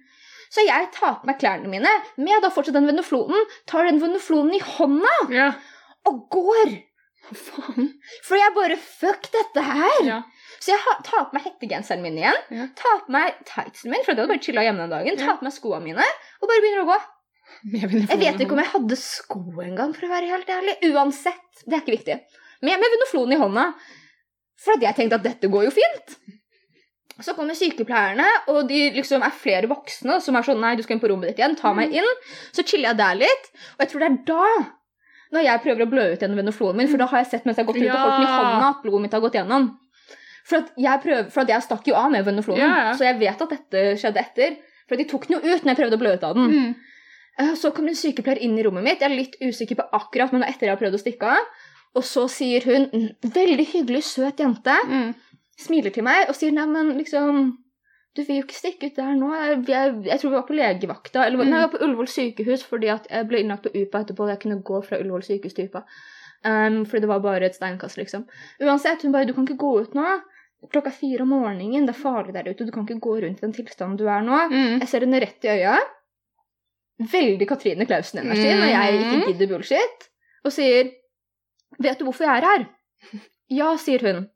Så 0.53 0.62
jeg 0.62 0.90
tar 0.94 1.16
på 1.18 1.27
meg 1.27 1.40
klærne 1.40 1.70
mine 1.73 1.90
med 2.20 2.44
da 2.44 2.51
fortsatt 2.53 2.77
den 2.77 2.87
venoflonen, 2.87 3.49
tar 3.66 3.88
den 3.88 3.99
venoflonen 4.03 4.55
i 4.55 4.61
hånda 4.62 5.14
Ja. 5.33 5.49
Og 6.11 6.27
går. 6.35 6.75
Hva 7.25 7.35
faen? 7.40 7.87
For 8.27 8.37
jeg 8.37 8.53
bare 8.57 8.77
Fuck 8.77 9.31
dette 9.33 9.62
her. 9.64 10.01
Ja. 10.05 10.19
Så 10.61 10.73
jeg 10.75 10.81
tar 11.05 11.25
på 11.31 11.37
meg 11.37 11.45
hettegenseren 11.47 12.03
min 12.05 12.19
igjen, 12.21 12.37
Ja. 12.53 12.67
tar 12.77 13.01
på 13.07 13.12
meg 13.17 13.35
tightsen 13.49 13.90
min, 13.93 14.03
for 14.05 14.12
jeg 14.12 14.19
hadde 14.21 14.29
bare 14.33 14.43
chilla 14.45 14.64
hjemme 14.67 14.85
den 14.85 14.93
dagen, 14.93 15.19
Ja. 15.19 15.27
tar 15.27 15.38
på 15.40 15.45
meg 15.49 15.53
skoene 15.57 15.83
mine 15.85 16.05
og 16.43 16.49
bare 16.49 16.61
begynner 16.64 16.85
å 16.85 16.90
gå. 16.93 16.99
Jeg, 17.73 17.90
Jeg 18.09 18.19
vet 18.19 18.40
ikke 18.40 18.53
om 18.53 18.59
jeg 18.62 18.73
hadde 18.73 18.97
sko 19.01 19.40
engang, 19.62 19.93
for 19.95 20.07
å 20.07 20.12
være 20.12 20.29
helt 20.33 20.49
ærlig. 20.49 20.77
Uansett, 20.93 21.64
det 21.67 21.75
er 21.77 21.81
ikke 21.85 21.97
viktig. 21.99 22.21
Men 22.62 22.81
med 22.81 22.90
venofloen 22.95 23.33
i 23.33 23.37
hånda. 23.40 23.67
For 24.64 24.73
at 24.77 24.81
jeg 24.83 24.97
tenkte 24.97 25.14
at 25.21 25.23
dette 25.27 25.49
går 25.53 25.64
jo 25.67 25.71
fint. 25.71 26.17
Så 27.23 27.35
kommer 27.37 27.55
sykepleierne, 27.55 28.25
og 28.49 28.67
de 28.69 28.90
liksom 28.97 29.23
er 29.23 29.31
flere 29.31 29.69
voksne 29.71 30.21
som 30.25 30.35
er 30.37 30.43
sånn 30.43 30.59
Nei, 30.61 30.75
du 30.75 30.83
skal 30.83 30.97
inn 30.97 31.03
på 31.03 31.09
rommet 31.12 31.29
ditt 31.31 31.38
igjen. 31.38 31.57
Ta 31.57 31.73
meg 31.77 31.93
inn. 31.95 32.09
Så 32.53 32.64
chiller 32.67 32.90
jeg 32.90 32.97
der 32.99 33.14
litt. 33.21 33.51
Og 33.77 33.85
jeg 33.85 33.90
tror 33.93 34.01
det 34.01 34.09
er 34.11 34.19
da, 34.27 34.47
når 35.35 35.44
jeg 35.49 35.62
prøver 35.64 35.83
å 35.85 35.90
blø 35.90 36.05
ut 36.12 36.20
gjennom 36.23 36.38
venofloen 36.40 36.77
min, 36.79 36.88
for 36.88 37.03
da 37.03 37.07
har 37.11 37.18
jeg 37.25 37.31
sett 37.33 37.44
mens 37.49 37.59
jeg 37.59 37.66
har 37.66 37.73
gått 37.73 37.81
rundt 37.83 37.94
og 37.94 38.05
holdt 38.05 38.20
den 38.20 38.29
i 38.29 38.31
hånda, 38.35 38.68
at 38.70 38.83
blodet 38.85 39.03
mitt 39.05 39.16
har 39.16 39.25
gått 39.25 39.35
gjennom. 39.40 39.66
For 40.44 40.61
at 40.61 40.73
jeg, 40.77 41.01
prøver, 41.03 41.29
for 41.33 41.40
at 41.44 41.49
jeg 41.55 41.62
stakk 41.66 41.87
jo 41.88 41.94
av 41.99 42.11
med 42.12 42.25
venofloen, 42.27 42.61
Ja, 42.61 42.73
ja. 42.88 42.94
så 42.94 43.05
jeg 43.09 43.18
vet 43.18 43.42
at 43.47 43.53
dette 43.55 43.85
skjedde 44.01 44.20
etter. 44.20 44.57
For 44.88 45.01
de 45.01 45.05
tok 45.09 45.27
den 45.29 45.38
jo 45.38 45.40
ut 45.55 45.62
når 45.64 45.73
jeg 45.73 45.79
prøvde 45.81 45.97
å 45.97 46.03
blø 46.03 46.11
ut 46.18 46.25
av 46.29 46.35
den. 46.37 46.51
Mm. 46.53 46.75
Eh, 47.40 47.55
Så 47.57 47.70
kom 47.75 47.88
en 47.88 47.97
sykepleier 47.97 48.42
inn 48.44 48.59
i 48.59 48.62
rommet 48.66 48.85
mitt. 48.85 49.01
Jeg 49.01 49.11
er 49.11 49.16
litt 49.16 49.37
usikker 49.40 49.77
på 49.81 49.87
akkurat, 49.97 50.31
men 50.33 50.42
det 50.44 50.49
er 50.49 50.53
etter 50.53 50.66
jeg 50.68 50.77
har 50.77 50.83
prøvd 50.83 50.99
å 50.99 51.01
stikke 51.01 51.31
av. 51.38 51.47
Og 51.97 52.03
så 52.05 52.29
sier 52.29 52.61
hun, 52.68 52.90
"Mm, 52.92 53.09
veldig 53.25 53.66
hyggelig, 53.73 54.03
søt 54.05 54.37
jente, 54.37 54.77
Mm. 54.87 55.14
smiler 55.59 55.90
til 55.94 56.05
meg 56.05 56.29
og 56.29 56.35
sier 56.35 56.53
nei, 56.53 56.66
men 56.66 56.99
liksom 56.99 57.57
Du 58.16 58.22
vil 58.22 58.37
jo 58.37 58.42
ikke 58.44 58.55
stikke 58.55 58.87
ut 58.87 58.96
der 58.96 59.14
nå. 59.18 59.29
Jeg, 59.35 59.64
jeg, 59.68 59.94
jeg 60.07 60.20
tror 60.20 60.31
vi 60.31 60.37
var 60.37 60.46
på 60.46 60.55
legevakta. 60.55 61.24
Eller 61.27 61.38
nei, 61.44 61.59
vi 61.59 61.62
var 61.64 61.72
på 61.72 61.81
Ullevål 61.83 62.09
sykehus 62.09 62.62
fordi 62.68 62.87
jeg 62.92 63.27
ble 63.31 63.40
innlagt 63.42 63.64
på 63.66 63.72
UPA 63.74 64.05
etterpå. 64.05 64.22
og 64.22 64.31
Jeg 64.31 64.40
kunne 64.44 64.61
gå 64.62 64.83
fra 64.87 65.00
Ullevål 65.03 65.24
sykehus 65.27 65.55
til 65.57 65.66
UPA. 65.66 65.83
Um, 66.44 66.85
fordi 66.87 67.00
det 67.00 67.09
var 67.09 67.18
bare 67.24 67.46
et 67.48 67.55
steinkast, 67.57 67.96
liksom. 67.98 68.27
Uansett, 68.61 69.03
hun 69.03 69.12
bare 69.12 69.27
Du 69.27 69.33
kan 69.35 69.44
ikke 69.48 69.57
gå 69.64 69.72
ut 69.81 69.94
nå. 69.98 70.05
Klokka 70.72 70.90
fire 70.94 71.22
om 71.27 71.29
morgenen. 71.35 71.87
Det 71.88 71.94
er 71.96 72.03
farlig 72.03 72.35
der 72.35 72.46
ute. 72.53 72.64
Du 72.64 72.70
kan 72.72 72.87
ikke 72.87 73.00
gå 73.00 73.16
rundt 73.24 73.38
i 73.42 73.46
den 73.46 73.53
tilstanden 73.53 73.96
du 73.98 74.07
er 74.09 74.22
nå. 74.22 74.38
Mm. 74.53 74.79
Jeg 74.81 74.88
ser 74.88 75.00
henne 75.05 75.20
rett 75.20 75.44
i 75.44 75.48
øya. 75.59 75.74
Veldig 77.12 77.48
Katrine 77.50 77.87
Klausen-energi 77.88 78.50
når 78.55 78.70
jeg 78.70 78.94
ikke 79.00 79.16
Mhm. 79.16 79.24
gidder 79.33 79.46
bullshit. 79.50 80.09
Og 80.44 80.53
sier 80.53 80.90
'Vet 81.81 81.98
du 81.98 82.05
hvorfor 82.05 82.24
jeg 82.24 82.37
er 82.38 82.46
her?' 82.46 82.66
'Ja', 83.50 83.77
sier 83.77 83.98
hun. 84.00 84.29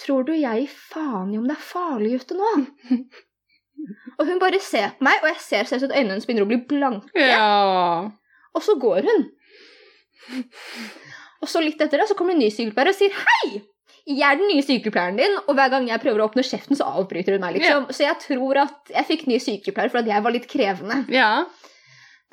'Tror 0.00 0.24
du 0.26 0.32
jeg 0.34 0.68
faen 0.70 1.34
i 1.34 1.38
om 1.38 1.46
det 1.48 1.56
er 1.56 1.66
farlig 1.66 2.14
ute 2.22 2.36
nå?' 2.38 2.52
og 4.18 4.26
hun 4.28 4.40
bare 4.42 4.60
ser 4.62 4.94
på 4.98 5.06
meg, 5.08 5.20
og 5.22 5.28
jeg 5.32 5.40
ser 5.44 5.68
selvsagt 5.68 5.90
at 5.90 5.98
øynene 5.98 6.14
hennes 6.14 6.28
begynner 6.28 6.46
å 6.46 6.50
bli 6.52 6.60
blanke. 6.70 7.12
Ja. 7.18 8.08
Og 8.52 8.64
så 8.64 8.76
går 8.80 9.08
hun. 9.08 9.26
Og 11.42 11.50
så 11.50 11.62
litt 11.64 11.80
etter 11.82 11.98
det 11.98 12.08
så 12.10 12.16
kommer 12.18 12.36
en 12.36 12.42
ny 12.42 12.50
sykepleier 12.54 12.92
og 12.92 12.98
sier 12.98 13.14
'Hei! 13.16 13.62
Jeg 14.02 14.26
er 14.26 14.38
den 14.38 14.48
nye 14.50 14.62
sykepleieren 14.66 15.18
din', 15.18 15.38
og 15.46 15.54
hver 15.54 15.70
gang 15.70 15.86
jeg 15.86 16.02
prøver 16.02 16.22
å 16.22 16.28
åpne 16.28 16.42
kjeften, 16.42 16.74
så 16.78 16.88
avbryter 16.98 17.36
hun 17.36 17.44
meg, 17.44 17.54
liksom. 17.58 17.86
Så 17.94 18.02
jeg 18.02 18.18
tror 18.24 18.58
at 18.64 18.90
jeg 18.90 19.06
fikk 19.06 19.26
ny 19.30 19.38
sykepleier 19.38 19.92
for 19.92 20.02
at 20.02 20.10
jeg 20.10 20.24
var 20.24 20.34
litt 20.34 20.48
krevende. 20.50 21.04
Ja. 21.14 21.44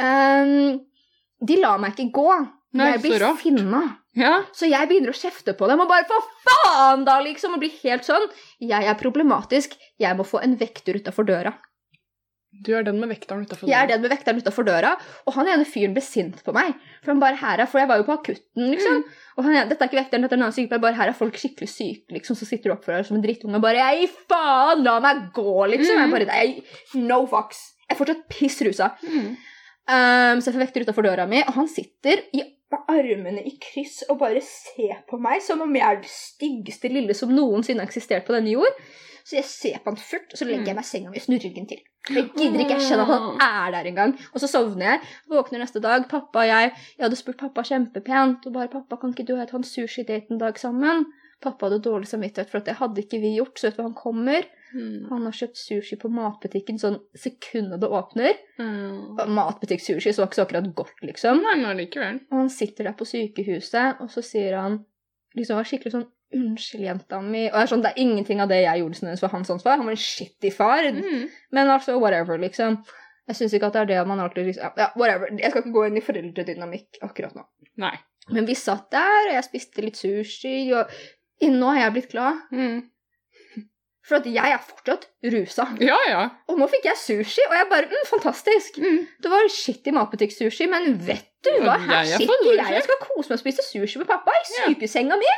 Um, 0.02 0.80
de 1.46 1.60
lar 1.62 1.78
meg 1.82 1.94
ikke 1.94 2.10
gå. 2.16 2.32
Nei, 2.74 2.92
jeg 2.94 3.02
blir 3.02 3.24
sinna. 3.42 3.82
Ja. 4.20 4.44
Så 4.54 4.68
jeg 4.70 4.90
begynner 4.90 5.10
å 5.14 5.18
kjefte 5.18 5.56
på 5.58 5.68
dem 5.70 5.80
og 5.82 5.88
bare 5.90 6.06
'for 6.06 6.22
faen', 6.46 7.06
da, 7.06 7.20
liksom. 7.22 7.54
Og 7.54 7.60
blir 7.60 7.72
helt 7.84 8.04
sånn. 8.06 8.28
Jeg 8.62 8.84
er 8.86 8.94
problematisk. 8.96 9.74
Jeg 10.00 10.16
må 10.18 10.26
få 10.26 10.44
en 10.44 10.56
vekter 10.58 10.94
utafor 11.00 11.26
døra. 11.26 11.54
Du 12.66 12.74
er 12.76 12.82
den 12.84 13.00
med 13.00 13.10
vekteren 13.10 13.46
utafor 13.46 13.70
Jeg 13.70 13.78
er 13.78 13.88
den 13.88 14.02
med 14.02 14.10
vekteren 14.10 14.42
utafor 14.42 14.66
døra, 14.66 14.96
og 15.28 15.34
han 15.36 15.48
ene 15.48 15.66
fyren 15.70 15.94
ble 15.94 16.02
sint 16.02 16.44
på 16.44 16.52
meg. 16.52 16.74
For 17.04 17.12
han 17.14 17.20
bare 17.22 17.38
her 17.38 17.60
er, 17.62 17.68
for 17.70 17.78
jeg 17.78 17.88
var 17.88 17.98
jo 17.98 18.04
på 18.08 18.16
akutten, 18.18 18.72
liksom. 18.74 19.04
Og 19.38 19.44
han, 19.46 19.54
ene- 19.54 19.70
dette 19.70 19.84
er 19.86 19.88
ikke 19.88 20.00
vekteren, 20.02 20.22
dette 20.26 20.34
er 20.34 20.40
en 20.42 20.44
annen 20.48 20.56
sykepleier. 20.58 20.82
Bare 20.82 20.96
her 20.98 21.08
er 21.10 21.14
folk 21.14 21.38
skikkelig 21.38 21.70
syke, 21.70 22.10
liksom. 22.12 22.36
Så 22.36 22.48
sitter 22.50 22.72
du 22.72 22.74
opp 22.74 22.84
for 22.84 22.94
deg 22.98 23.06
som 23.06 23.18
en 23.18 23.22
drittunge 23.24 23.56
og 23.56 23.62
bare 23.62 23.78
'Jeg 23.78 24.10
faen, 24.28 24.84
la 24.84 25.00
meg 25.00 25.32
gå', 25.32 25.70
liksom. 25.70 25.96
Jeg 26.02 26.12
bare, 26.12 26.26
nei, 26.26 26.64
No 26.96 27.26
fucks. 27.28 27.76
Jeg 27.88 27.96
er 27.96 28.06
fortsatt 28.06 28.28
piss 28.30 28.62
rusa. 28.62 28.96
Mm. 29.04 29.38
Um, 29.90 30.42
så 30.42 30.46
jeg 30.50 30.54
får 30.56 30.66
vekter 30.68 30.82
utafor 30.86 31.04
døra 31.04 31.28
mi, 31.28 31.42
og 31.48 31.54
han 31.54 31.68
sitter 31.68 32.24
i 32.34 32.44
med 32.72 32.92
armene 32.94 33.44
i 33.46 33.56
kryss 33.62 34.04
og 34.10 34.20
bare 34.22 34.42
se 34.46 34.90
på 35.10 35.20
meg 35.22 35.42
som 35.46 35.62
om 35.66 35.76
jeg 35.76 35.86
er 35.86 36.02
det 36.04 36.12
styggeste 36.14 36.92
lille 36.92 37.16
som 37.18 37.32
noensinne 37.34 37.82
har 37.82 37.90
eksistert 37.90 38.28
på 38.28 38.36
denne 38.36 38.54
jord. 38.54 38.82
Så 39.30 39.38
jeg 39.38 39.46
ser 39.46 39.82
på 39.84 39.92
han 39.92 40.00
furt, 40.02 40.32
og 40.34 40.40
så 40.40 40.46
legger 40.48 40.72
jeg 40.72 40.78
meg 40.78 40.86
i 40.86 40.90
senga 40.90 41.12
og 41.12 41.22
snur 41.22 41.42
ryggen 41.44 41.68
til. 41.70 41.82
Jeg 42.10 42.30
gidder 42.34 42.64
ikke, 42.64 42.78
jeg 42.80 42.86
skjønner 42.88 43.06
at 43.06 43.12
han 43.14 43.44
er 43.46 43.74
der 43.76 43.90
engang. 43.92 44.14
Og 44.34 44.42
så 44.42 44.50
sovner 44.50 44.88
jeg. 44.88 45.02
Våkner 45.30 45.62
neste 45.62 45.82
dag. 45.84 46.08
Pappa 46.10 46.42
og 46.42 46.50
jeg 46.50 46.72
Jeg 46.72 47.04
hadde 47.04 47.20
spurt 47.20 47.38
pappa 47.38 47.62
kjempepent 47.62 48.48
og 48.48 48.54
bare 48.54 48.72
'Pappa, 48.74 48.96
kan 48.96 49.14
ikke 49.14 49.28
du 49.28 49.36
jeg 49.36 49.48
ta 49.48 49.58
en 49.58 49.64
sushidate 49.64 50.32
en 50.32 50.40
dag 50.40 50.58
sammen?' 50.60 51.06
Pappa 51.42 51.66
hadde 51.66 51.84
dårlig 51.84 52.08
samvittighet 52.08 52.50
for 52.50 52.58
at 52.58 52.66
det 52.66 52.76
hadde 52.82 53.02
ikke 53.02 53.22
vi 53.22 53.36
gjort, 53.36 53.60
så 53.60 53.68
vet 53.68 53.78
du 53.78 53.82
hva 53.82 53.88
han 53.88 54.02
kommer? 54.02 54.50
Mm. 54.76 55.08
Han 55.10 55.26
har 55.26 55.36
kjøpt 55.36 55.58
sushi 55.58 55.98
på 56.00 56.12
matbutikken 56.14 56.78
sånn 56.82 57.00
sekundet 57.18 57.82
det 57.82 57.90
åpner. 57.90 58.38
Mm. 58.62 59.18
Matbutikk-sushi 59.38 60.14
så 60.14 60.28
ikke 60.28 60.40
så 60.40 60.46
akkurat 60.46 60.70
godt, 60.78 61.02
liksom. 61.06 61.42
Nei, 61.46 61.58
men 61.62 61.80
likevel. 61.80 62.22
Og 62.30 62.44
han 62.44 62.54
sitter 62.54 62.90
der 62.90 62.98
på 63.00 63.08
sykehuset, 63.10 64.04
og 64.04 64.14
så 64.14 64.24
sier 64.26 64.60
han 64.60 64.82
liksom 65.38 65.60
var 65.60 65.70
skikkelig 65.70 65.96
sånn 65.98 66.10
'Unnskyld, 66.30 66.86
jenta 66.86 67.20
mi.' 67.26 67.48
Og 67.50 67.70
sånn, 67.70 67.82
det 67.82 67.90
er 67.90 68.02
ingenting 68.04 68.42
av 68.42 68.52
det 68.52 68.62
jeg 68.62 68.82
gjorde 68.84 68.98
som 69.00 69.08
hennes 69.08 69.22
var 69.24 69.32
hans 69.34 69.50
ansvar. 69.50 69.78
Han 69.78 69.88
var 69.90 69.96
en 69.96 70.04
shitty 70.04 70.52
far. 70.54 70.86
Mm. 70.86 71.24
Men 71.52 71.72
altså, 71.74 71.98
whatever, 71.98 72.38
liksom. 72.38 72.84
Jeg 73.30 73.38
syns 73.38 73.54
ikke 73.54 73.70
at 73.70 73.74
det 73.74 73.82
er 73.82 73.90
det 73.90 74.08
man 74.10 74.20
alltid 74.20 74.46
liksom 74.46 74.78
Ja, 74.78 74.92
whatever. 74.98 75.30
Jeg 75.38 75.52
skal 75.52 75.64
ikke 75.64 75.74
gå 75.74 75.88
inn 75.88 75.98
i 75.98 76.06
foreldredynamikk 76.06 77.02
akkurat 77.06 77.36
nå. 77.38 77.46
Nei. 77.82 77.96
Men 78.30 78.46
vi 78.46 78.56
satt 78.58 78.92
der, 78.94 79.30
og 79.30 79.34
jeg 79.34 79.48
spiste 79.48 79.82
litt 79.86 79.98
sushi, 79.98 80.72
og 80.78 80.90
nå 81.42 81.74
har 81.74 81.84
jeg 81.84 81.96
blitt 81.96 82.12
glad. 82.14 82.42
Mm. 82.54 82.84
For 84.10 84.18
at 84.18 84.26
jeg 84.26 84.54
er 84.56 84.62
fortsatt 84.66 85.06
rusa. 85.30 85.68
Ja, 85.86 85.98
ja. 86.10 86.22
Og 86.50 86.58
nå 86.58 86.66
fikk 86.72 86.88
jeg 86.90 86.98
sushi, 86.98 87.44
og 87.46 87.54
jeg 87.54 87.68
bare 87.70 87.90
mm, 87.92 88.08
Fantastisk! 88.10 88.80
Mm. 88.82 89.04
Det 89.22 89.30
var 89.30 89.52
skittig 89.54 89.94
matbutikk-sushi, 89.94 90.66
men 90.72 90.96
vet 91.06 91.28
du 91.46 91.52
hva? 91.62 91.76
Her 91.84 92.08
jeg 92.08 92.18
er 92.18 92.24
sitter 92.24 92.50
jeg 92.58 92.80
og 92.80 92.88
skal 92.88 93.00
kose 93.04 93.30
meg 93.30 93.38
og 93.38 93.44
spise 93.44 93.66
sushi 93.68 94.02
med 94.02 94.10
pappa 94.10 94.34
i 94.34 94.44
sykesenga 94.50 95.20
mi. 95.22 95.30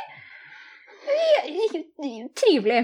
Trivelig. 2.38 2.80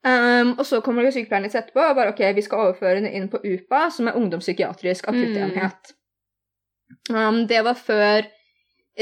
Um, 0.00 0.54
og 0.56 0.64
så 0.64 0.80
kommer 0.84 1.04
sykepleieren 1.12 1.44
litt 1.44 1.56
etterpå 1.58 1.82
og 1.84 1.96
bare 1.98 2.12
ok, 2.14 2.20
vi 2.36 2.44
skal 2.44 2.62
overføre 2.64 3.00
henne 3.00 3.10
inn 3.16 3.28
på 3.32 3.40
UPA, 3.44 3.82
som 3.92 4.08
er 4.08 4.16
ungdomspsykiatrisk 4.16 5.08
akuttenhet. 5.12 5.92
Um, 7.12 7.42
det 7.50 7.60
var 7.66 7.76
før 7.76 8.28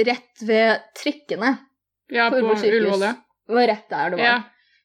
rett 0.08 0.46
ved 0.46 0.82
trikkene. 0.98 1.54
Ja, 2.10 2.30
På 2.32 2.40
på 2.40 2.54
Ullevål. 2.54 3.04
Det 3.48 3.56
var 3.56 3.68
rett 3.70 3.90
der 3.90 4.10
det 4.14 4.18
var. 4.18 4.24
Ja. 4.26 4.38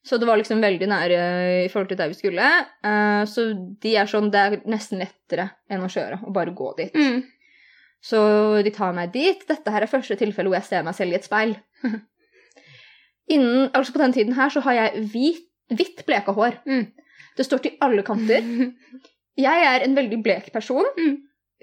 Så 0.04 0.18
det 0.20 0.26
var 0.28 0.36
liksom 0.36 0.60
veldig 0.60 0.88
nære 0.90 1.20
i 1.64 1.68
forhold 1.72 1.88
til 1.88 1.98
der 1.98 2.10
vi 2.12 2.18
skulle. 2.18 2.48
Uh, 2.84 3.22
så 3.28 3.46
de 3.80 3.94
er 3.96 4.10
sånn, 4.10 4.28
det 4.32 4.42
er 4.42 4.56
nesten 4.68 5.00
lettere 5.00 5.48
enn 5.72 5.84
å 5.84 5.88
kjøre, 5.88 6.20
å 6.28 6.32
bare 6.34 6.52
gå 6.56 6.74
dit. 6.76 6.92
Mm. 6.92 7.22
Så 8.04 8.20
de 8.64 8.72
tar 8.74 8.92
meg 8.96 9.14
dit. 9.14 9.40
Dette 9.48 9.72
her 9.72 9.86
er 9.86 9.90
første 9.90 10.18
tilfelle 10.20 10.50
hvor 10.50 10.58
jeg 10.58 10.68
ser 10.68 10.84
meg 10.84 10.96
selv 10.98 11.14
i 11.14 11.18
et 11.18 11.24
speil. 11.24 11.56
Innen, 13.34 13.70
altså 13.72 13.94
På 13.94 14.02
den 14.02 14.12
tiden 14.12 14.36
her 14.36 14.52
så 14.52 14.60
har 14.66 14.76
jeg 14.76 15.06
hvit, 15.14 15.46
hvitt 15.72 16.04
bleka 16.04 16.34
hår. 16.36 16.60
Mm. 16.68 16.90
Det 17.38 17.46
står 17.48 17.64
til 17.64 17.78
alle 17.84 18.04
kanter. 18.06 18.44
Jeg 19.34 19.64
er 19.66 19.82
en 19.82 19.96
veldig 19.96 20.20
blek 20.22 20.52
person. 20.54 20.86
Mm. 20.94 21.16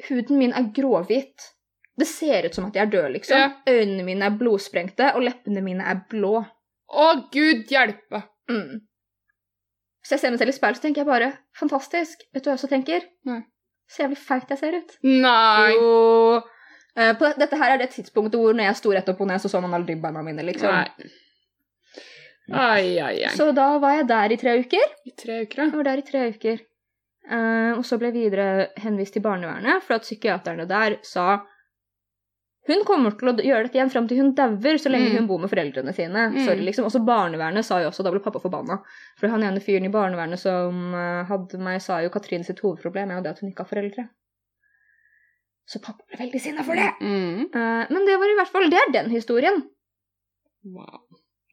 Huden 0.09 0.39
min 0.41 0.51
er 0.51 0.65
gråhvit. 0.75 1.45
Det 1.95 2.07
ser 2.09 2.49
ut 2.49 2.55
som 2.57 2.65
at 2.67 2.75
jeg 2.75 2.83
er 2.83 2.89
død, 2.91 3.05
liksom. 3.13 3.37
Ja. 3.37 3.51
Øynene 3.69 4.03
mine 4.03 4.27
er 4.27 4.35
blodsprengte, 4.35 5.13
og 5.15 5.23
leppene 5.23 5.63
mine 5.63 5.85
er 5.87 6.01
blå. 6.11 6.41
Å, 6.91 7.05
gud 7.31 7.71
hjelpe! 7.71 8.23
Mm. 8.49 8.81
Så 10.01 10.15
jeg 10.15 10.23
ser 10.23 10.33
meg 10.33 10.41
selv 10.41 10.53
i 10.53 10.57
speilet, 10.57 10.79
så 10.79 10.85
tenker 10.85 11.03
jeg 11.03 11.09
bare 11.09 11.31
fantastisk. 11.57 12.23
Vet 12.33 12.43
du 12.43 12.49
hva 12.49 12.55
jeg 12.55 12.61
også 12.61 12.71
tenker? 12.71 13.05
Nei. 13.29 13.41
Så 13.91 14.05
jævlig 14.05 14.17
feit 14.17 14.53
jeg 14.53 14.61
ser 14.61 14.77
ut. 14.79 14.95
Nei! 15.05 15.73
Jo. 15.75 16.41
Uh, 16.97 17.11
på, 17.19 17.29
dette 17.39 17.59
her 17.59 17.73
er 17.73 17.79
det 17.79 17.91
tidspunktet 17.93 18.39
hvor 18.39 18.55
når 18.55 18.69
jeg 18.69 18.79
sto 18.79 18.93
rett 18.95 19.11
opp 19.11 19.21
og 19.23 19.29
ned, 19.29 19.43
så 19.43 19.51
så 19.51 19.61
man 19.63 19.75
alle 19.77 19.87
ribbeina 19.87 20.23
mine, 20.25 20.45
liksom. 20.47 20.71
Nei. 20.71 21.11
Ai, 22.51 22.97
ai, 22.99 23.15
ai. 23.27 23.31
Så 23.37 23.51
da 23.55 23.67
var 23.79 23.99
jeg 23.99 24.09
der 24.09 24.33
i 24.33 24.39
tre 24.41 24.57
uker. 24.63 24.97
I 25.07 25.13
tre 25.15 25.43
uker, 25.45 25.61
ja. 25.61 25.67
Jeg 25.69 25.77
var 25.77 25.87
der 25.87 26.01
i 26.01 26.07
tre 26.07 26.25
uker. 26.33 26.65
Uh, 27.31 27.77
og 27.77 27.85
så 27.87 27.99
ble 28.01 28.09
jeg 28.09 28.17
videre 28.17 28.47
henvist 28.81 29.15
til 29.15 29.23
barnevernet, 29.23 29.85
for 29.85 29.99
at 29.99 30.07
psykiaterne 30.07 30.65
der 30.67 30.97
sa 31.05 31.43
Hun 32.69 32.83
kommer 32.85 33.15
til 33.17 33.31
å 33.31 33.33
gjøre 33.41 33.65
dette 33.65 33.79
igjen 33.79 33.89
fram 33.89 34.07
til 34.07 34.19
hun 34.21 34.35
dauer, 34.37 34.77
så 34.77 34.89
lenge 34.91 35.09
Mm. 35.09 35.15
hun 35.17 35.27
bor 35.27 35.39
med 35.41 35.49
foreldrene 35.49 35.93
sine. 35.97 36.27
Mm. 36.29 36.45
Sorry, 36.45 36.61
liksom. 36.61 36.85
Også 36.85 37.01
barnevernet 37.03 37.65
sa 37.65 37.79
jo 37.81 37.89
også, 37.89 38.03
da 38.05 38.11
ble 38.13 38.19
pappa 38.21 38.39
forbanna. 38.39 38.77
For 39.17 39.27
han 39.33 39.41
ene 39.43 39.59
fyren 39.59 39.85
i 39.85 39.89
barnevernet 39.89 40.37
som 40.39 40.93
eh, 40.93 41.23
hadde 41.25 41.57
meg, 41.57 41.81
sa 41.81 42.01
jo 42.03 42.09
Katrine 42.13 42.45
sitt 42.45 42.59
hovedproblem 42.61 43.09
er 43.09 43.15
jo 43.17 43.23
det 43.25 43.31
at 43.33 43.39
hun 43.41 43.49
ikke 43.49 43.65
har 43.65 43.71
foreldre. 43.73 44.07
Så 45.65 45.81
pappa 45.81 46.03
ble 46.05 46.19
veldig 46.21 46.41
sinna 46.41 46.63
for 46.67 46.75
det. 46.77 46.89
Mm. 47.01 47.49
Uh, 47.53 47.85
men 47.89 48.05
det 48.05 48.17
var 48.19 48.29
i 48.29 48.35
hvert 48.35 48.51
fall 48.51 48.69
Det 48.69 48.77
er 48.81 48.91
den 48.93 49.09
historien. 49.13 49.61
Wow. 50.63 51.01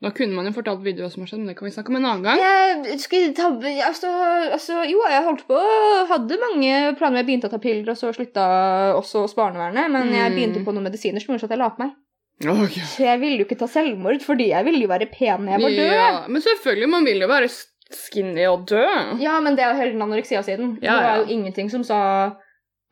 Da 0.01 0.11
kunne 0.15 0.35
man 0.37 0.47
jo 0.47 0.53
fortalt 0.55 0.85
videre 0.85 1.09
hva 1.09 1.11
som 1.11 1.25
har 1.25 1.31
skjedd, 1.33 1.41
men 1.43 1.49
det 1.51 1.57
kan 1.59 1.67
vi 1.67 1.73
snakke 1.75 1.91
om 1.91 1.97
en 1.99 2.05
annen 2.07 2.23
gang. 2.23 2.39
Jeg 2.87 3.01
skulle 3.03 3.33
ta 3.35 3.49
altså, 3.89 4.11
altså, 4.55 4.77
Jo, 4.87 5.01
jeg 5.11 5.25
holdt 5.27 5.43
på 5.49 5.59
Hadde 6.13 6.37
mange 6.39 6.75
planer. 7.01 7.19
Jeg 7.25 7.27
begynte 7.27 7.49
å 7.51 7.55
ta 7.57 7.59
piller, 7.59 7.89
og 7.91 7.99
så 7.99 8.13
slutta 8.15 8.45
også 8.95 9.25
hos 9.27 9.35
barnevernet. 9.35 9.91
Men 9.91 10.13
jeg 10.15 10.31
Mm. 10.31 10.37
begynte 10.39 10.65
på 10.65 10.73
noen 10.77 10.87
medisiner 10.87 11.19
som 11.21 11.35
gjorde 11.35 11.45
at 11.51 11.57
jeg 11.57 11.59
la 11.59 11.71
på 11.75 11.83
meg. 11.83 11.97
Okay. 12.47 12.85
Så 12.87 13.03
jeg 13.03 13.19
ville 13.19 13.39
jo 13.43 13.47
ikke 13.49 13.59
ta 13.59 13.67
selvmord, 13.67 14.23
fordi 14.23 14.51
jeg 14.53 14.65
ville 14.65 14.85
jo 14.87 14.89
være 14.93 15.11
pen 15.11 15.43
når 15.43 15.57
jeg 15.57 15.63
var 15.67 15.71
død. 15.71 15.95
Ja, 15.99 16.11
men 16.29 16.43
selvfølgelig, 16.43 16.89
man 16.89 17.05
vil 17.05 17.19
jo 17.25 17.27
være 17.27 17.49
skinny 17.91 18.45
og 18.47 18.67
dø. 18.71 18.85
Ja, 19.19 19.41
men 19.41 19.57
det 19.57 19.65
er 19.65 19.73
jo 19.75 19.81
hele 19.81 19.93
den 19.97 20.03
anoreksia-siden. 20.07 20.79
Ja, 20.81 20.95
Det 20.95 21.03
var 21.09 21.17
jo 21.25 21.33
ingenting 21.35 21.71
som 21.73 21.83
sa 21.83 21.99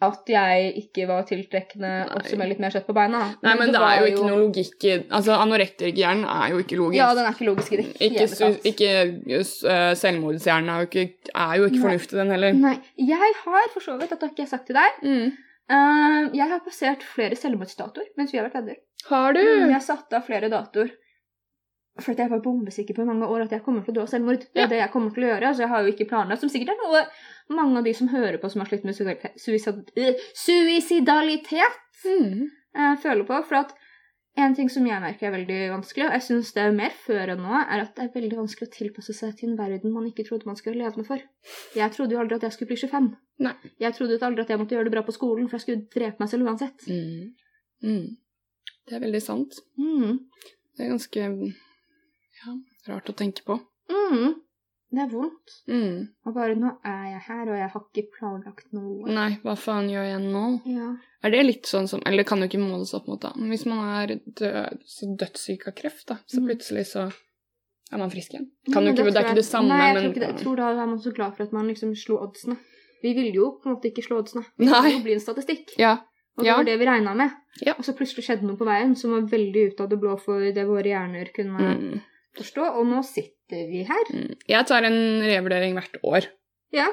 at 0.05 0.29
jeg 0.29 0.73
ikke 0.77 1.07
var 1.09 1.23
tiltrekkende 1.25 1.91
med 2.37 2.51
litt 2.51 2.59
mer 2.61 2.75
kjøtt 2.75 2.85
på 2.85 2.95
beina. 2.97 3.23
Nei, 3.43 3.55
men 3.57 3.71
det 3.73 3.81
er 3.81 4.03
jo 4.03 4.09
ikke 4.11 4.27
noe 4.29 4.41
logikk 4.43 4.85
i 4.85 4.91
Altså, 5.09 5.33
anorektikerhjernen 5.41 6.27
er 6.29 6.51
jo 6.53 6.59
ikke 6.61 6.77
logisk. 6.77 6.99
Ja, 7.01 7.07
den 7.17 7.25
er 7.25 7.33
ikke 7.33 7.49
logisk 7.49 7.73
i 7.73 7.79
det 7.81 7.87
hele 8.03 8.27
tatt. 8.29 8.69
ikke 8.69 8.91
uh, 9.33 9.95
selvmordshjernen 9.97 10.69
er 10.75 10.83
jo 10.85 10.91
ikke, 10.91 11.07
er 11.33 11.55
jo 11.63 11.71
ikke 11.71 11.83
fornuftig, 11.87 12.19
den 12.21 12.35
heller. 12.37 12.61
Nei, 12.61 12.75
jeg 13.01 13.33
har 13.47 13.73
for 13.73 13.81
så 13.89 13.97
vidt, 13.97 14.13
dette 14.13 14.27
har 14.29 14.35
ikke 14.35 14.45
jeg 14.45 14.53
sagt 14.53 14.69
til 14.69 14.77
deg, 14.77 15.01
Mm. 15.07 15.33
uh, 15.73 16.23
jeg 16.37 16.49
har 16.53 16.61
passert 16.67 17.03
flere 17.03 17.37
selvmordsdatoer 17.41 18.13
mens 18.21 18.33
vi 18.35 18.39
har 18.39 18.51
vært 18.51 18.61
venner. 18.61 18.79
Har 19.09 19.33
du? 19.33 19.41
Mm, 19.41 19.71
Jeg 19.71 19.83
satte 19.87 20.19
av 20.19 20.25
flere 20.27 20.51
datoer. 20.53 20.93
For 21.99 22.13
jeg 22.13 22.29
var 22.29 22.41
bombesikker 22.45 22.95
på 22.95 23.03
i 23.03 23.09
mange 23.09 23.25
år 23.33 23.47
at 23.47 23.53
jeg 23.57 23.63
kommer 23.65 23.81
til 23.85 23.95
å 23.95 23.97
dø 23.97 24.03
av 24.03 24.09
selvmord. 24.13 24.41
Det 24.53 24.57
er 24.57 24.61
Ja. 24.61 24.67
det 24.69 24.79
jeg 24.83 24.91
kommer 24.93 25.15
til 25.15 25.25
å 25.25 25.29
gjøre, 25.31 25.47
Altså, 25.49 25.63
jeg 25.65 25.69
har 25.69 25.83
jo 25.83 25.93
ikke 25.93 26.09
planer. 26.11 26.37
Som 26.37 26.49
sikkert 26.53 26.69
er 26.75 26.83
noe 26.83 27.07
mange 27.57 27.79
av 27.79 27.85
de 27.85 27.93
som 27.95 28.09
hører 28.09 28.39
på 28.39 28.51
som 28.51 28.61
har 28.61 28.69
slitt 28.69 28.85
med 28.85 28.95
øh, 29.97 30.15
suicidalitet, 30.35 31.81
Mm. 32.05 32.51
eh, 32.75 32.97
føler 33.03 33.25
på. 33.27 33.43
For 33.47 33.55
at 33.57 33.73
en 34.37 34.55
ting 34.55 34.69
som 34.69 34.85
jeg 34.87 35.01
merker 35.01 35.27
er 35.29 35.33
veldig 35.39 35.71
vanskelig, 35.73 36.05
og 36.07 36.13
jeg 36.13 36.23
syns 36.23 36.53
det 36.53 36.63
er 36.67 36.73
mer 36.73 36.91
før 36.91 37.31
enn 37.33 37.39
nå, 37.41 37.55
er 37.73 37.81
at 37.81 37.95
det 37.97 38.05
er 38.05 38.21
veldig 38.21 38.37
vanskelig 38.37 38.69
å 38.69 38.73
tilpasse 38.77 39.15
seg 39.15 39.35
til 39.39 39.49
en 39.51 39.57
verden 39.57 39.93
man 39.93 40.05
ikke 40.07 40.27
trodde 40.29 40.45
man 40.47 40.57
skulle 40.57 40.77
leve 40.83 40.97
med 40.99 41.07
for. 41.07 41.19
Jeg 41.75 41.91
trodde 41.93 42.13
jo 42.13 42.19
aldri 42.21 42.35
at 42.37 42.43
jeg 42.43 42.53
skulle 42.53 42.69
bli 42.69 42.77
25. 42.77 43.17
Nei. 43.41 43.55
Jeg 43.81 43.95
trodde 43.95 44.19
jo 44.19 44.27
aldri 44.27 44.41
at 44.43 44.49
jeg 44.51 44.59
måtte 44.59 44.77
gjøre 44.77 44.85
det 44.85 44.93
bra 44.93 45.03
på 45.03 45.13
skolen, 45.17 45.49
for 45.49 45.57
jeg 45.57 45.61
skulle 45.65 45.87
drepe 45.95 46.21
meg 46.21 46.29
selv 46.29 46.45
uansett. 46.47 46.87
Mm. 46.87 47.33
Mm. 47.83 48.17
Det 48.87 48.95
er 48.95 49.01
veldig 49.01 49.23
sant. 49.23 49.59
Mm. 49.79 50.19
Det 50.77 50.85
er 50.85 50.91
ganske 50.93 51.55
ja, 52.45 52.57
rart 52.95 53.09
å 53.11 53.15
tenke 53.17 53.43
på. 53.47 53.61
Mm. 53.91 54.35
Det 54.93 55.03
er 55.03 55.09
vondt. 55.11 55.55
Mm. 55.69 56.09
Og 56.27 56.35
bare 56.35 56.55
nå 56.57 56.71
er 56.87 57.05
jeg 57.11 57.23
her, 57.27 57.49
og 57.51 57.57
jeg 57.59 57.69
har 57.73 57.83
ikke 57.91 58.05
planlagt 58.17 58.69
noe. 58.73 59.09
Nei, 59.11 59.31
hva 59.43 59.57
faen 59.59 59.89
gjør 59.91 60.05
jeg 60.07 60.21
nå? 60.31 60.43
Ja. 60.71 60.93
Er 61.27 61.31
det 61.35 61.41
litt 61.47 61.67
sånn 61.67 61.89
som 61.91 62.01
Eller 62.07 62.23
det 62.23 62.27
kan 62.29 62.39
jo 62.39 62.47
ikke 62.47 62.61
måles 62.63 62.95
opp 62.95 63.09
mot, 63.11 63.21
da. 63.21 63.33
Men 63.35 63.51
hvis 63.51 63.67
man 63.67 63.81
er 63.83 64.15
død, 64.25 64.79
så 64.87 65.09
dødssyk 65.19 65.67
av 65.69 65.75
kreft, 65.75 66.07
da, 66.07 66.19
så 66.31 66.39
Mm. 66.41 66.47
plutselig 66.47 66.87
så 66.93 67.09
er 67.93 67.99
man 67.99 68.11
frisk 68.11 68.31
igjen. 68.35 68.51
Ja, 68.67 68.73
Kan 68.75 68.85
jo 68.87 68.93
ikke, 68.93 69.05
det, 69.11 69.17
er 69.17 69.25
ikke 69.27 69.35
det 69.43 69.45
samme, 69.45 69.69
Nei, 69.69 69.87
jeg 69.89 69.95
men 69.95 70.03
tror, 70.05 70.11
ikke 70.15 70.21
det. 70.21 70.29
jeg 70.37 70.45
tror 70.45 70.57
da 70.57 70.71
er 70.71 70.87
man 70.87 70.99
så 71.03 71.13
glad 71.15 71.37
for 71.37 71.43
at 71.45 71.53
man 71.53 71.67
liksom 71.69 71.95
slo 71.97 72.19
oddsene. 72.23 72.57
Vi 73.03 73.13
ville 73.15 73.33
jo 73.35 73.51
på 73.63 73.67
en 73.69 73.75
måte 73.77 73.91
ikke 73.91 74.07
slå 74.07 74.19
oddsene. 74.23 74.45
Vi 74.59 74.67
Nei. 74.67 74.91
Det 74.97 75.03
bli 75.03 75.13
en 75.15 75.21
statistikk. 75.21 75.75
Ja. 75.79 75.99
Og 76.39 76.45
det 76.45 76.47
Ja. 76.47 76.57
var 76.57 76.65
det 76.65 76.79
vi 76.79 76.87
regna 76.87 77.15
med. 77.15 77.31
Ja. 77.63 77.75
Og 77.79 77.85
så 77.85 77.93
plutselig 77.97 78.25
skjedde 78.25 78.43
noe 78.47 78.57
på 78.57 78.65
veien 78.67 78.95
som 78.97 79.11
var 79.11 79.23
veldig 79.23 79.73
ut 79.73 79.81
av 79.81 79.89
det 79.89 79.99
blå 80.01 80.19
for 80.21 80.41
det 80.41 80.67
våre 80.67 80.85
hjerner 80.85 81.33
kunne 81.35 81.59
Mm. 81.59 82.01
Forstå. 82.39 82.67
Og 82.81 82.87
nå 82.91 83.03
sitter 83.07 83.67
vi 83.71 83.83
her. 83.89 84.13
Mm. 84.13 84.35
Jeg 84.49 84.67
tar 84.69 84.87
en 84.89 84.99
revurdering 85.25 85.77
hvert 85.79 85.99
år. 86.05 86.29
Ja. 86.75 86.89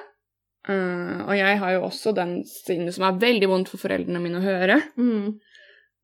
Uh, 0.64 1.26
og 1.28 1.34
jeg 1.36 1.58
har 1.60 1.74
jo 1.76 1.82
også 1.90 2.14
den 2.16 2.38
siden 2.48 2.88
som 2.96 3.04
er 3.10 3.18
veldig 3.20 3.50
vondt 3.52 3.72
for 3.74 3.82
foreldrene 3.82 4.22
mine 4.24 4.40
å 4.40 4.46
høre. 4.46 4.78
Mm. 4.96 5.34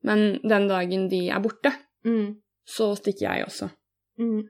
Men 0.03 0.23
den 0.43 0.67
dagen 0.71 1.09
de 1.11 1.25
er 1.31 1.39
borte, 1.43 1.73
Mm. 2.05 2.37
så 2.67 2.93
stikker 2.95 3.25
jeg 3.27 3.43
også. 3.45 3.69
Mm. 4.19 4.43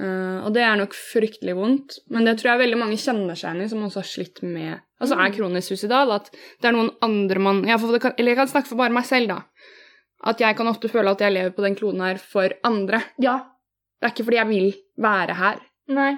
Uh, 0.00 0.38
og 0.46 0.52
det 0.54 0.62
er 0.64 0.76
nok 0.80 0.92
fryktelig 0.96 1.54
vondt, 1.56 1.98
men 2.12 2.24
det 2.24 2.38
tror 2.40 2.52
jeg 2.54 2.62
veldig 2.66 2.78
mange 2.80 2.96
kjenner 3.00 3.36
seg 3.36 3.50
igjen 3.50 3.64
i, 3.64 3.68
som 3.68 3.82
også 3.84 4.00
har 4.00 4.08
slitt 4.08 4.42
med 4.42 4.80
Altså 5.02 5.16
er 5.18 5.30
Mm. 5.32 5.34
kronisk 5.36 5.68
suicidal, 5.72 6.12
at 6.12 6.30
det 6.32 6.68
er 6.68 6.72
noen 6.76 6.90
andre 7.02 7.38
man 7.40 7.64
får, 7.64 7.98
kan, 8.00 8.12
Eller 8.18 8.30
jeg 8.32 8.36
kan 8.36 8.46
snakke 8.48 8.68
for 8.68 8.76
bare 8.76 8.92
meg 8.94 9.04
selv, 9.04 9.28
da. 9.28 9.42
At 10.24 10.38
jeg 10.38 10.56
kan 10.56 10.68
ofte 10.68 10.88
føle 10.88 11.10
at 11.10 11.18
jeg 11.18 11.32
lever 11.32 11.50
på 11.50 11.62
den 11.64 11.74
kloden 11.74 12.00
her 12.00 12.16
for 12.18 12.48
andre. 12.62 13.02
Ja. 13.18 13.40
Det 14.02 14.08
er 14.08 14.12
ikke 14.16 14.24
fordi 14.26 14.36
jeg 14.40 14.48
vil 14.50 14.72
være 14.98 15.34
her. 15.38 15.60
Nei. 15.94 16.16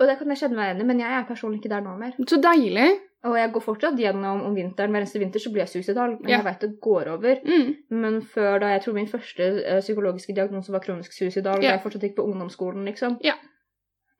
Og 0.00 0.06
det 0.08 0.14
kan 0.18 0.28
jeg 0.32 0.38
kjenne 0.40 0.56
meg 0.56 0.70
igjen 0.70 0.80
i, 0.80 0.86
men 0.88 1.00
jeg 1.00 1.12
er 1.18 1.26
personlig 1.28 1.58
ikke 1.60 1.68
der 1.72 1.82
nå 1.84 1.92
mer. 2.00 2.14
Så 2.28 2.38
deilig. 2.40 2.88
Og 3.26 3.34
jeg 3.36 3.50
går 3.52 3.62
fortsatt 3.64 3.96
gjennom 4.00 4.42
om 4.46 4.54
vinteren. 4.56 4.92
Hver 4.92 5.02
eneste 5.02 5.18
vinter 5.20 5.40
så 5.42 5.50
blir 5.52 5.64
jeg 5.64 5.68
suicidal, 5.72 6.16
men 6.20 6.30
Ja. 6.30 6.36
jeg 6.38 6.44
veit 6.46 6.60
det 6.64 6.80
går 6.80 7.08
over. 7.12 7.40
Mm. 7.44 7.70
Men 7.90 8.20
før 8.22 8.58
da 8.60 8.66
jeg 8.72 8.82
tror 8.84 8.94
min 8.94 9.08
første 9.08 9.48
eh, 9.66 9.80
psykologiske 9.80 10.34
diagnose 10.36 10.72
var 10.72 10.80
kronisk 10.84 11.12
suicidal, 11.12 11.60
Ja. 11.62 11.68
da 11.70 11.74
jeg 11.76 11.82
fortsatt 11.82 12.02
gikk 12.08 12.16
på 12.16 12.24
ungdomsskolen, 12.28 12.84
liksom, 12.84 13.18
Ja. 13.24 13.34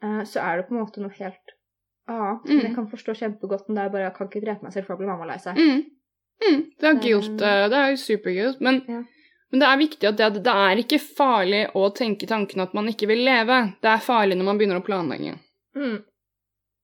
eh, 0.02 0.22
så 0.24 0.40
er 0.42 0.56
det 0.56 0.66
på 0.68 0.74
en 0.74 0.80
måte 0.84 1.00
noe 1.00 1.12
helt 1.12 1.54
annet. 2.08 2.44
Mm. 2.48 2.60
Jeg 2.62 2.74
kan 2.74 2.88
forstå 2.90 3.14
kjempegodt 3.20 3.66
den 3.66 3.76
der 3.76 3.88
bare 3.88 4.02
jeg 4.10 4.14
kan 4.14 4.28
ikke 4.28 4.44
drepe 4.44 4.62
meg 4.62 4.72
selv, 4.72 4.86
for 4.86 4.94
da 4.94 4.98
blir 4.98 5.08
mamma 5.12 5.26
lei 5.26 5.38
seg. 5.38 5.56
Mm. 5.56 5.84
Mm. 6.42 6.62
Det 6.80 6.88
er 6.88 7.00
guilt. 7.00 7.30
Um, 7.30 7.70
Det 7.70 7.78
er 7.80 7.96
superguilt. 7.96 8.60
Men. 8.60 8.82
Men 9.50 9.60
det 9.62 9.66
er 9.68 9.78
viktig 9.78 10.08
at 10.08 10.16
det, 10.18 10.42
det 10.44 10.52
er 10.66 10.82
ikke 10.82 10.98
farlig 10.98 11.62
å 11.78 11.86
tenke 11.94 12.26
tanken 12.26 12.60
at 12.64 12.72
man 12.74 12.88
ikke 12.90 13.06
vil 13.06 13.22
leve. 13.24 13.60
Det 13.82 13.90
er 13.92 14.02
farlig 14.02 14.36
når 14.36 14.48
man 14.48 14.58
begynner 14.58 14.80
å 14.80 14.86
planlegge. 14.86 15.36
Mm. 15.76 15.96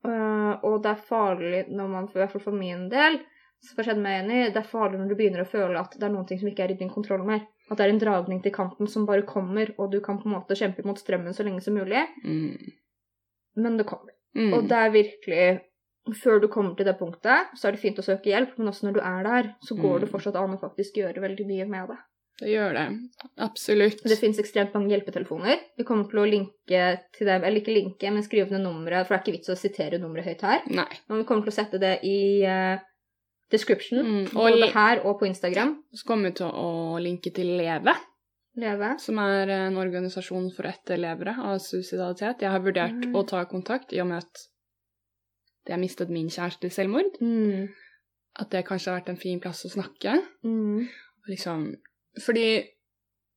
Uh, 0.07 0.55
og 0.67 0.81
det 0.83 0.91
er 0.97 1.03
farlig 1.09 1.65
når 1.71 1.89
man, 1.91 2.09
i 2.11 2.19
hvert 2.19 2.33
fall 2.35 2.43
for 2.43 2.57
min 2.59 2.89
del, 2.91 3.21
så 3.63 3.77
får 3.77 3.93
jeg 3.93 4.03
meg 4.03 4.25
enig, 4.25 4.39
det 4.55 4.59
er 4.59 4.67
farlig 4.67 4.99
når 4.99 5.11
du 5.13 5.17
begynner 5.19 5.45
å 5.45 5.51
føle 5.51 5.79
at 5.79 5.93
det 5.95 6.07
er 6.09 6.11
noen 6.15 6.27
ting 6.27 6.41
som 6.41 6.49
ikke 6.51 6.65
er 6.65 6.73
i 6.75 6.79
din 6.81 6.91
kontroll 6.91 7.23
mer. 7.27 7.45
At 7.71 7.79
det 7.79 7.85
er 7.87 7.93
en 7.93 8.01
dragning 8.03 8.41
til 8.43 8.55
kanten 8.55 8.89
som 8.91 9.05
bare 9.07 9.23
kommer, 9.29 9.71
og 9.79 9.93
du 9.93 10.01
kan 10.03 10.19
på 10.19 10.27
en 10.27 10.35
måte 10.35 10.57
kjempe 10.59 10.83
mot 10.87 10.99
strømmen 10.99 11.35
så 11.37 11.47
lenge 11.47 11.63
som 11.63 11.77
mulig, 11.79 12.03
Mm. 12.27 12.73
men 13.63 13.77
det 13.79 13.87
kommer. 13.87 14.11
Mm. 14.35 14.53
Og 14.57 14.69
det 14.69 14.79
er 14.79 14.91
virkelig 14.91 15.45
Før 16.19 16.41
du 16.43 16.49
kommer 16.51 16.75
til 16.75 16.83
det 16.89 16.97
punktet, 16.99 17.53
så 17.55 17.69
er 17.69 17.77
det 17.77 17.79
fint 17.79 17.99
å 18.01 18.03
søke 18.03 18.27
hjelp, 18.27 18.57
men 18.59 18.67
også 18.67 18.89
når 18.89 18.95
du 18.97 19.01
er 19.07 19.23
der, 19.23 19.55
så 19.63 19.77
går 19.79 20.01
det 20.01 20.09
Mm. 20.09 20.11
fortsatt 20.11 20.35
an 20.35 20.57
å 20.57 20.59
faktisk 20.59 20.97
gjøre 20.99 21.23
veldig 21.23 21.47
mye 21.47 21.67
med 21.69 21.93
det. 21.93 21.99
Det 22.43 22.51
gjør 22.51 22.73
det. 22.75 22.85
Absolutt. 23.45 24.01
Det 24.03 24.17
fins 24.19 24.39
ekstremt 24.43 24.73
mange 24.75 24.91
hjelpetelefoner. 24.91 25.61
Vi 25.79 25.85
kommer 25.87 26.09
til 26.11 26.19
å 26.19 26.27
linke 26.27 26.85
til 27.15 27.29
dem, 27.31 27.45
eller 27.47 27.61
ikke 27.63 27.75
linke, 27.77 28.11
men 28.11 28.25
skrive 28.27 28.51
ned 28.51 28.65
nummeret, 28.67 29.07
for 29.07 29.15
det 29.15 29.21
er 29.21 29.23
ikke 29.27 29.37
vits 29.39 29.53
å 29.55 29.59
sitere 29.61 30.01
nummeret 30.03 30.27
høyt 30.33 30.43
her. 30.49 30.65
Nei. 30.75 30.89
Men 31.09 31.21
vi 31.23 31.27
kommer 31.29 31.47
til 31.47 31.53
å 31.55 31.59
sette 31.61 31.79
det 31.83 31.93
i 32.09 32.17
uh, 32.43 32.81
description, 33.53 34.01
Mm, 34.03 34.25
og 34.33 34.49
både 34.57 34.71
her 34.75 35.05
og 35.07 35.21
på 35.21 35.29
Instagram. 35.29 35.77
Så 35.95 36.07
kommer 36.09 36.31
vi 36.33 36.39
til 36.41 36.49
å 36.51 36.99
linke 37.05 37.31
til 37.37 37.53
Leve, 37.61 37.95
Leve. 38.59 38.91
som 38.99 39.19
er 39.23 39.49
en 39.55 39.77
organisasjon 39.81 40.51
for 40.57 40.67
etterlevere 40.69 41.37
av 41.39 41.61
suicidalitet. 41.63 42.43
Jeg 42.43 42.51
har 42.51 42.61
vurdert 42.65 43.07
Mm. 43.07 43.15
å 43.15 43.23
ta 43.29 43.45
kontakt 43.45 43.93
i 43.93 44.01
og 44.03 44.09
med 44.11 44.19
at 44.25 44.49
jeg 45.71 45.79
mistet 45.79 46.11
min 46.11 46.27
kjæreste 46.29 46.67
i 46.67 46.75
selvmord. 46.75 47.21
Mm. 47.23 47.69
At 48.41 48.51
det 48.51 48.65
kanskje 48.67 48.91
har 48.91 49.01
vært 49.01 49.11
en 49.15 49.21
fin 49.21 49.39
plass 49.41 49.63
å 49.65 49.71
snakke. 49.71 50.19
Mm. 50.43 50.89
Liksom 51.29 51.75
Fordi 52.21 52.47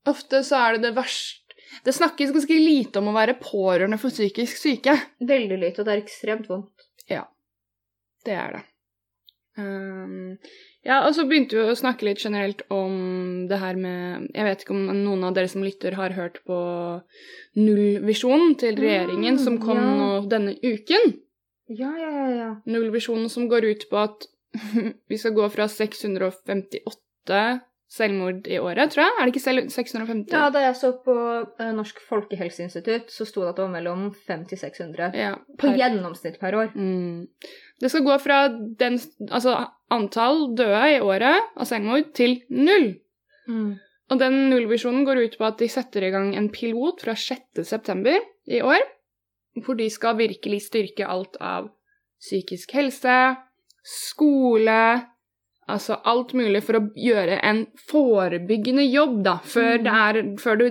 ofte 0.10 0.44
så 0.46 0.60
er 0.62 0.76
det 0.76 0.90
det 0.90 0.96
verste 0.98 1.42
Det 1.86 1.94
snakkes 1.96 2.32
ganske 2.32 2.56
lite 2.60 3.00
om 3.02 3.10
å 3.12 3.16
være 3.16 3.40
pårørende 3.40 3.98
for 4.00 4.14
psykisk 4.14 4.60
syke. 4.62 4.94
Veldig 5.20 5.58
lite, 5.60 5.82
og 5.82 5.88
det 5.88 5.96
er 5.96 6.04
ekstremt 6.04 6.48
vondt. 6.48 6.86
Ja. 7.12 7.26
Det 8.26 8.36
er 8.36 8.56
det. 8.56 8.62
Um, 9.56 10.38
ja, 10.84 11.00
og 11.08 11.14
så 11.16 11.24
begynte 11.28 11.56
vi 11.56 11.64
å 11.72 11.78
snakke 11.80 12.06
litt 12.08 12.20
generelt 12.20 12.66
om 12.74 13.46
det 13.48 13.60
her 13.62 13.78
med 13.80 14.26
Jeg 14.36 14.48
vet 14.50 14.64
ikke 14.66 14.74
om 14.76 14.82
noen 15.00 15.24
av 15.24 15.36
dere 15.38 15.48
som 15.52 15.64
lytter, 15.64 15.96
har 15.96 16.16
hørt 16.18 16.42
på 16.48 16.58
nullvisjonen 17.56 18.58
til 18.60 18.76
regjeringen 18.80 19.38
Mm, 19.38 19.44
som 19.44 19.60
kom 19.64 19.80
ja. 19.80 19.94
nå 20.00 20.10
denne 20.32 20.58
uken. 20.60 21.16
Ja, 21.72 21.92
ja, 21.98 22.12
ja. 22.12 22.28
ja. 22.36 22.50
Nullvisjonen 22.70 23.32
som 23.32 23.48
går 23.50 23.66
ut 23.72 23.88
på 23.90 24.02
at 24.04 24.28
vi 25.10 25.18
skal 25.18 25.34
gå 25.38 25.48
fra 25.54 25.68
658 25.72 27.42
selvmord 27.92 28.48
i 28.50 28.58
året, 28.60 28.92
tror 28.92 29.06
jeg. 29.06 29.14
Er 29.14 29.28
det 29.28 29.34
ikke 29.34 29.44
selv 29.44 29.70
650? 29.72 30.34
Ja, 30.34 30.50
da 30.54 30.64
jeg 30.64 30.78
så 30.80 30.92
på 31.06 31.16
eh, 31.62 31.72
Norsk 31.76 32.02
folkehelseinstitutt, 32.10 33.12
så 33.14 33.28
sto 33.30 33.44
det 33.44 33.54
at 33.54 33.60
det 33.60 33.66
var 33.68 33.76
mellom 33.76 34.08
500 34.26 34.50
til 34.52 34.62
600. 34.64 35.12
Ja, 35.20 35.36
På 35.62 35.72
gjennomsnitt 35.78 36.40
per 36.42 36.58
år. 36.58 36.74
Mm. 36.76 37.28
Det 37.82 37.92
skal 37.92 38.06
gå 38.08 38.18
fra 38.24 38.40
den, 38.50 38.98
altså, 39.30 39.58
antall 39.94 40.48
døde 40.58 40.84
i 40.96 41.00
året 41.04 41.52
av 41.54 41.70
selvmord 41.70 42.10
til 42.18 42.40
null. 42.50 42.94
Og 44.12 44.22
den 44.22 44.36
nullvisjonen 44.52 45.06
går 45.06 45.24
ut 45.26 45.38
på 45.40 45.48
at 45.48 45.62
de 45.62 45.70
setter 45.72 46.06
i 46.06 46.12
gang 46.14 46.34
en 46.38 46.52
pilot 46.54 47.02
fra 47.06 47.16
6. 47.18 47.64
september 47.66 48.18
i 48.46 48.62
år, 48.62 48.82
hvor 49.66 49.78
de 49.80 49.88
skal 49.90 50.18
virkelig 50.20 50.66
styrke 50.68 51.08
alt 51.10 51.38
av 51.42 51.72
psykisk 52.22 52.74
helse, 52.78 53.18
skole, 53.86 54.82
altså 55.70 55.98
alt 56.06 56.34
mulig 56.38 56.62
for 56.64 56.74
å 56.80 56.90
gjøre 56.96 57.40
en 57.44 57.66
forebyggende 57.90 58.86
jobb, 58.92 59.24
da, 59.26 59.38
før, 59.44 59.78
Mm. 59.80 59.84
det 59.84 59.94
er, 59.94 60.36
før 60.38 60.58
du 60.60 60.66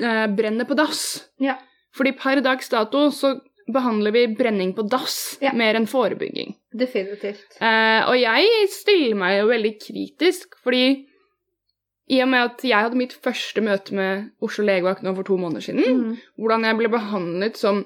eh, 0.00 0.26
brenner 0.34 0.64
på 0.66 0.74
dass. 0.76 1.28
Ja. 1.38 1.56
Fordi 1.94 2.12
per 2.18 2.40
dags 2.42 2.68
dato 2.68 3.10
så 3.10 3.40
behandler 3.72 4.12
vi 4.12 4.26
brenning 4.34 4.72
på 4.74 4.88
dass 4.88 5.38
Ja. 5.42 5.52
mer 5.52 5.74
enn 5.74 5.86
forebygging. 5.86 6.54
Definitivt. 6.74 7.56
Eh, 7.60 8.02
og 8.08 8.16
jeg 8.18 8.68
stiller 8.70 9.14
meg 9.16 9.40
jo 9.40 9.46
veldig 9.48 9.78
kritisk, 9.80 10.54
fordi 10.62 11.06
i 12.08 12.20
og 12.22 12.28
med 12.28 12.40
at 12.44 12.62
jeg 12.62 12.78
hadde 12.82 12.96
mitt 12.96 13.12
første 13.12 13.60
møte 13.62 13.92
med 13.92 14.30
Oslo 14.40 14.64
legevakt 14.64 15.02
nå 15.02 15.14
for 15.14 15.22
to 15.24 15.36
måneder 15.36 15.62
siden, 15.62 15.84
Mm. 15.84 16.18
hvordan 16.38 16.62
jeg 16.64 16.76
ble 16.78 16.88
behandlet 16.88 17.56
som 17.56 17.84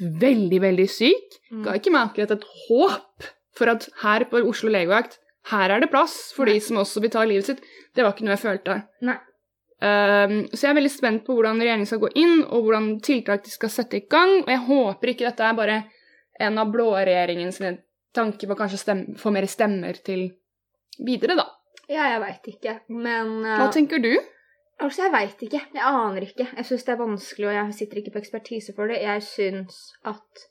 veldig, 0.00 0.60
veldig 0.60 0.88
syk, 0.88 1.38
Mm. 1.52 1.64
ga 1.64 1.72
ikke 1.72 1.90
meg 1.90 2.08
akkurat 2.10 2.30
et 2.30 2.44
håp 2.68 3.22
for 3.56 3.66
at 3.68 3.88
her 4.02 4.24
på 4.24 4.44
Oslo 4.48 4.70
legevakt, 4.70 5.18
her 5.52 5.72
er 5.72 5.80
det 5.80 5.90
plass 5.92 6.32
for 6.36 6.48
Nei. 6.48 6.56
de 6.56 6.64
som 6.64 6.80
også 6.82 7.00
vil 7.04 7.12
ta 7.14 7.24
livet 7.24 7.48
sitt. 7.48 7.64
Det 7.94 8.04
var 8.04 8.14
ikke 8.14 8.26
noe 8.26 8.36
jeg 8.36 8.44
følte. 8.44 8.80
Nei. 9.06 9.16
Um, 9.78 10.40
så 10.50 10.66
jeg 10.66 10.72
er 10.72 10.78
veldig 10.80 10.90
spent 10.90 11.22
på 11.26 11.36
hvordan 11.36 11.60
regjeringen 11.62 11.86
skal 11.86 12.02
gå 12.02 12.10
inn, 12.18 12.40
og 12.44 12.66
hvordan 12.66 12.88
tiltak 13.04 13.44
de 13.46 13.52
skal 13.52 13.70
sette 13.72 14.00
i 14.00 14.06
gang. 14.10 14.40
Og 14.42 14.50
jeg 14.50 14.64
håper 14.66 15.12
ikke 15.12 15.28
dette 15.28 15.46
er 15.46 15.58
bare 15.58 15.78
en 16.42 16.58
av 16.60 16.72
blåregjeringens 16.74 17.60
tanker 18.14 18.50
på 18.50 18.56
kanskje 18.58 18.80
stemme, 18.82 19.14
få 19.18 19.32
mer 19.34 19.46
stemmer 19.50 20.00
til 20.04 20.26
videre, 21.06 21.38
da. 21.38 21.46
Ja, 21.88 22.10
jeg 22.12 22.20
veit 22.20 22.50
ikke, 22.50 22.74
men 22.92 23.38
uh, 23.46 23.54
Hva 23.62 23.70
tenker 23.72 24.02
du? 24.02 24.12
Altså, 24.78 25.06
jeg 25.06 25.14
veit 25.14 25.40
ikke. 25.42 25.62
Jeg 25.74 25.82
aner 25.82 26.26
ikke. 26.26 26.46
Jeg 26.54 26.66
syns 26.66 26.84
det 26.86 26.92
er 26.94 27.00
vanskelig, 27.00 27.48
og 27.48 27.56
jeg 27.56 27.78
sitter 27.78 28.02
ikke 28.02 28.12
på 28.14 28.20
ekspertise 28.20 28.74
for 28.76 28.90
det. 28.90 29.00
Jeg 29.02 29.24
syns 29.26 29.78
at 30.06 30.44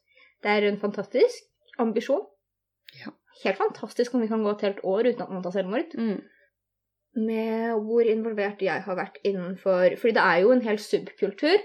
det 0.44 0.52
er 0.52 0.68
en 0.68 0.80
fantastisk 0.82 1.80
ambisjon. 1.80 2.26
Helt 3.44 3.60
fantastisk 3.60 4.16
om 4.16 4.24
vi 4.24 4.30
kan 4.32 4.44
gå 4.44 4.54
et 4.56 4.66
helt 4.68 4.84
år 4.84 5.12
uten 5.12 5.24
at 5.26 5.34
man 5.34 5.44
tar 5.46 5.56
selvmord. 5.56 5.96
Mm. 5.98 6.22
Med 7.28 7.74
hvor 7.88 8.06
involvert 8.06 8.62
jeg 8.62 8.84
har 8.86 8.98
vært 8.98 9.16
innenfor 9.26 9.96
Fordi 9.98 10.14
det 10.14 10.22
er 10.22 10.42
jo 10.44 10.52
en 10.54 10.62
hel 10.62 10.78
subkultur 10.78 11.64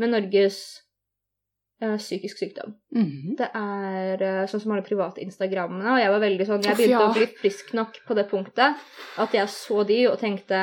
med 0.00 0.12
Norges 0.12 0.58
eh, 1.82 1.96
psykisk 1.96 2.40
sykdom. 2.40 2.74
Mhm. 2.96 3.34
Det 3.38 3.48
er 3.56 4.22
eh, 4.26 4.44
sånn 4.48 4.62
som 4.62 4.74
alle 4.74 4.84
private 4.86 5.20
Instagrammene, 5.24 5.94
og 5.94 6.00
jeg 6.00 6.12
var 6.14 6.22
veldig 6.24 6.46
sånn 6.48 6.68
Jeg 6.68 6.78
begynte 6.78 7.08
å 7.08 7.16
bli 7.16 7.26
frisk 7.40 7.74
nok 7.76 8.00
på 8.06 8.16
det 8.16 8.28
punktet 8.30 8.86
at 9.20 9.36
jeg 9.36 9.52
så 9.52 9.84
de 9.88 10.06
og 10.12 10.20
tenkte 10.20 10.62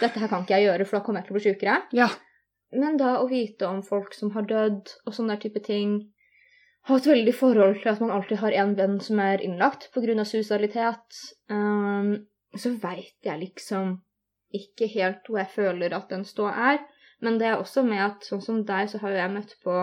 dette 0.00 0.20
her 0.20 0.30
kan 0.30 0.42
ikke 0.42 0.58
jeg 0.58 0.68
gjøre, 0.68 0.86
for 0.86 0.98
da 0.98 1.04
kommer 1.06 1.22
jeg 1.22 1.28
til 1.28 1.34
å 1.34 1.38
bli 1.38 1.44
sjukere. 1.44 1.76
Ja. 1.94 2.08
Men 2.74 2.98
da 2.98 3.16
å 3.22 3.28
vite 3.30 3.68
om 3.70 3.82
folk 3.86 4.14
som 4.16 4.32
har 4.34 4.46
dødd, 4.50 4.90
og 5.06 5.14
sånne 5.14 5.36
der 5.36 5.44
type 5.44 5.62
ting 5.64 6.00
Ha 6.88 6.96
et 7.00 7.06
veldig 7.08 7.32
forhold 7.34 7.78
til 7.82 7.88
at 7.94 8.00
man 8.04 8.10
alltid 8.12 8.36
har 8.42 8.52
en 8.60 8.74
venn 8.76 8.98
som 9.00 9.20
er 9.24 9.40
innlagt 9.44 9.86
pga. 9.94 10.24
suicidalitet, 10.24 11.20
um, 11.50 12.10
så 12.56 12.74
veit 12.82 13.14
jeg 13.24 13.40
liksom 13.40 13.94
ikke 14.54 14.86
helt 14.92 15.24
hvor 15.26 15.38
jeg 15.40 15.48
føler 15.54 15.94
at 15.96 16.10
den 16.12 16.24
stå 16.28 16.46
er. 16.52 16.78
Men 17.24 17.38
det 17.40 17.46
er 17.48 17.56
også 17.56 17.82
med 17.86 18.02
at 18.04 18.26
sånn 18.28 18.42
som 18.44 18.64
deg, 18.68 18.90
så 18.90 18.98
har 19.00 19.10
jo 19.14 19.16
jeg 19.16 19.32
møtt 19.32 19.54
på 19.64 19.76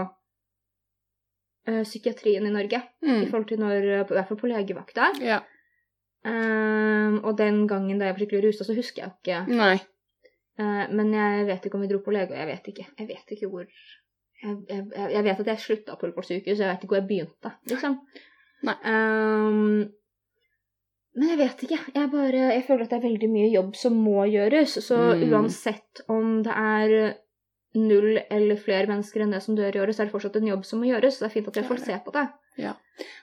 eh, 1.68 1.82
psykiatrien 1.84 2.45
i 2.45 2.54
Norge. 2.54 2.82
I 3.02 3.08
Mm. 3.08 3.26
forhold 3.32 3.47
til 3.47 3.60
når 3.60 3.76
I 3.84 4.04
hvert 4.04 4.28
fall 4.28 4.38
på 4.38 4.47
legevakta. 4.52 5.12
ja. 5.22 5.41
Um, 6.24 7.16
og 7.26 7.38
den 7.38 7.64
gangen 7.68 7.97
da 7.97 8.06
jeg 8.06 8.14
var 8.14 8.20
skikkelig 8.22 8.43
rusa, 8.45 8.64
så 8.64 8.76
husker 8.78 9.02
jeg 9.02 9.12
ikke 9.18 9.56
Nei. 9.58 9.80
Uh, 10.60 10.86
men 10.93 11.14
jeg 11.16 11.47
vet 11.47 11.66
ikke 11.66 11.80
om 11.80 11.82
vi 11.82 11.88
dro 11.89 11.97
på 12.06 12.12
lege, 12.14 12.30
og 12.30 12.38
jeg 12.38 12.47
vet 12.47 12.68
ikke. 12.68 12.86
Jeg 12.99 13.08
vet 13.08 13.32
ikke 13.34 13.49
hvor 13.49 13.66
Jeg, 14.42 14.58
jeg, 14.70 14.86
jeg 15.14 15.24
vet 15.24 15.39
at 15.44 15.50
jeg 15.52 15.60
slutta 15.64 15.96
på 15.96 16.08
Ullevål 16.08 16.26
sykehus, 16.26 16.60
jeg 16.60 16.68
vet 16.70 16.84
ikke 16.84 16.96
hvor 16.96 17.02
jeg 17.02 17.10
begynte, 17.12 17.52
liksom. 17.70 17.98
Nei. 18.66 18.76
Um, 18.86 19.89
men 21.18 21.28
jeg 21.34 21.38
vet 21.42 21.64
ikke. 21.66 21.80
Jeg 21.96 22.10
bare 22.12 22.44
Jeg 22.54 22.64
føler 22.68 22.86
at 22.86 22.94
det 22.94 22.98
er 23.02 23.08
veldig 23.10 23.30
mye 23.34 23.50
jobb 23.52 23.76
som 23.76 23.98
må 24.00 24.24
gjøres. 24.32 24.78
Så 24.86 24.96
Mm. 24.98 25.26
uansett 25.34 26.02
om 26.08 26.42
det 26.44 26.54
er 26.56 27.16
null 27.76 28.20
eller 28.30 28.56
flere 28.60 28.88
mennesker 28.88 29.22
enn 29.24 29.32
det 29.32 29.42
som 29.44 29.56
dør 29.56 29.76
i 29.76 29.80
året, 29.80 29.96
så 29.96 30.02
er 30.04 30.06
det 30.10 30.14
fortsatt 30.16 30.36
en 30.39 30.48
jobb 30.48 30.64
som 30.66 30.80
må 30.80 30.88
gjøres. 30.89 31.18
Så 31.18 31.26
det 31.26 31.30
er 31.30 31.36
fint 31.36 31.48
at 31.48 31.54
Det 31.54 31.66
får 31.68 31.78
ser 31.86 32.00
på 32.06 32.12
det. 32.16 32.28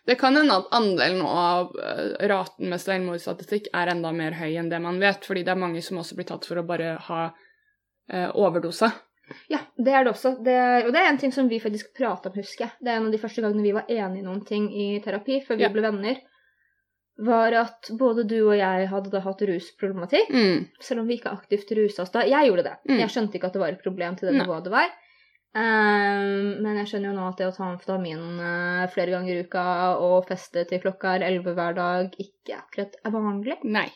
Det 0.06 0.18
kan 0.18 0.36
hende 0.36 0.56
at 0.56 0.70
andelen 0.72 1.20
av 1.22 1.72
eh, 1.76 2.28
raten 2.28 2.68
med 2.68 2.80
selvmordsstatistikk 2.80 3.68
er 3.74 3.88
enda 3.92 4.12
mer 4.12 4.32
høy 4.32 4.56
enn 4.56 4.70
det 4.70 4.80
man 4.80 4.98
vet, 5.00 5.24
fordi 5.24 5.44
det 5.44 5.52
er 5.52 5.60
mange 5.60 5.82
som 5.82 5.98
også 5.98 6.16
blir 6.16 6.26
tatt 6.26 6.44
for 6.48 6.56
å 6.56 6.66
bare 6.66 6.96
ha 7.08 7.34
eh, 8.10 8.30
overdose. 8.34 8.88
Ja, 9.52 9.58
det 9.76 9.92
er 9.94 10.04
det 10.04 10.12
også. 10.14 10.34
Det 10.44 10.54
er, 10.54 10.86
og 10.86 10.92
det 10.92 11.00
er 11.02 11.08
en 11.10 11.18
ting 11.20 11.32
som 11.34 11.48
vi 11.50 11.58
faktisk 11.60 11.90
prata 11.96 12.30
om, 12.30 12.34
husker 12.38 12.64
jeg. 12.66 12.72
Det 12.80 12.88
er 12.92 12.96
en 13.00 13.06
av 13.06 13.12
de 13.12 13.18
første 13.22 13.42
gangene 13.44 13.62
vi 13.66 13.72
var 13.76 13.84
enige 13.88 14.22
i 14.22 14.26
noen 14.26 14.44
ting 14.48 14.68
i 14.72 14.88
terapi, 15.04 15.40
før 15.46 15.56
vi 15.60 15.62
Ja. 15.66 15.68
ble 15.74 15.82
venner, 15.82 16.20
var 17.18 17.52
at 17.58 17.90
både 17.98 18.22
du 18.30 18.36
og 18.48 18.54
jeg 18.56 18.86
hadde 18.88 19.10
da 19.10 19.20
hatt 19.20 19.40
rusproblematikk, 19.42 20.30
Mm. 20.30 20.68
selv 20.80 21.00
om 21.00 21.06
vi 21.08 21.16
ikke 21.18 21.32
aktivt 21.34 21.70
rusa 21.76 22.02
oss 22.02 22.10
da. 22.14 22.20
Jeg 22.22 22.46
gjorde 22.48 22.62
det. 22.64 22.76
Mm. 22.88 22.98
Jeg 23.00 23.08
skjønte 23.10 23.34
ikke 23.40 23.46
at 23.46 23.52
det 23.52 23.60
var 23.60 23.68
et 23.74 23.82
problem 23.82 24.16
til 24.16 24.28
det 24.28 24.36
nivået 24.40 24.64
det 24.64 24.72
var. 24.72 24.88
Um, 25.58 26.62
men 26.62 26.76
jeg 26.76 26.86
skjønner 26.90 27.08
jo 27.10 27.16
nå 27.18 27.28
at 27.32 27.38
det 27.40 27.46
å 27.48 27.54
ta 27.56 27.64
amfetamin 27.64 28.20
uh, 28.38 28.86
flere 28.92 29.10
ganger 29.14 29.34
i 29.34 29.44
uka 29.46 29.62
og 29.98 30.26
feste 30.28 30.62
til 30.68 30.78
klokka 30.82 31.16
er 31.16 31.24
elleve 31.26 31.54
hver 31.56 31.74
dag, 31.74 32.12
ikke 32.20 32.58
akkurat 32.60 32.94
er 33.04 33.10
vanlig. 33.14 33.56
Nei. 33.64 33.88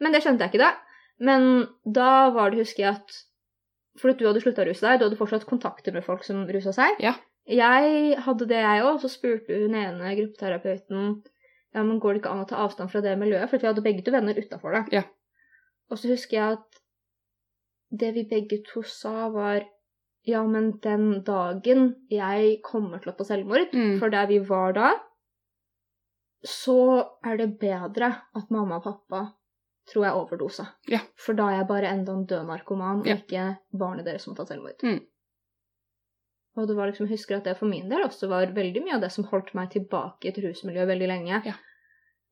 Men 0.00 0.12
det 0.12 0.22
skjønte 0.24 0.46
jeg 0.46 0.54
ikke 0.54 0.64
da. 0.64 0.72
Men 1.20 1.66
da 1.84 2.30
var 2.32 2.50
det, 2.50 2.62
husker 2.64 2.86
jeg, 2.86 2.94
at 2.96 3.18
at 4.08 4.16
du 4.16 4.24
hadde 4.24 4.40
slutta 4.40 4.62
å 4.64 4.68
ruse 4.70 4.80
deg, 4.86 4.98
du 4.98 5.04
hadde 5.04 5.18
fortsatt 5.20 5.44
kontakter 5.44 5.92
med 5.92 6.04
folk 6.06 6.24
som 6.24 6.46
rusa 6.48 6.72
seg. 6.72 6.96
Ja. 7.04 7.12
Jeg 7.50 8.16
hadde 8.24 8.46
det, 8.48 8.56
jeg 8.64 8.84
òg. 8.86 8.96
Så 9.02 9.08
spurte 9.12 9.52
hun 9.60 9.74
ene 9.76 10.14
gruppeterapeuten 10.16 11.22
ja, 11.74 11.82
men 11.84 12.00
går 12.00 12.14
det 12.16 12.20
ikke 12.22 12.30
an 12.32 12.40
å 12.42 12.48
ta 12.48 12.56
avstand 12.64 12.90
fra 12.90 13.00
det 13.04 13.12
miljøet, 13.20 13.50
for 13.50 13.58
vi 13.60 13.68
hadde 13.68 13.82
begge 13.84 14.02
to 14.02 14.10
venner 14.10 14.34
utafor 14.40 14.72
det. 14.72 14.80
Ja. 14.96 15.02
Og 15.90 15.98
så 16.00 16.08
husker 16.08 16.36
jeg 16.38 16.56
at 16.56 16.80
det 17.90 18.14
vi 18.16 18.24
begge 18.30 18.62
to 18.66 18.82
sa, 18.86 19.28
var 19.28 19.60
ja, 20.26 20.40
men 20.46 20.72
den 20.82 21.22
dagen 21.26 21.92
jeg 22.10 22.56
kommer 22.66 22.98
til 23.02 23.12
å 23.12 23.16
ta 23.18 23.24
selvmord, 23.28 23.70
Mm. 23.72 23.98
for 24.00 24.08
der 24.10 24.26
vi 24.26 24.38
var 24.38 24.72
da, 24.72 24.90
så 26.46 27.04
er 27.26 27.36
det 27.36 27.58
bedre 27.60 28.08
at 28.34 28.50
mamma 28.50 28.78
og 28.80 28.84
pappa 28.84 29.22
tror 29.88 30.04
jeg 30.04 30.14
overdosa. 30.14 30.66
Ja. 30.88 30.98
For 31.16 31.32
da 31.34 31.48
er 31.50 31.56
jeg 31.60 31.68
bare 31.68 31.86
enda 31.94 32.12
en 32.12 32.26
død 32.26 32.46
narkoman, 32.46 33.02
Ja. 33.06 33.14
og 33.14 33.18
ikke 33.24 33.58
barnet 33.72 34.04
deres 34.04 34.22
som 34.22 34.34
har 34.34 34.36
tatt 34.44 34.48
selvmord. 34.48 34.82
Mm. 34.82 35.00
Og 36.56 36.66
det 36.68 36.76
var 36.76 36.86
liksom, 36.90 37.06
jeg 37.06 37.14
husker 37.16 37.36
at 37.36 37.44
det 37.44 37.56
for 37.58 37.66
min 37.70 37.88
del 37.88 38.02
også 38.04 38.28
var 38.28 38.46
veldig 38.54 38.82
mye 38.84 38.94
av 38.98 39.00
det 39.00 39.10
som 39.14 39.24
holdt 39.30 39.54
meg 39.54 39.70
tilbake 39.70 40.24
i 40.26 40.28
et 40.32 40.38
rusmiljø 40.44 40.84
veldig 40.86 41.08
lenge. 41.08 41.42
Ja. 41.46 41.54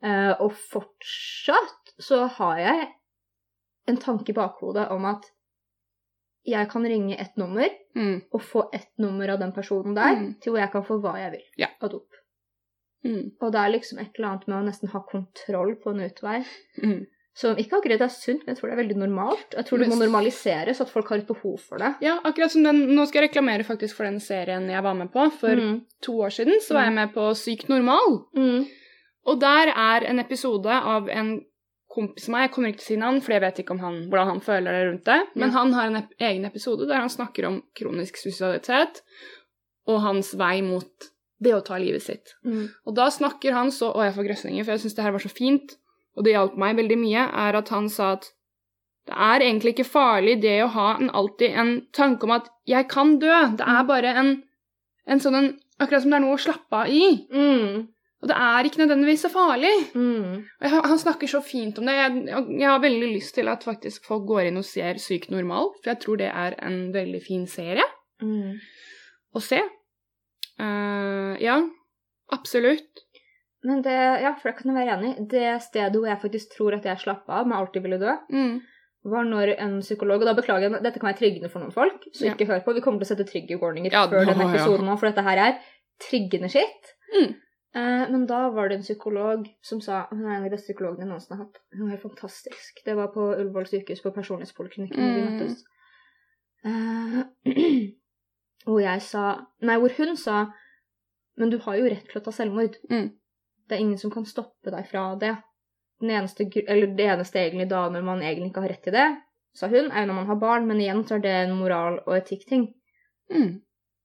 Uh, 0.05 0.35
og 0.45 0.53
fortsatt 0.53 1.95
så 1.99 2.27
har 2.37 2.59
jeg 2.59 2.89
en 3.89 3.97
tanke 3.97 4.31
i 4.31 4.37
bakhodet 4.37 4.89
om 4.95 5.05
at 5.11 5.25
jeg 6.49 6.69
kan 6.71 6.85
ringe 6.87 7.17
ett 7.19 7.37
nummer 7.37 7.69
Mm. 7.99 8.23
og 8.33 8.43
få 8.43 8.69
ett 8.73 8.93
nummer 8.99 9.29
av 9.29 9.39
den 9.41 9.53
personen 9.53 9.95
der, 9.95 10.15
Mm. 10.17 10.41
til 10.41 10.53
hvor 10.53 10.61
jeg 10.61 10.71
kan 10.73 10.85
få 10.85 11.01
hva 11.03 11.17
jeg 11.19 11.31
vil 11.33 11.43
Ja. 11.57 11.67
av 11.83 11.91
dop. 11.91 12.09
Mm. 13.05 13.33
Og 13.41 13.53
det 13.53 13.59
er 13.61 13.69
liksom 13.73 13.99
et 13.99 14.11
eller 14.19 14.29
annet 14.29 14.47
med 14.49 14.57
å 14.57 14.67
nesten 14.67 14.89
ha 14.91 15.01
kontroll 15.01 15.75
på 15.77 15.91
en 15.91 16.01
utvei. 16.11 16.45
Mm. 16.83 17.07
Som 17.39 17.59
ikke 17.61 17.79
akkurat 17.79 18.01
er 18.03 18.11
sunt, 18.11 18.41
men 18.43 18.51
jeg 18.55 18.59
tror 18.59 18.71
det 18.71 18.75
er 18.75 18.81
veldig 18.83 18.97
normalt. 18.99 19.53
Jeg 19.55 19.67
tror 19.69 19.79
det 19.79 19.89
må 19.93 19.99
normaliseres, 20.01 20.81
at 20.83 20.91
folk 20.91 21.11
har 21.13 21.21
et 21.23 21.29
behov 21.29 21.59
for 21.63 21.79
det. 21.79 21.93
Ja, 22.03 22.17
akkurat 22.27 22.51
som 22.51 22.65
den 22.67 22.81
Nå 22.97 23.05
skal 23.07 23.23
jeg 23.23 23.29
reklamere 23.31 23.67
faktisk 23.69 23.95
for 24.01 24.09
den 24.09 24.19
serien 24.25 24.67
jeg 24.73 24.83
var 24.83 24.97
med 24.99 25.13
på. 25.15 25.29
For 25.39 25.55
Mm. 25.55 25.77
to 26.03 26.17
år 26.27 26.35
siden 26.35 26.59
så 26.65 26.75
var 26.75 26.89
jeg 26.89 26.95
med 26.97 27.13
på 27.15 27.29
Sykt 27.39 27.69
normal. 27.71 28.25
Mm. 28.35 28.67
Og 29.29 29.39
der 29.41 29.71
er 29.71 30.07
en 30.11 30.19
episode 30.19 30.67
av 30.73 31.09
en 31.09 31.45
kompis 31.95 32.29
av 32.29 32.33
meg, 32.35 32.43
jeg 32.49 32.53
kommer 32.55 32.69
ikke 32.73 32.79
til 32.83 32.87
å 32.87 32.91
si 32.93 32.97
navn, 33.01 33.21
for 33.25 33.33
jeg 33.33 33.41
vet 33.41 33.59
ikke 33.63 33.71
om 33.75 33.79
han, 33.81 33.95
hvordan 34.11 34.27
han 34.29 34.41
føler 34.45 34.73
det 34.77 34.83
rundt 34.89 35.05
det, 35.09 35.21
men 35.41 35.51
han 35.55 35.73
har 35.73 35.87
en 35.89 35.97
ep 36.03 36.11
egen 36.21 36.45
episode 36.45 36.87
der 36.87 37.01
han 37.01 37.09
snakker 37.11 37.47
om 37.49 37.63
kronisk 37.79 38.17
sosialitet 38.21 39.01
og 39.89 40.01
hans 40.05 40.35
vei 40.37 40.61
mot 40.63 41.09
det 41.41 41.55
å 41.55 41.63
ta 41.65 41.79
livet 41.79 42.03
sitt. 42.03 42.35
Mm. 42.45 42.69
Og 42.87 42.95
da 42.99 43.07
snakker 43.15 43.53
han 43.57 43.71
så 43.71 43.93
Å, 43.95 44.03
jeg 44.05 44.15
får 44.19 44.27
grøsninger, 44.29 44.65
for 44.65 44.73
jeg 44.75 44.81
syns 44.85 44.95
det 44.99 45.05
her 45.07 45.13
var 45.15 45.23
så 45.25 45.31
fint, 45.33 45.77
og 46.19 46.27
det 46.27 46.35
hjalp 46.35 46.59
meg 46.59 46.77
veldig 46.81 46.99
mye, 46.99 47.29
er 47.47 47.59
at 47.61 47.71
han 47.75 47.89
sa 47.93 48.17
at 48.17 48.27
det 49.09 49.17
er 49.17 49.41
egentlig 49.47 49.73
ikke 49.73 49.89
farlig 49.89 50.35
det 50.43 50.59
å 50.65 50.73
ha 50.75 50.89
en, 50.99 51.09
alltid 51.17 51.55
en 51.57 51.71
tanke 51.97 52.27
om 52.27 52.35
at 52.37 52.51
'jeg 52.69 52.89
kan 52.89 53.19
dø'. 53.19 53.57
Det 53.57 53.65
er 53.65 53.85
bare 53.89 54.11
en, 54.21 54.43
en 55.07 55.21
sånn 55.21 55.35
en 55.35 55.49
Akkurat 55.79 56.03
som 56.03 56.11
det 56.11 56.17
er 56.17 56.25
noe 56.25 56.35
å 56.35 56.43
slappe 56.43 56.75
av 56.75 56.89
i. 56.91 57.05
Mm. 57.31 57.87
Og 58.19 58.31
det 58.31 58.35
er 58.35 58.67
ikke 58.67 58.81
nødvendigvis 58.81 59.21
så 59.23 59.29
farlig. 59.31 59.71
Mm. 59.95 60.41
Jeg, 60.61 60.71
han 60.75 60.99
snakker 60.99 61.31
så 61.31 61.41
fint 61.41 61.79
om 61.79 61.87
det. 61.87 61.95
Jeg, 61.95 62.25
jeg 62.59 62.67
har 62.67 62.81
veldig 62.83 63.11
lyst 63.15 63.37
til 63.37 63.47
at 63.49 63.63
faktisk 63.63 64.09
folk 64.09 64.27
går 64.27 64.49
inn 64.49 64.59
og 64.59 64.67
ser 64.67 64.99
Sykt 64.99 65.31
normal, 65.31 65.71
for 65.79 65.93
jeg 65.93 66.01
tror 66.03 66.19
det 66.19 66.33
er 66.33 66.57
en 66.67 66.93
veldig 66.95 67.23
fin 67.23 67.47
serie 67.47 67.87
Mm. 68.19 68.59
å 69.39 69.41
se. 69.41 69.61
Uh, 70.59 71.39
ja, 71.39 71.61
absolutt. 72.35 73.05
Men 73.67 73.83
det, 73.83 73.95
ja, 74.23 74.35
for 74.39 74.51
det 74.51 74.59
kan 74.61 74.75
være 74.75 74.99
enig. 74.99 75.13
Det 75.31 75.47
stedet 75.63 75.97
hvor 75.97 76.07
jeg 76.07 76.21
faktisk 76.23 76.53
tror 76.57 76.77
at 76.77 76.85
jeg 76.87 77.01
slapp 77.03 77.25
av 77.29 77.47
med 77.49 77.57
alltid 77.59 77.83
ville 77.83 77.99
dø, 77.99 78.13
Mm. 78.31 78.61
var 79.09 79.25
når 79.25 79.55
en 79.59 79.81
psykolog 79.81 80.21
Og 80.21 80.27
da 80.27 80.35
beklager 80.35 80.67
jeg, 80.67 80.71
men 80.73 80.83
dette 80.83 81.01
kan 81.01 81.09
være 81.09 81.19
triggende 81.19 81.51
for 81.51 81.61
noen 81.61 81.73
folk, 81.73 82.05
så 82.13 82.27
Ja. 82.27 82.35
ikke 82.35 82.47
hør 82.47 82.65
på. 82.65 82.75
Vi 82.75 82.81
kommer 82.81 83.01
til 83.01 83.07
å 83.07 83.17
sette 83.17 83.27
trigger 83.27 83.59
warninger 83.59 83.93
Ja, 83.93 84.07
før 84.07 84.27
denne 84.27 84.47
episoden 84.53 84.87
nå, 84.87 84.97
for 84.99 85.09
dette 85.11 85.23
her 85.23 85.39
er 85.39 85.59
triggende 85.99 86.51
skitt. 86.51 86.95
Mm. 87.15 87.35
Eh, 87.75 88.09
men 88.11 88.27
da 88.27 88.49
var 88.51 88.69
det 88.69 88.79
en 88.79 88.83
psykolog 88.83 89.47
som 89.63 89.81
sa 89.81 90.07
Hun 90.11 90.25
er 90.25 90.37
en 90.37 90.45
av 90.45 90.51
de 90.51 90.57
beste 90.57 90.73
psykologene 90.73 91.05
jeg 91.05 91.09
noensinne 91.09 91.37
har 91.37 91.45
hatt. 91.47 91.59
Hun 91.77 91.91
var 91.91 91.99
fantastisk. 91.99 92.85
Det 92.85 92.97
var 92.97 93.09
på 93.09 93.27
Ullevål 93.37 93.67
sykehus, 93.67 94.03
på 94.03 94.15
personlighetspoliklinikken, 94.15 94.99
mm. 94.99 95.15
vi 95.15 95.23
møttes. 95.29 95.65
Eh, 96.65 97.89
hvor 98.67 98.81
jeg 98.83 99.03
sa 99.03 99.47
Nei, 99.63 99.77
hvor 99.79 99.93
hun 99.97 100.17
sa 100.17 100.47
Men 101.39 101.51
du 101.51 101.59
har 101.59 101.77
jo 101.79 101.85
rett 101.87 102.09
til 102.11 102.19
å 102.21 102.25
ta 102.25 102.33
selvmord. 102.35 102.75
Mm. 102.91 103.13
Det 103.69 103.77
er 103.77 103.81
ingen 103.85 103.99
som 104.01 104.11
kan 104.11 104.25
stoppe 104.25 104.71
deg 104.73 104.87
fra 104.89 105.15
det. 105.21 105.37
Den 106.01 106.11
eneste, 106.15 106.47
eller 106.69 106.87
det 106.97 107.07
eneste 107.07 107.41
egentlig 107.43 107.69
da 107.69 107.89
når 107.91 108.05
man 108.07 108.21
egentlig 108.23 108.51
ikke 108.53 108.63
har 108.65 108.69
rett 108.73 108.83
til 108.87 108.93
det, 108.95 109.07
sa 109.59 109.67
hun, 109.69 109.91
er 109.91 110.05
jo 110.05 110.11
når 110.13 110.15
man 110.21 110.27
har 110.31 110.37
barn, 110.41 110.67
men 110.69 110.81
igjen 110.81 111.05
så 111.09 111.17
er 111.17 111.25
det 111.25 111.33
en 111.45 111.57
moral- 111.59 112.03
og 112.07 112.15
etikkting. 112.17 112.69
Mm. 113.35 113.61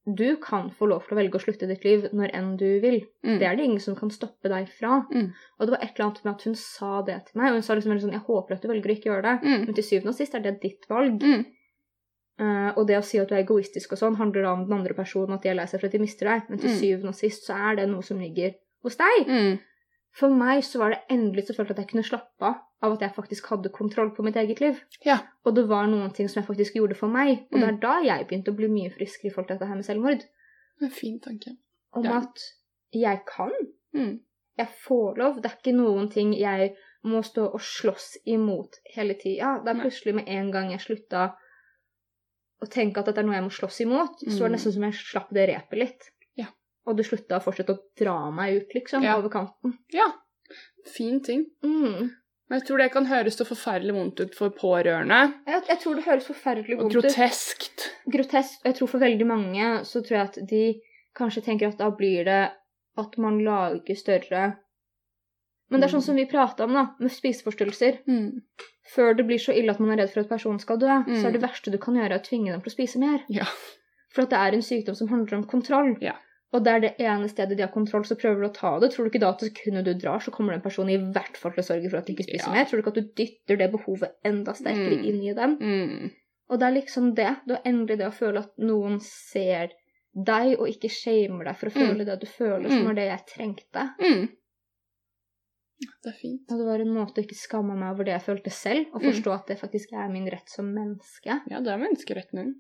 Du 0.06 0.36
kan 0.44 0.70
få 0.76 0.88
lov 0.90 1.06
til 1.06 1.16
å 1.16 1.20
velge 1.22 1.38
å 1.40 1.44
slutte 1.44 1.68
ditt 1.70 1.84
liv 1.86 2.10
når 2.12 2.34
enn 2.36 2.58
du 2.60 2.66
vil. 2.84 2.98
Mm. 3.24 3.38
Det 3.40 3.48
er 3.48 3.56
det 3.56 3.64
ingen 3.70 3.80
som 3.80 3.96
kan 3.96 4.10
stoppe 4.12 4.50
deg 4.52 4.68
fra. 4.68 5.06
Mm. 5.14 5.30
Og 5.60 5.62
det 5.70 5.72
var 5.78 5.84
et 5.86 5.94
eller 5.94 6.06
annet 6.10 6.24
med 6.26 6.34
at 6.34 6.44
hun 6.50 6.56
sa 6.60 7.02
det 7.08 7.20
til 7.30 7.40
meg, 7.40 7.52
og 7.54 7.54
hun 7.62 7.64
sa 7.64 7.76
liksom 7.78 8.00
sånn 8.02 8.12
Jeg 8.18 8.26
håper 8.28 8.56
at 8.58 8.62
du 8.62 8.68
velger 8.68 8.90
å 8.92 8.96
ikke 8.98 9.10
gjøre 9.12 9.24
det, 9.30 9.36
Mm. 9.48 9.66
men 9.66 9.74
til 9.78 9.84
syvende 9.84 10.10
og 10.12 10.16
sist 10.20 10.36
er 10.36 10.40
det 10.44 10.60
ditt 10.66 10.90
valg. 10.90 11.24
Eh, 12.42 12.70
og 12.76 12.88
det 12.90 12.98
å 12.98 13.04
si 13.06 13.20
at 13.22 13.30
du 13.30 13.36
er 13.36 13.44
egoistisk 13.46 13.92
og 13.94 14.00
sånn, 14.02 14.16
handler 14.18 14.42
da 14.42 14.54
om 14.58 14.64
den 14.66 14.74
andre 14.80 14.96
personen, 14.98 15.36
at 15.38 15.44
de 15.44 15.50
er 15.50 15.56
lei 15.60 15.66
seg 15.70 15.80
for 15.80 15.86
at 15.88 15.94
de 15.94 16.00
mister 16.02 16.26
deg, 16.32 16.50
men 16.50 16.60
til 16.60 16.70
Mm. 16.72 16.80
syvende 16.82 17.10
og 17.14 17.16
sist 17.16 17.46
så 17.48 17.54
er 17.72 17.76
det 17.76 17.90
noe 17.90 18.02
som 18.02 18.18
ligger 18.20 18.56
hos 18.84 18.98
deg. 19.00 19.28
Mm. 19.28 19.60
For 20.14 20.30
meg 20.30 20.62
så 20.64 20.78
var 20.80 20.90
det 20.94 21.00
endelig 21.10 21.48
så 21.48 21.56
følte 21.58 21.72
at 21.74 21.78
jeg 21.84 21.90
kunne 21.90 22.04
slappe 22.06 22.46
av 22.52 22.60
av 22.84 22.92
at 22.98 23.00
jeg 23.06 23.14
faktisk 23.16 23.46
hadde 23.48 23.70
kontroll 23.72 24.10
på 24.12 24.24
mitt 24.26 24.36
eget 24.36 24.60
liv. 24.60 24.80
Ja. 25.06 25.16
Og 25.46 25.56
det 25.56 25.64
var 25.70 25.86
noen 25.88 26.12
ting 26.14 26.28
som 26.28 26.42
jeg 26.42 26.48
faktisk 26.50 26.76
gjorde 26.76 26.98
for 27.00 27.08
meg, 27.08 27.46
og 27.54 27.60
det 27.60 27.70
Mm. 27.70 27.70
er 27.76 27.80
da 27.80 27.94
jeg 28.04 28.28
begynte 28.28 28.52
å 28.52 28.56
bli 28.58 28.68
mye 28.68 28.92
friskere 28.92 29.28
i 29.28 29.34
forhold 29.34 29.48
til 29.48 29.56
dette 29.58 29.68
her 29.70 29.76
med 29.76 29.86
selvmord. 29.86 30.26
En 30.82 30.90
fin 30.92 31.20
tanke. 31.20 31.56
Om 31.94 32.04
Ja. 32.04 32.18
at 32.18 32.38
jeg 32.94 33.22
kan. 33.26 33.52
Mm. 33.96 34.20
Jeg 34.58 34.68
får 34.86 35.16
lov. 35.18 35.42
Det 35.42 35.46
er 35.52 35.56
ikke 35.58 35.78
noen 35.78 36.12
ting 36.12 36.34
jeg 36.34 36.76
må 37.06 37.24
stå 37.24 37.54
og 37.54 37.62
slåss 37.62 38.18
imot 38.28 38.76
hele 38.96 39.14
tida. 39.14 39.62
Det 39.64 39.70
er 39.78 39.82
plutselig 39.82 40.16
med 40.16 40.28
en 40.28 40.52
gang 40.52 40.72
jeg 40.72 40.80
slutta 40.82 41.34
å 42.62 42.68
tenke 42.70 42.98
at 43.00 43.06
dette 43.06 43.20
er 43.20 43.24
noe 43.24 43.36
jeg 43.36 43.44
må 43.44 43.50
slåss 43.52 43.80
imot, 43.86 44.20
så 44.28 44.40
var 44.42 44.50
det 44.50 44.52
Mm. 44.52 44.56
nesten 44.58 44.74
som 44.74 44.84
jeg 44.84 44.94
slapp 44.94 45.30
det 45.34 45.50
repet 45.50 45.78
litt. 45.80 46.12
Og 46.86 46.98
det 46.98 47.06
slutta 47.08 47.38
å 47.40 47.44
fortsette 47.44 47.74
å 47.74 47.80
dra 48.00 48.18
meg 48.32 48.58
ut, 48.62 48.74
liksom, 48.76 49.04
Ja. 49.04 49.18
over 49.18 49.30
kanten. 49.30 49.78
Ja. 49.94 50.10
Fin 50.86 51.22
ting. 51.24 51.46
Mm. 51.64 52.10
Men 52.50 52.60
jeg 52.60 52.68
tror 52.68 52.78
det 52.78 52.92
kan 52.92 53.06
høres 53.08 53.38
så 53.40 53.46
forferdelig 53.48 53.94
vondt 53.96 54.20
ut 54.20 54.36
for 54.36 54.50
pårørende. 54.50 55.34
Jeg, 55.48 55.64
jeg 55.70 55.80
tror 55.80 55.96
det 55.96 56.04
høres 56.04 56.28
forferdelig 56.28 56.78
vondt 56.78 56.92
ut. 56.92 56.98
Og 56.98 57.04
groteskt. 57.04 57.86
Grotesk. 58.12 58.60
Og 58.62 58.66
jeg 58.66 58.76
tror 58.76 58.88
for 58.92 59.00
veldig 59.00 59.26
mange 59.28 59.70
så 59.88 60.02
tror 60.04 60.18
jeg 60.18 60.28
at 60.28 60.40
de 60.50 60.82
kanskje 61.16 61.44
tenker 61.46 61.68
at 61.72 61.78
da 61.80 61.90
blir 61.90 62.26
det 62.26 62.52
at 62.98 63.18
man 63.18 63.40
lager 63.40 63.96
større 63.96 64.58
Men 65.72 65.80
det 65.82 65.88
er 65.88 65.94
sånn 65.96 66.04
Mm. 66.04 66.06
som 66.06 66.16
vi 66.16 66.26
prata 66.30 66.64
om, 66.66 66.74
da, 66.74 66.84
med 67.00 67.10
spiseforstyrrelser. 67.10 68.04
Mm. 68.06 68.42
Før 68.94 69.16
det 69.18 69.26
blir 69.26 69.40
så 69.40 69.56
ille 69.58 69.72
at 69.72 69.80
man 69.80 69.90
er 69.92 70.04
redd 70.04 70.12
for 70.14 70.20
at 70.20 70.30
personen 70.30 70.60
skal 70.60 70.78
dø, 70.78 70.86
så 71.08 71.08
Mm. 71.08 71.26
er 71.26 71.32
det 71.32 71.42
verste 71.42 71.72
du 71.72 71.78
kan 71.80 71.96
gjøre, 71.96 72.20
å 72.20 72.24
tvinge 72.24 72.52
dem 72.52 72.62
til 72.62 72.70
å 72.70 72.76
spise 72.76 73.00
mer. 73.00 73.24
Ja. 73.30 73.46
For 74.12 74.22
at 74.24 74.30
det 74.30 74.38
er 74.38 74.54
en 74.54 74.62
sykdom 74.62 74.96
som 74.96 75.08
handler 75.08 75.38
om 75.38 75.46
kontroll. 75.46 75.98
Ja. 76.02 76.14
Og 76.54 76.64
det 76.64 76.72
er 76.74 76.80
det 76.84 76.92
ene 77.02 77.28
stedet 77.32 77.58
de 77.58 77.64
har 77.66 77.72
kontroll, 77.74 78.04
så 78.06 78.16
prøver 78.16 78.42
du 78.44 78.48
å 78.48 78.54
ta 78.54 78.80
det. 78.80 78.92
Tror 78.94 79.06
du 79.06 79.10
ikke 79.10 79.20
da 79.24 79.30
at 79.34 79.40
det 79.40 79.50
sekundet 79.52 79.86
du 79.86 79.94
drar, 79.96 80.20
så 80.22 80.30
kommer 80.32 80.54
den 80.54 80.62
personen 80.62 80.92
i 80.94 81.12
hvert 81.14 81.36
fall 81.38 81.52
til 81.56 81.64
å 81.64 81.66
sørge 81.66 81.90
for 81.90 81.98
at 81.98 82.06
de 82.06 82.14
ikke 82.14 82.28
spiser 82.30 82.48
Ja. 82.48 82.54
mer? 82.54 82.66
Tror 82.66 82.78
du 82.78 82.84
ikke 82.84 82.94
at 82.94 83.00
du 83.02 83.14
dytter 83.24 83.58
det 83.58 83.72
behovet 83.74 84.12
enda 84.24 84.54
sterkere 84.54 85.00
Mm. 85.00 85.06
inn 85.10 85.24
i 85.24 85.34
dem? 85.34 85.58
Mm. 85.58 86.12
Og 86.50 86.60
det 86.60 86.68
er 86.68 86.76
liksom 86.82 87.16
det. 87.16 87.38
Det 87.48 87.58
er 87.58 87.70
endelig 87.72 87.98
det 87.98 88.06
å 88.08 88.14
føle 88.14 88.38
at 88.46 88.52
noen 88.60 89.00
ser 89.02 89.72
deg, 90.14 90.60
og 90.60 90.68
ikke 90.70 90.92
shamer 90.94 91.46
deg 91.46 91.56
for 91.58 91.70
å 91.70 91.74
Mm. 91.74 91.88
føle 91.88 92.06
det 92.06 92.20
du 92.20 92.28
føler, 92.28 92.70
som 92.70 92.80
Mm. 92.84 92.86
var 92.86 92.94
det 92.94 93.08
jeg 93.10 93.26
trengte. 93.34 93.96
Mm. 94.00 94.30
Det 96.04 96.14
er 96.14 96.18
fint. 96.22 96.52
Og 96.52 96.60
det 96.60 96.66
var 96.68 96.80
en 96.80 96.94
måte 96.96 97.20
å 97.20 97.26
ikke 97.26 97.36
skamme 97.40 97.76
meg 97.76 97.90
over 97.96 98.04
det 98.06 98.14
jeg 98.14 98.28
følte 98.28 98.52
selv, 98.52 98.86
og 98.94 99.02
Mm. 99.02 99.12
forstå 99.12 99.34
at 99.34 99.48
det 99.48 99.60
faktisk 99.60 99.92
er 99.94 100.08
min 100.10 100.30
rett 100.30 100.48
som 100.50 100.66
menneske. 100.74 101.42
Ja, 101.50 101.60
det 101.60 101.68
er 101.68 101.78
menneskeretten 101.82 102.32
din. 102.40 102.56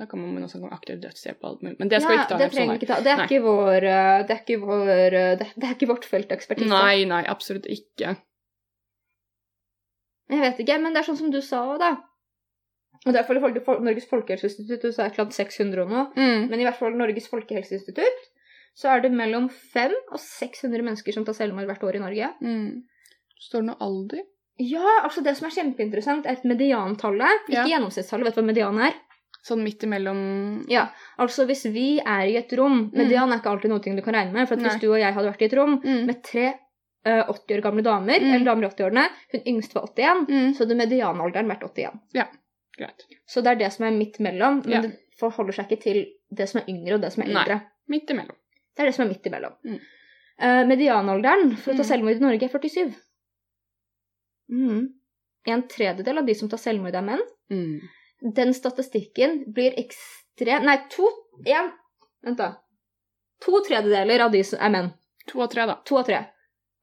Da 0.00 0.06
kan 0.08 0.22
man 0.22 0.48
snakke 0.48 0.64
om 0.70 0.72
aktiv 0.72 1.00
dødshjelp 1.02 1.42
og 1.42 1.48
alt 1.50 1.64
mulig. 1.66 1.76
Men 1.78 1.90
det 1.92 1.98
skal 2.00 2.14
vi 2.14 2.20
ikke 2.22 2.28
ta 2.30 2.36
det 2.40 2.46
en 2.46 2.52
trenger 2.54 2.72
vi 2.72 2.80
ikke 2.80 2.88
ta. 2.88 3.00
Det 3.04 3.12
er 3.12 3.24
ikke 3.26 3.40
vår 3.44 3.86
eh, 3.88 4.20
Det 4.28 4.34
er 4.34 4.40
ikke 4.40 4.60
vår 4.62 5.16
eh, 5.18 5.32
det, 5.42 5.48
er 5.68 5.74
ikke 5.74 5.88
vårt 5.90 6.06
felt 6.08 6.32
ekspertise. 6.32 6.70
Nei, 6.72 7.02
nei, 7.10 7.20
absolutt 7.28 7.68
ikke. 7.68 8.14
Jeg 10.32 10.40
vet 10.46 10.62
ikke, 10.64 10.78
men 10.80 10.96
det 10.96 11.02
er 11.02 11.08
sånn 11.10 11.20
som 11.20 11.34
du 11.34 11.42
sa 11.44 11.60
òg, 11.74 11.76
da. 11.82 11.92
Og 13.02 13.10
det 13.12 13.20
er 13.20 13.26
ifølge 13.26 13.76
Norges 13.82 14.06
folkehelseinstitutt 14.08 14.94
så 14.94 15.04
er 15.04 15.12
det 15.12 15.20
annet 15.20 15.36
600 15.36 15.82
og 15.84 15.90
noe. 15.90 16.04
Mm. 16.16 16.48
Men 16.48 16.60
i 16.62 16.66
hvert 16.68 16.78
fall 16.78 16.96
Norges 16.96 17.28
folkehelseinstitutt 17.28 18.28
så 18.78 18.94
er 18.94 19.02
det 19.04 19.12
mellom 19.12 19.50
500 19.50 20.14
og 20.14 20.20
600 20.22 20.86
mennesker 20.86 21.12
som 21.12 21.26
tar 21.26 21.36
selvmord 21.36 21.68
hvert 21.68 21.82
år 21.84 21.98
i 21.98 22.04
Norge. 22.06 22.30
Mm. 22.40 22.84
Står 23.42 23.60
det 23.60 23.68
noe 23.72 23.82
alder? 23.84 24.22
Ja, 24.62 24.86
altså 25.02 25.20
det 25.26 25.34
som 25.36 25.48
er 25.48 25.56
kjempeinteressant, 25.56 26.28
er 26.28 26.38
et 26.38 26.46
mediantallet. 26.48 27.48
Ikke 27.48 27.58
Ja. 27.58 27.66
gjennomsnittstallet, 27.74 28.30
vet 28.30 28.38
du 28.38 28.40
hva 28.40 28.46
median 28.46 28.78
er? 28.86 28.94
Sånn 29.42 29.62
midt 29.64 29.82
imellom 29.82 30.18
Ja, 30.70 30.84
altså 31.18 31.44
hvis 31.48 31.64
vi 31.74 31.98
er 31.98 32.26
i 32.30 32.36
et 32.38 32.52
rom 32.58 32.90
Median 32.94 33.32
er 33.32 33.40
ikke 33.40 33.50
alltid 33.50 33.70
noe 33.72 33.80
du 33.82 34.02
kan 34.06 34.14
regne 34.14 34.32
med. 34.32 34.46
For 34.48 34.54
at 34.54 34.62
hvis 34.62 34.80
du 34.80 34.86
og 34.92 35.00
jeg 35.00 35.12
hadde 35.16 35.32
vært 35.32 35.42
i 35.42 35.48
et 35.48 35.56
rom 35.58 35.80
mm. 35.82 36.04
med 36.06 36.20
tre 36.22 36.44
eh, 37.04 37.24
80 37.26 37.56
år 37.58 37.62
gamle 37.64 37.82
damer, 37.82 38.20
Mm. 38.22 38.34
eller 38.36 38.44
damer 38.46 38.62
i 38.64 38.68
80-årene, 38.70 39.04
hun 39.32 39.40
yngste 39.46 39.74
var 39.74 39.88
81, 39.90 40.26
Mm. 40.28 40.52
så 40.54 40.62
hadde 40.64 40.76
medianalderen 40.78 41.48
vært 41.50 41.64
81. 41.66 41.98
Ja, 42.14 42.26
Greit. 42.78 43.02
Så 43.28 43.42
det 43.42 43.50
er 43.50 43.58
det 43.64 43.72
som 43.72 43.84
er 43.84 43.90
midt 43.98 44.20
mellom, 44.20 44.62
men 44.64 44.72
Ja. 44.72 44.80
det 44.80 44.94
forholder 45.18 45.52
seg 45.52 45.68
ikke 45.68 45.82
til 45.82 46.06
det 46.30 46.48
som 46.48 46.60
er 46.62 46.70
yngre 46.72 46.94
og 46.94 47.00
det 47.02 47.12
som 47.12 47.22
er 47.24 47.28
Nei. 47.32 47.42
eldre. 47.42 47.60
Midt 47.88 48.08
imellom. 48.10 48.36
Det 48.76 48.80
er 48.80 48.86
det 48.86 48.94
som 48.94 49.04
er 49.04 49.10
midt 49.10 49.26
imellom. 49.26 49.52
Mm. 49.66 49.80
Uh, 50.42 50.64
medianalderen 50.70 51.56
for 51.56 51.72
å 51.74 51.76
ta 51.76 51.82
Mm. 51.82 51.90
selvmord 51.90 52.16
i 52.16 52.22
Norge 52.24 52.42
er 52.44 52.48
47. 52.48 52.94
Mm. 54.50 54.88
En 55.46 55.62
tredjedel 55.68 56.18
av 56.18 56.26
de 56.26 56.34
som 56.34 56.48
tar 56.48 56.58
selvmord, 56.62 56.94
er 56.94 57.02
menn. 57.02 57.22
Mm. 57.50 57.80
Den 58.22 58.54
statistikken 58.54 59.52
blir 59.52 59.74
ekstrem 59.80 60.64
Nei, 60.64 60.76
to 60.90 61.08
en, 61.46 61.72
Vent, 62.22 62.38
da. 62.38 62.52
To 63.42 63.58
tredjedeler 63.66 64.22
av 64.22 64.30
de 64.30 64.44
som 64.46 64.60
er 64.62 64.70
menn. 64.70 64.92
To 65.26 65.42
av 65.42 65.48
tre, 65.50 65.66
da. 65.66 65.74
To 65.86 65.98
av 65.98 66.06
tre 66.06 66.20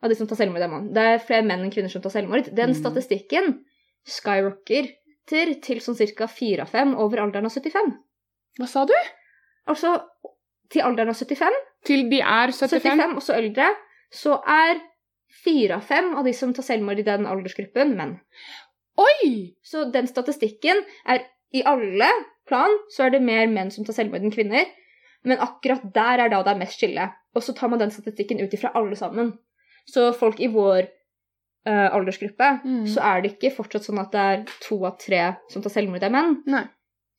av 0.04 0.10
de 0.12 0.16
som 0.16 0.28
tar 0.28 0.36
selvmord, 0.36 0.62
er 0.64 0.72
mann. 0.72 0.90
Det 0.96 1.04
er 1.04 1.22
flere 1.24 1.44
menn 1.48 1.64
enn 1.64 1.72
kvinner 1.72 1.92
som 1.92 2.02
tar 2.04 2.12
selvmord. 2.12 2.50
Den 2.56 2.74
Mm. 2.74 2.76
statistikken 2.76 3.66
skyrocketer 4.08 5.62
til, 5.62 5.80
sånn 5.84 5.98
ca. 6.16 6.28
fire 6.28 6.62
av 6.62 6.70
fem 6.70 6.96
over 6.96 7.18
alderen 7.24 7.46
av 7.46 7.52
75. 7.52 7.98
Hva 8.60 8.68
sa 8.68 8.86
du? 8.86 8.94
Altså 9.68 10.02
til 10.70 10.82
alderen 10.82 11.10
av 11.10 11.16
75, 11.16 11.54
Til 11.86 12.10
de 12.10 12.20
er 12.22 12.52
75? 12.52 12.82
75 12.82 13.16
og 13.16 13.24
så 13.24 13.36
eldre, 13.38 13.76
så 14.12 14.40
er 14.46 14.82
fire 15.44 15.76
av 15.78 15.84
fem 15.88 16.16
av 16.16 16.26
de 16.26 16.34
som 16.34 16.54
tar 16.54 16.64
selvmord 16.64 17.00
i 17.00 17.04
den 17.04 17.26
aldersgruppen, 17.26 17.96
menn. 17.96 18.20
Oi! 18.98 19.56
Så 19.64 19.86
den 19.92 20.08
statistikken 20.08 20.84
er 21.06 21.24
i 21.54 21.64
alle 21.66 22.08
plan 22.48 22.70
så 22.90 23.06
er 23.06 23.10
det 23.12 23.22
mer 23.22 23.48
menn 23.48 23.72
som 23.72 23.86
tar 23.86 23.94
selvmord 23.94 24.22
enn 24.26 24.32
kvinner. 24.34 24.66
Men 25.24 25.38
akkurat 25.44 25.84
der 25.94 26.20
er 26.26 26.30
da 26.30 26.42
det 26.44 26.54
er 26.56 26.60
mest 26.60 26.80
skille. 26.80 27.10
Og 27.36 27.44
så 27.44 27.54
tar 27.56 27.70
man 27.70 27.80
den 27.80 27.92
statistikken 27.92 28.40
ut 28.42 28.54
ifra 28.54 28.72
alle 28.76 28.96
sammen. 28.96 29.34
Så 29.86 30.14
folk 30.18 30.40
i 30.40 30.48
vår 30.48 30.88
eh, 31.68 31.90
aldersgruppe, 31.94 32.62
Mm. 32.66 32.86
så 32.88 33.02
er 33.04 33.22
det 33.22 33.34
ikke 33.38 33.52
fortsatt 33.56 33.84
sånn 33.84 34.00
at 34.00 34.12
det 34.12 34.20
er 34.20 34.46
to 34.64 34.78
av 34.86 34.98
tre 34.98 35.36
som 35.50 35.62
tar 35.62 35.70
selvmord, 35.70 36.04
er 36.04 36.10
menn. 36.10 36.42
Nei. 36.48 36.64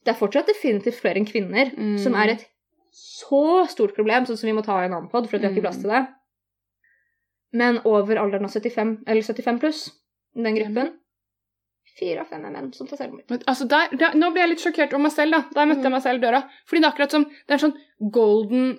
Det 0.05 0.15
er 0.15 0.19
fortsatt 0.19 0.47
definitivt 0.49 0.97
flere 1.01 1.17
enn 1.21 1.27
kvinner, 1.29 1.71
Mm. 1.77 1.99
som 1.99 2.15
er 2.15 2.31
et 2.31 2.47
så 2.91 3.67
stort 3.69 3.95
problem, 3.95 4.25
sånn 4.25 4.39
som 4.39 4.47
vi 4.49 4.55
må 4.57 4.65
ta 4.65 4.81
i 4.81 4.87
en 4.87 4.95
annen 4.95 5.11
pod, 5.11 5.29
for 5.29 5.37
at 5.37 5.43
vi 5.43 5.47
har 5.47 5.53
ikke 5.55 5.61
Mm. 5.61 5.69
plass 5.69 5.81
til 5.83 5.91
det. 5.91 6.09
Men 7.53 7.81
over 7.85 8.17
alderen 8.17 8.45
av 8.45 8.51
75, 8.51 9.03
eller 9.07 9.23
75 9.23 9.61
pluss, 9.61 9.91
den 10.35 10.55
gruppen, 10.57 10.93
fire 12.01 12.25
av 12.25 12.29
fem 12.33 12.45
er 12.49 12.51
menn 12.57 12.73
som 12.75 12.89
tar 12.91 12.99
selvmord. 13.03 13.25
Men, 13.31 13.43
altså, 13.47 13.69
der, 13.71 13.93
der, 14.01 14.17
nå 14.19 14.31
ble 14.35 14.41
jeg 14.43 14.51
litt 14.55 14.65
sjokkert 14.65 14.95
over 14.97 15.05
meg 15.07 15.13
selv. 15.15 15.37
da. 15.37 15.41
Der 15.55 15.69
møtte 15.71 15.85
jeg 15.85 15.91
Mm. 15.93 15.97
meg 15.99 16.03
selv 16.09 16.23
i 16.23 16.27
døra. 16.27 16.41
Fordi 16.67 16.81
det 16.81 16.89
er 16.89 16.93
akkurat 16.95 17.11
som 17.19 17.25
Det 17.29 17.51
er 17.51 17.59
en 17.59 17.65
sånn 17.67 18.11
golden 18.11 18.79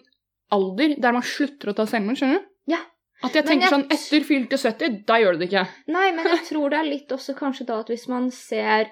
alder 0.51 0.95
der 0.99 1.11
man 1.15 1.22
slutter 1.24 1.72
å 1.72 1.76
ta 1.78 1.86
selvmord. 1.86 2.17
skjønner 2.19 2.39
du? 2.41 2.47
Ja. 2.74 2.82
At 3.24 3.34
jeg 3.38 3.45
tenker 3.45 3.67
jeg- 3.69 3.74
sånn 3.76 3.86
Etter 3.91 4.24
fylte 4.26 4.57
70, 4.57 5.05
da 5.05 5.13
gjør 5.22 5.34
du 5.34 5.45
det 5.45 5.49
ikke. 5.51 5.67
Nei, 5.88 6.11
men 6.11 6.26
jeg 6.26 6.39
tror 6.49 6.69
det 6.72 6.80
er 6.80 6.89
litt 6.89 7.07
også 7.09 7.36
kanskje 7.38 7.65
da 7.67 7.80
at 7.80 7.88
hvis 7.88 8.07
man 8.09 8.32
ser 8.32 8.89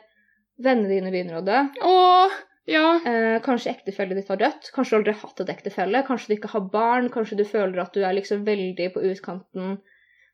vennene 0.61 0.89
dine 0.89 1.11
begynner 1.11 1.41
å 1.41 1.45
dø, 1.45 1.69
Åh, 1.81 2.31
ja. 2.67 2.99
eh, 3.05 3.39
kanskje 3.39 3.73
ektefellet 3.73 4.15
ditt 4.19 4.27
har 4.27 4.37
dødt, 4.37 4.71
kanskje 4.75 4.89
du 4.91 4.97
aldri 4.97 5.13
har 5.13 5.27
hatt 5.29 5.39
et 5.41 5.49
ektefelle, 5.55 6.05
kanskje 6.05 6.27
du 6.27 6.35
ikke 6.35 6.49
har 6.51 6.61
barn, 6.69 7.09
kanskje 7.09 7.37
du 7.37 7.43
føler 7.45 7.79
at 7.81 7.93
du 7.93 8.01
er 8.03 8.13
liksom 8.13 8.45
veldig 8.45 8.93
på 8.93 9.01
utkanten, 9.01 9.79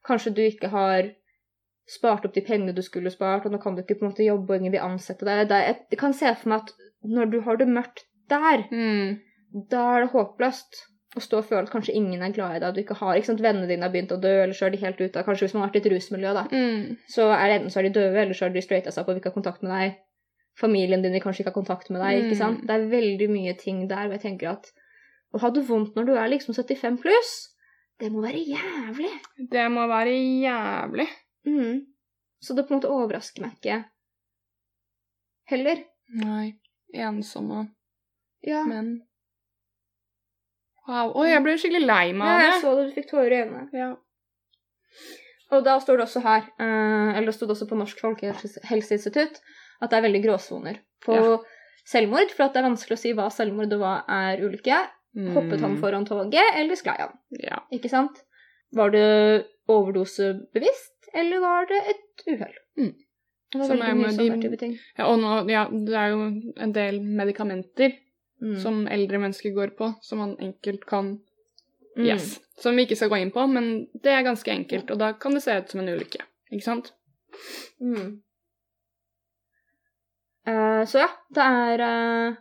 kanskje 0.06 0.34
du 0.36 0.42
ikke 0.42 0.70
har 0.70 1.12
spart 1.88 2.26
opp 2.26 2.34
de 2.34 2.42
pengene 2.42 2.74
du 2.76 2.82
skulle 2.82 3.12
spart, 3.14 3.46
og 3.46 3.52
nå 3.54 3.60
kan 3.62 3.76
du 3.76 3.82
ikke 3.84 4.00
på 4.00 4.06
en 4.06 4.12
måte 4.12 4.26
jobbe, 4.26 4.50
og 4.54 4.60
ingen 4.60 4.72
vil 4.74 4.82
ansette 4.82 5.26
deg. 5.26 5.50
Jeg, 5.50 5.98
kan 6.00 6.14
se 6.14 6.32
for 6.36 6.50
meg 6.50 6.62
at 6.62 6.74
når 7.06 7.32
du 7.32 7.40
har 7.46 7.58
det 7.58 7.68
mørkt 7.68 8.06
der, 8.30 8.66
Mm. 8.72 9.20
da 9.70 9.84
er 9.96 10.02
det 10.06 10.12
håpløst 10.12 10.82
å 11.16 11.22
stå 11.22 11.38
og 11.38 11.46
føle 11.46 11.64
at 11.64 11.70
kanskje 11.72 11.94
ingen 11.96 12.22
er 12.22 12.32
glad 12.34 12.56
i 12.58 12.60
deg, 12.60 12.74
du 12.76 12.82
ikke 12.82 12.98
har, 13.00 13.16
ikke 13.16 13.26
sant, 13.30 13.42
vennene 13.42 13.68
dine 13.70 13.84
har 13.86 13.92
begynt 13.94 14.12
å 14.12 14.20
dø, 14.20 14.34
eller 14.44 14.54
så 14.54 14.66
er 14.66 14.70
de 14.72 14.78
helt 14.82 15.00
ute, 15.00 15.24
kanskje 15.24 15.46
hvis 15.46 15.54
man 15.54 15.62
har 15.64 15.70
vært 15.70 15.76
i 15.76 15.84
et 15.86 15.92
rusmiljø 15.94 16.34
da, 16.34 16.44
Mm. 16.52 16.98
så 17.08 17.30
er 17.32 17.46
det 17.48 17.56
enten 17.62 17.70
så 17.72 17.80
er 17.80 17.84
de 17.84 17.94
døde, 18.00 18.18
eller 18.18 18.34
så 18.34 18.46
er 18.46 18.50
de 18.50 18.62
straighta 18.66 18.92
seg 18.92 19.02
opp 19.04 19.10
og 19.10 19.18
ikke 19.22 19.30
ha 19.32 19.38
kontakt 19.42 19.62
med 19.64 19.72
deg. 19.72 19.96
Familien 20.60 21.02
din 21.04 21.14
kanskje 21.22 21.44
ikke 21.46 21.52
ha 21.54 21.60
kontakt 21.62 21.90
med 21.92 22.02
deg, 22.02 22.24
ikke 22.24 22.36
Mm. 22.36 22.38
sant. 22.38 22.62
Det 22.68 22.70
er 22.72 22.90
veldig 22.90 23.30
mye 23.30 23.54
ting 23.58 23.88
der 23.88 24.08
hvor 24.08 24.12
jeg 24.18 24.22
tenker 24.22 24.50
at 24.52 24.72
å 25.36 25.40
ha 25.40 25.50
det 25.52 25.68
vondt 25.68 25.96
når 25.96 26.06
du 26.06 26.14
er 26.16 26.28
liksom 26.30 26.54
75 26.56 26.98
pluss, 27.02 27.52
Det 27.98 28.12
må 28.12 28.22
være 28.22 28.42
jævlig. 28.44 29.12
Det 29.52 29.72
må 29.72 29.88
være 29.88 30.12
jævlig. 30.44 31.08
Mm. 31.46 31.86
Så 32.42 32.56
det 32.56 32.68
på 32.68 32.74
en 32.74 32.80
måte 32.82 32.92
overrasker 32.92 33.42
meg 33.46 33.56
ikke 33.60 33.80
heller. 35.52 35.84
Nei. 36.10 36.56
Ensomme 36.94 37.68
Ja. 38.46 38.64
menn. 38.64 39.02
Wow. 40.88 41.16
Oi, 41.18 41.30
jeg 41.32 41.42
ble 41.44 41.56
skikkelig 41.58 41.86
lei 41.88 42.14
meg 42.14 42.28
ja, 42.30 42.50
jeg 42.52 42.62
så 42.62 42.74
det, 42.78 42.84
du 42.90 42.96
fikk 43.00 43.08
tårer 43.10 43.34
i 43.34 43.40
øynene. 43.42 43.64
Ja. 43.74 43.88
Og 45.56 45.64
da 45.66 45.80
står 45.82 45.98
det 45.98 46.06
også 46.06 46.22
her, 46.26 46.46
eh, 46.62 47.18
eller 47.18 47.32
det 47.32 47.36
stod 47.38 47.50
også 47.56 47.68
på 47.70 47.78
Norsk 47.80 48.00
folkehelseinstitutt, 48.04 49.40
at 49.82 49.90
det 49.90 49.98
er 49.98 50.06
veldig 50.06 50.22
gråsoner 50.28 50.78
på 51.06 51.16
Ja. 51.18 51.38
selvmord, 51.86 52.30
for 52.32 52.44
at 52.46 52.54
det 52.54 52.62
er 52.64 52.70
vanskelig 52.70 52.98
å 52.98 53.02
si 53.02 53.14
hva 53.14 53.30
selvmord 53.34 53.74
og 53.74 53.80
hva 53.82 53.96
er 54.08 54.38
ulykke. 54.46 54.78
Hoppet 55.34 55.62
han 55.62 55.76
Mm. 55.78 55.80
foran 55.82 56.06
toget, 56.06 56.44
eller 56.56 56.76
sklei 56.76 56.98
han? 57.00 57.18
Ja. 57.40 57.60
Ikke 57.72 57.90
sant? 57.90 58.22
Var 58.74 58.90
det 58.92 59.46
overdosebevisst, 59.70 60.95
eller 61.16 61.40
var 61.44 61.68
det 61.72 61.82
et 61.94 62.26
uhell? 62.28 62.56
Mm. 62.78 62.94
Det 63.52 63.60
var 63.62 63.68
Som 63.70 63.80
veldig 63.80 64.00
mye 64.02 64.16
sånne 64.16 64.42
type 64.42 64.58
ting. 64.60 64.74
ja. 64.98 65.06
Og 65.08 65.20
nå, 65.22 65.36
ja, 65.50 65.66
det 65.72 65.96
er 65.96 66.10
jo 66.16 66.26
en 66.58 66.74
del 66.76 67.00
medikamenter 67.02 68.02
Mm. 68.44 68.58
som 68.60 68.82
eldre 68.92 69.18
mennesker 69.18 69.54
går 69.56 69.70
på, 69.78 69.88
som 70.04 70.20
man 70.20 70.36
enkelt 70.44 70.86
kan 70.86 71.22
Mm. 71.98 72.06
Yes. 72.10 72.42
Som 72.60 72.76
vi 72.76 72.84
ikke 72.84 72.98
skal 73.00 73.08
gå 73.10 73.16
inn 73.22 73.32
på, 73.32 73.46
men 73.48 73.88
det 74.04 74.12
er 74.12 74.26
ganske 74.28 74.52
enkelt, 74.52 74.90
og 74.92 75.00
da 75.00 75.14
kan 75.14 75.32
det 75.34 75.44
se 75.46 75.54
ut 75.56 75.70
som 75.72 75.80
en 75.80 75.88
ulykke. 75.94 76.20
Ikke 76.52 76.66
sant? 76.66 76.90
Mm. 77.80 78.18
Uh, 80.46 80.84
så 80.86 81.00
ja, 81.06 81.08
det 81.34 81.46
er 81.46 81.84
eh, 81.86 82.36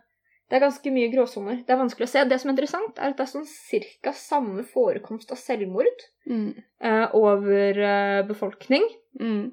Det 0.49 0.57
er 0.57 0.61
ganske 0.67 0.91
mye 0.93 1.09
gråsoner. 1.09 1.63
Det 1.65 1.73
er 1.73 1.79
vanskelig 1.79 2.05
å 2.05 2.11
se. 2.11 2.23
Det 2.29 2.37
som 2.41 2.49
er 2.49 2.53
interessant, 2.53 2.97
er 2.99 3.09
at 3.13 3.17
det 3.17 3.23
er 3.25 3.31
sånn 3.31 3.47
cirka 3.49 4.11
samme 4.13 4.63
forekomst 4.63 5.31
av 5.31 5.37
selvmord 5.41 6.03
Mm. 6.29 6.53
eh, 6.81 7.07
over 7.13 7.77
eh, 7.79 8.21
befolkning 8.27 8.83
Mm. 9.19 9.51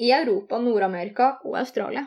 i 0.00 0.10
Europa, 0.12 0.58
Nord-Amerika 0.58 1.38
og 1.44 1.56
Australia. 1.56 2.06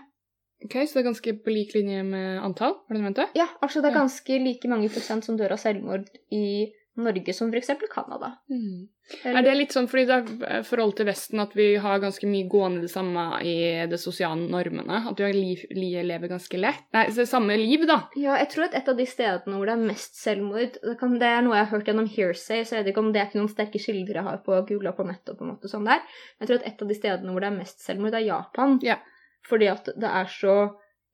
Ok, 0.63 0.73
Så 0.87 0.93
det 0.95 1.05
er 1.05 1.09
ganske 1.11 1.33
på 1.43 1.53
lik 1.53 1.73
linje 1.75 2.03
med 2.03 2.39
antall? 2.43 2.73
Var 2.89 2.95
det 2.95 2.97
du 2.97 3.03
mente? 3.03 3.27
Ja, 3.35 3.45
altså 3.61 3.81
det 3.81 3.91
er 3.91 3.99
ganske 3.99 4.39
like 4.43 4.67
mange 4.67 4.89
prosent 4.89 5.23
som 5.23 5.37
dør 5.37 5.51
av 5.51 5.57
selvmord 5.61 6.07
i 6.31 6.73
Norge 6.97 7.33
som 7.33 7.49
f.eks. 7.53 7.69
Canada. 7.91 8.31
Mm. 8.49 8.87
Er 9.23 9.43
det 9.45 9.53
litt 9.55 9.73
sånn 9.75 9.87
fordi 9.87 10.03
det 10.09 10.15
er 10.47 10.65
forhold 10.67 10.97
til 10.97 11.07
Vesten 11.07 11.39
at 11.39 11.53
vi 11.55 11.67
har 11.79 12.01
ganske 12.03 12.27
mye 12.27 12.47
gående 12.51 12.83
det 12.83 12.91
samme 12.91 13.23
i 13.45 13.55
de 13.87 13.99
sosiale 14.01 14.49
normene? 14.51 15.03
At 15.11 15.21
vi 15.21 15.29
liv, 15.35 15.63
li, 15.77 15.91
lever 16.03 16.31
ganske 16.31 16.59
lett? 16.59 16.87
Nei, 16.95 17.05
det 17.15 17.27
samme 17.29 17.55
liv, 17.59 17.85
da. 17.87 18.01
Ja, 18.19 18.35
jeg 18.41 18.49
tror 18.53 18.67
at 18.67 18.79
et 18.81 18.91
av 18.91 18.97
de 18.99 19.07
stedene 19.07 19.59
hvor 19.59 19.69
det 19.69 19.77
er 19.77 19.85
mest 19.93 20.19
selvmord 20.19 20.79
Det, 20.81 20.97
kan, 20.99 21.15
det 21.21 21.29
er 21.29 21.45
noe 21.45 21.55
jeg 21.55 21.67
har 21.67 21.73
hørt 21.75 21.91
gjennom 21.91 22.09
hearsay, 22.11 22.65
så 22.65 22.77
jeg 22.77 22.83
vet 22.83 22.91
ikke 22.93 23.05
om 23.05 23.13
det 23.13 23.21
er 23.21 23.29
ikke 23.29 23.41
noen 23.41 23.53
sterke 23.53 23.83
kilder 23.83 24.21
jeg 24.21 24.27
har 24.27 24.41
på 24.43 24.59
Google 24.71 24.91
og 24.91 24.99
på 24.99 25.07
nettet. 25.07 25.37
på 25.37 25.45
en 25.45 25.53
måte 25.53 25.71
sånn 25.71 25.87
der. 25.87 26.03
Jeg 26.41 26.49
tror 26.49 26.59
at 26.59 26.67
et 26.71 26.83
av 26.83 26.91
de 26.91 26.99
stedene 26.99 27.35
hvor 27.35 27.45
det 27.45 27.51
er 27.51 27.61
mest 27.61 27.85
selvmord, 27.85 28.17
er 28.17 28.27
Japan. 28.27 28.77
Yeah. 28.83 29.05
Fordi 29.47 29.71
at 29.71 29.89
det 29.95 30.11
er 30.11 30.29
så 30.31 30.57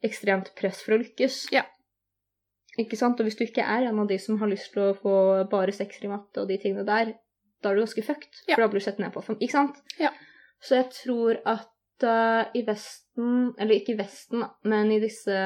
ekstremt 0.04 0.52
press 0.60 0.82
for 0.84 0.98
å 0.98 1.02
lykkes. 1.04 1.46
Ja. 1.54 1.68
Ikke 2.82 2.98
sant? 2.98 3.20
Og 3.22 3.28
hvis 3.28 3.38
du 3.38 3.44
ikke 3.46 3.66
er 3.66 3.88
en 3.90 4.00
av 4.02 4.10
de 4.10 4.18
som 4.22 4.40
har 4.42 4.50
lyst 4.50 4.72
til 4.74 4.88
å 4.88 4.96
få 4.98 5.16
bare 5.52 5.76
sekser 5.76 6.08
i 6.08 6.12
matte 6.12 6.42
og 6.42 6.50
de 6.50 6.58
tingene 6.62 6.86
der, 6.88 7.14
da 7.64 7.72
er 7.72 7.78
du 7.78 7.84
ganske 7.84 8.06
fucked. 8.06 8.32
Ja. 8.48 8.56
For 8.56 8.66
da 8.66 8.70
blir 8.72 8.82
du 8.82 8.88
sett 8.88 9.02
ned 9.02 9.14
på. 9.14 9.24
Ikke 9.38 9.54
sant? 9.54 9.78
Ja. 10.02 10.12
Så 10.64 10.80
jeg 10.80 10.90
tror 10.96 11.40
at 11.50 12.06
uh, 12.08 12.50
i 12.56 12.64
Vesten, 12.68 13.54
eller 13.58 13.78
ikke 13.78 13.94
i 13.94 14.00
Vesten, 14.00 14.46
men 14.70 14.92
i 14.96 15.00
disse 15.04 15.38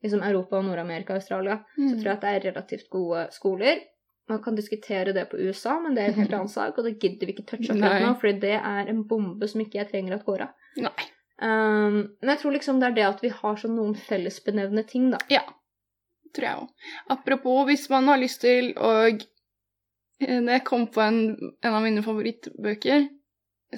liksom 0.00 0.24
Europa, 0.24 0.58
og 0.58 0.66
Nord-Amerika 0.66 1.14
og 1.14 1.20
Australia, 1.20 1.60
så 1.76 1.92
tror 1.92 2.08
jeg 2.08 2.16
at 2.16 2.22
det 2.24 2.34
er 2.34 2.44
relativt 2.48 2.90
gode 2.92 3.26
skoler. 3.36 3.82
Man 4.30 4.42
kan 4.42 4.56
diskutere 4.56 5.12
det 5.12 5.26
på 5.28 5.36
USA, 5.42 5.74
men 5.82 5.96
det 5.96 6.02
er 6.02 6.12
en 6.12 6.20
helt 6.22 6.36
annen 6.38 6.48
sak, 6.48 6.78
og 6.78 6.86
det 6.86 6.96
gidder 7.02 7.28
vi 7.28 7.34
ikke 7.34 7.48
touche 7.50 7.74
akkurat 7.74 8.04
nå, 8.06 8.12
fordi 8.22 8.40
det 8.46 8.54
er 8.56 8.92
en 8.92 9.02
bombe 9.10 9.48
som 9.50 9.60
ikke 9.60 9.80
jeg 9.80 9.90
trenger 9.90 10.16
at 10.16 10.24
går 10.24 10.46
av. 10.46 10.54
Um, 11.40 11.98
men 12.20 12.32
jeg 12.32 12.40
tror 12.42 12.54
liksom 12.56 12.80
det 12.80 12.90
er 12.90 12.96
det 12.96 13.06
at 13.08 13.22
vi 13.24 13.32
har 13.32 13.60
sånn 13.60 13.76
noen 13.76 13.96
fellesbenevnende 13.96 14.86
ting, 14.88 15.10
da. 15.12 15.20
Ja. 15.32 15.42
Tror 16.34 16.46
jeg 16.46 16.56
òg. 16.62 16.68
Apropos, 17.10 17.64
hvis 17.66 17.88
man 17.90 18.06
har 18.08 18.18
lyst 18.22 18.40
til 18.44 18.72
å 18.76 18.92
Jeg 20.20 20.64
kom 20.64 20.86
på 20.92 21.00
en, 21.00 21.20
en 21.64 21.74
av 21.74 21.82
mine 21.82 22.02
favorittbøker 22.04 23.06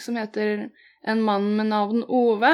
som 0.02 0.16
heter 0.18 0.70
En 1.06 1.20
mann 1.22 1.52
med 1.56 1.66
navn 1.70 2.02
Ove. 2.08 2.50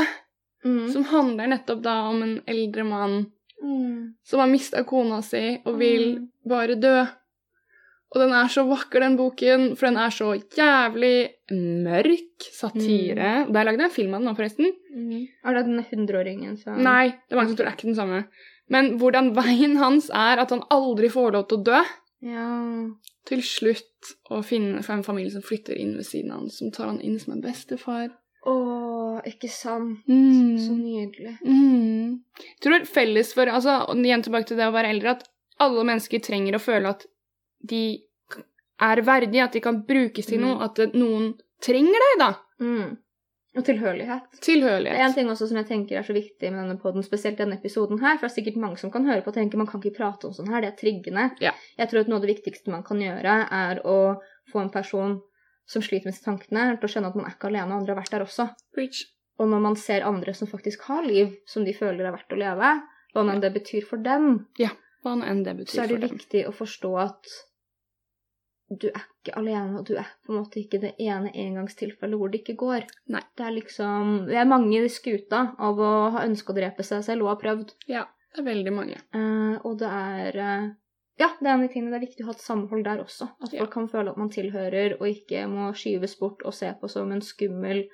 Mm. 0.64 0.88
Som 0.92 1.04
handler 1.08 1.48
nettopp 1.54 1.82
da 1.84 1.96
om 2.10 2.22
en 2.22 2.38
eldre 2.46 2.84
mann 2.84 3.26
Mm. 3.58 4.14
som 4.22 4.38
har 4.38 4.46
mista 4.46 4.84
kona 4.86 5.16
si 5.20 5.58
og 5.66 5.78
vil 5.80 6.14
Mm. 6.14 6.28
bare 6.46 6.76
dø. 6.78 7.00
Og 8.14 8.20
den 8.22 8.30
er 8.32 8.46
så 8.46 8.62
vakker, 8.68 9.00
den 9.00 9.16
boken, 9.16 9.76
for 9.76 9.86
den 9.88 9.96
er 9.96 10.10
så 10.14 10.28
jævlig 10.54 11.30
mørk 11.50 12.46
satire. 12.54 13.46
Det 13.50 13.56
er 13.56 13.64
lagd 13.66 13.80
en 13.82 13.90
film 13.90 14.14
av 14.14 14.20
den 14.20 14.28
nå, 14.30 14.36
forresten. 14.36 14.70
Mm. 14.94 15.26
Er 15.44 15.54
det 15.54 15.64
den 15.66 15.84
hundreåringen 15.90 16.56
som 16.56 16.78
Nei, 16.80 17.08
det 17.08 17.32
er 17.32 17.36
mange 17.36 17.48
som 17.48 17.56
tror 17.56 17.66
det 17.66 17.72
er 17.72 17.76
ikke 17.76 17.90
den 17.90 17.98
samme. 17.98 18.24
Men 18.68 18.98
hvordan 19.00 19.32
veien 19.36 19.76
hans 19.80 20.10
er 20.14 20.40
at 20.42 20.50
han 20.54 20.64
aldri 20.74 21.08
får 21.12 21.32
lov 21.36 21.48
til 21.48 21.58
å 21.60 21.66
dø. 21.70 21.82
Ja. 22.28 22.48
Til 23.28 23.42
slutt 23.44 24.12
å 24.32 24.40
finne 24.46 24.82
for 24.82 24.96
en 24.96 25.04
familie 25.06 25.32
som 25.32 25.44
flytter 25.44 25.76
inn 25.78 25.94
ved 25.96 26.06
siden 26.08 26.32
av 26.32 26.42
han, 26.42 26.50
som 26.50 26.72
tar 26.74 26.88
han 26.90 27.00
inn 27.04 27.18
som 27.20 27.34
en 27.36 27.44
bestefar. 27.44 28.10
Å, 28.48 28.54
ikke 29.28 29.48
sant. 29.52 30.04
Mm. 30.08 30.56
Så 30.62 30.74
nydelig. 30.78 31.34
Mm. 31.44 32.20
Jeg 32.38 32.60
tror 32.64 32.86
felles 32.88 33.32
for 33.36 33.50
altså, 33.50 33.80
Igjen 33.98 34.22
tilbake 34.24 34.48
til 34.48 34.60
det 34.60 34.68
å 34.68 34.74
være 34.74 34.92
eldre, 34.94 35.16
at 35.18 35.26
alle 35.60 35.84
mennesker 35.84 36.22
trenger 36.24 36.56
å 36.56 36.62
føle 36.62 36.92
at 36.94 37.04
de 37.68 37.82
er 38.78 39.02
verdige, 39.02 39.42
at 39.44 39.56
de 39.56 39.60
kan 39.64 39.82
brukes 39.84 40.26
til 40.30 40.38
Mm. 40.38 40.46
noe, 40.46 40.64
at 40.64 40.94
noen 40.94 41.32
trenger 41.60 42.04
deg, 42.04 42.18
da. 42.20 42.30
Mm. 42.62 42.96
Og 43.56 43.64
tilhørighet. 43.64 44.26
Det 44.44 45.00
er 45.00 45.06
en 45.06 45.14
ting 45.16 45.30
også 45.32 45.48
som 45.48 45.58
jeg 45.58 45.66
tenker 45.70 45.98
er 45.98 46.04
så 46.06 46.14
viktig 46.14 46.50
med 46.52 46.60
denne 46.60 46.76
podden, 46.80 47.02
spesielt 47.02 47.40
denne 47.40 47.56
episoden 47.56 47.98
her, 48.02 48.18
for 48.18 48.26
det 48.26 48.32
er 48.32 48.36
sikkert 48.36 48.58
mange 48.60 48.76
som 48.80 48.92
kan 48.92 49.08
høre 49.08 49.24
på 49.24 49.32
og 49.32 49.38
tenke 49.38 49.58
man 49.58 49.66
kan 49.70 49.80
ikke 49.80 49.96
prate 49.96 50.28
om 50.28 50.34
sånn 50.36 50.50
her, 50.52 50.62
det 50.62 50.72
er 50.72 50.76
triggende. 50.78 51.30
Ja. 51.42 51.54
Jeg 51.80 51.90
tror 51.90 52.04
at 52.04 52.10
noe 52.12 52.20
av 52.20 52.26
det 52.26 52.34
viktigste 52.34 52.74
man 52.74 52.84
kan 52.86 53.00
gjøre, 53.02 53.38
er 53.58 53.80
å 53.88 53.98
få 54.52 54.62
en 54.62 54.72
person 54.74 55.16
som 55.68 55.84
sliter 55.84 56.08
med 56.08 56.14
disse 56.16 56.28
tankene, 56.28 56.76
til 56.76 56.88
å 56.88 56.92
skjønne 56.92 57.10
at 57.12 57.16
man 57.18 57.28
er 57.28 57.34
ikke 57.36 57.50
alene, 57.50 57.80
andre 57.80 57.94
har 57.94 58.00
vært 58.02 58.14
der 58.14 58.26
også. 58.26 58.48
Preach. 58.76 59.02
Og 59.38 59.50
når 59.50 59.64
man 59.64 59.76
ser 59.78 60.06
andre 60.06 60.34
som 60.34 60.50
faktisk 60.50 60.86
har 60.90 61.04
liv 61.06 61.34
som 61.48 61.64
de 61.66 61.74
føler 61.76 62.04
er 62.04 62.14
verdt 62.14 62.34
å 62.34 62.38
leve, 62.40 62.72
hva 63.14 63.24
enn 63.32 63.42
det 63.42 63.52
betyr 63.54 63.86
for 63.88 64.02
dem, 64.04 64.46
Hva 65.04 65.14
enn 65.24 65.44
det 65.46 65.54
så 65.70 65.84
er 65.84 65.92
det 65.94 66.10
viktig 66.10 66.42
å 66.48 66.52
forstå 66.52 66.90
at 66.98 67.28
du 68.68 68.90
er 68.90 69.00
ikke 69.00 69.36
alene, 69.40 69.78
og 69.80 69.86
du 69.88 69.94
er 69.96 70.08
på 70.26 70.32
en 70.32 70.42
måte 70.42 70.60
ikke 70.60 70.80
det 70.82 70.90
ene 71.00 71.30
engangstilfellet 71.32 72.20
hvor 72.20 72.32
det 72.32 72.42
ikke 72.42 72.58
går. 72.60 72.84
Nei. 73.14 73.22
Det 73.38 73.46
er 73.46 73.54
liksom 73.56 74.10
Vi 74.28 74.36
er 74.36 74.50
mange 74.50 74.82
i 74.82 74.90
skuta 74.92 75.54
av 75.58 75.80
å 75.80 75.92
ha 76.12 76.24
ønska 76.26 76.52
å 76.52 76.58
drepe 76.58 76.84
seg 76.84 77.04
selv 77.06 77.24
og 77.24 77.32
ha 77.32 77.38
prøvd. 77.40 77.72
Ja, 77.88 78.04
det 78.34 78.42
er 78.42 78.48
veldig 78.50 78.74
mange. 78.76 79.00
Uh, 79.16 79.56
og 79.64 79.78
det 79.80 79.88
er 79.88 80.40
uh, 80.42 80.68
Ja, 81.18 81.30
det 81.40 81.48
er 81.48 81.54
en 81.54 81.62
av 81.62 81.64
de 81.64 81.72
tingene 81.72 81.94
det 81.94 82.02
er 82.02 82.06
viktig 82.06 82.26
å 82.26 82.28
ha 82.28 82.36
et 82.36 82.44
samhold 82.44 82.84
der 82.84 83.00
også. 83.02 83.30
At 83.42 83.54
Ja. 83.56 83.64
folk 83.64 83.72
kan 83.72 83.88
føle 83.88 84.12
at 84.12 84.20
man 84.20 84.30
tilhører, 84.30 84.98
og 85.00 85.08
ikke 85.08 85.46
må 85.50 85.72
skyves 85.74 86.18
bort 86.20 86.44
og 86.44 86.54
se 86.54 86.68
på 86.80 86.92
som 86.92 87.10
en 87.12 87.24
skummel 87.24 87.86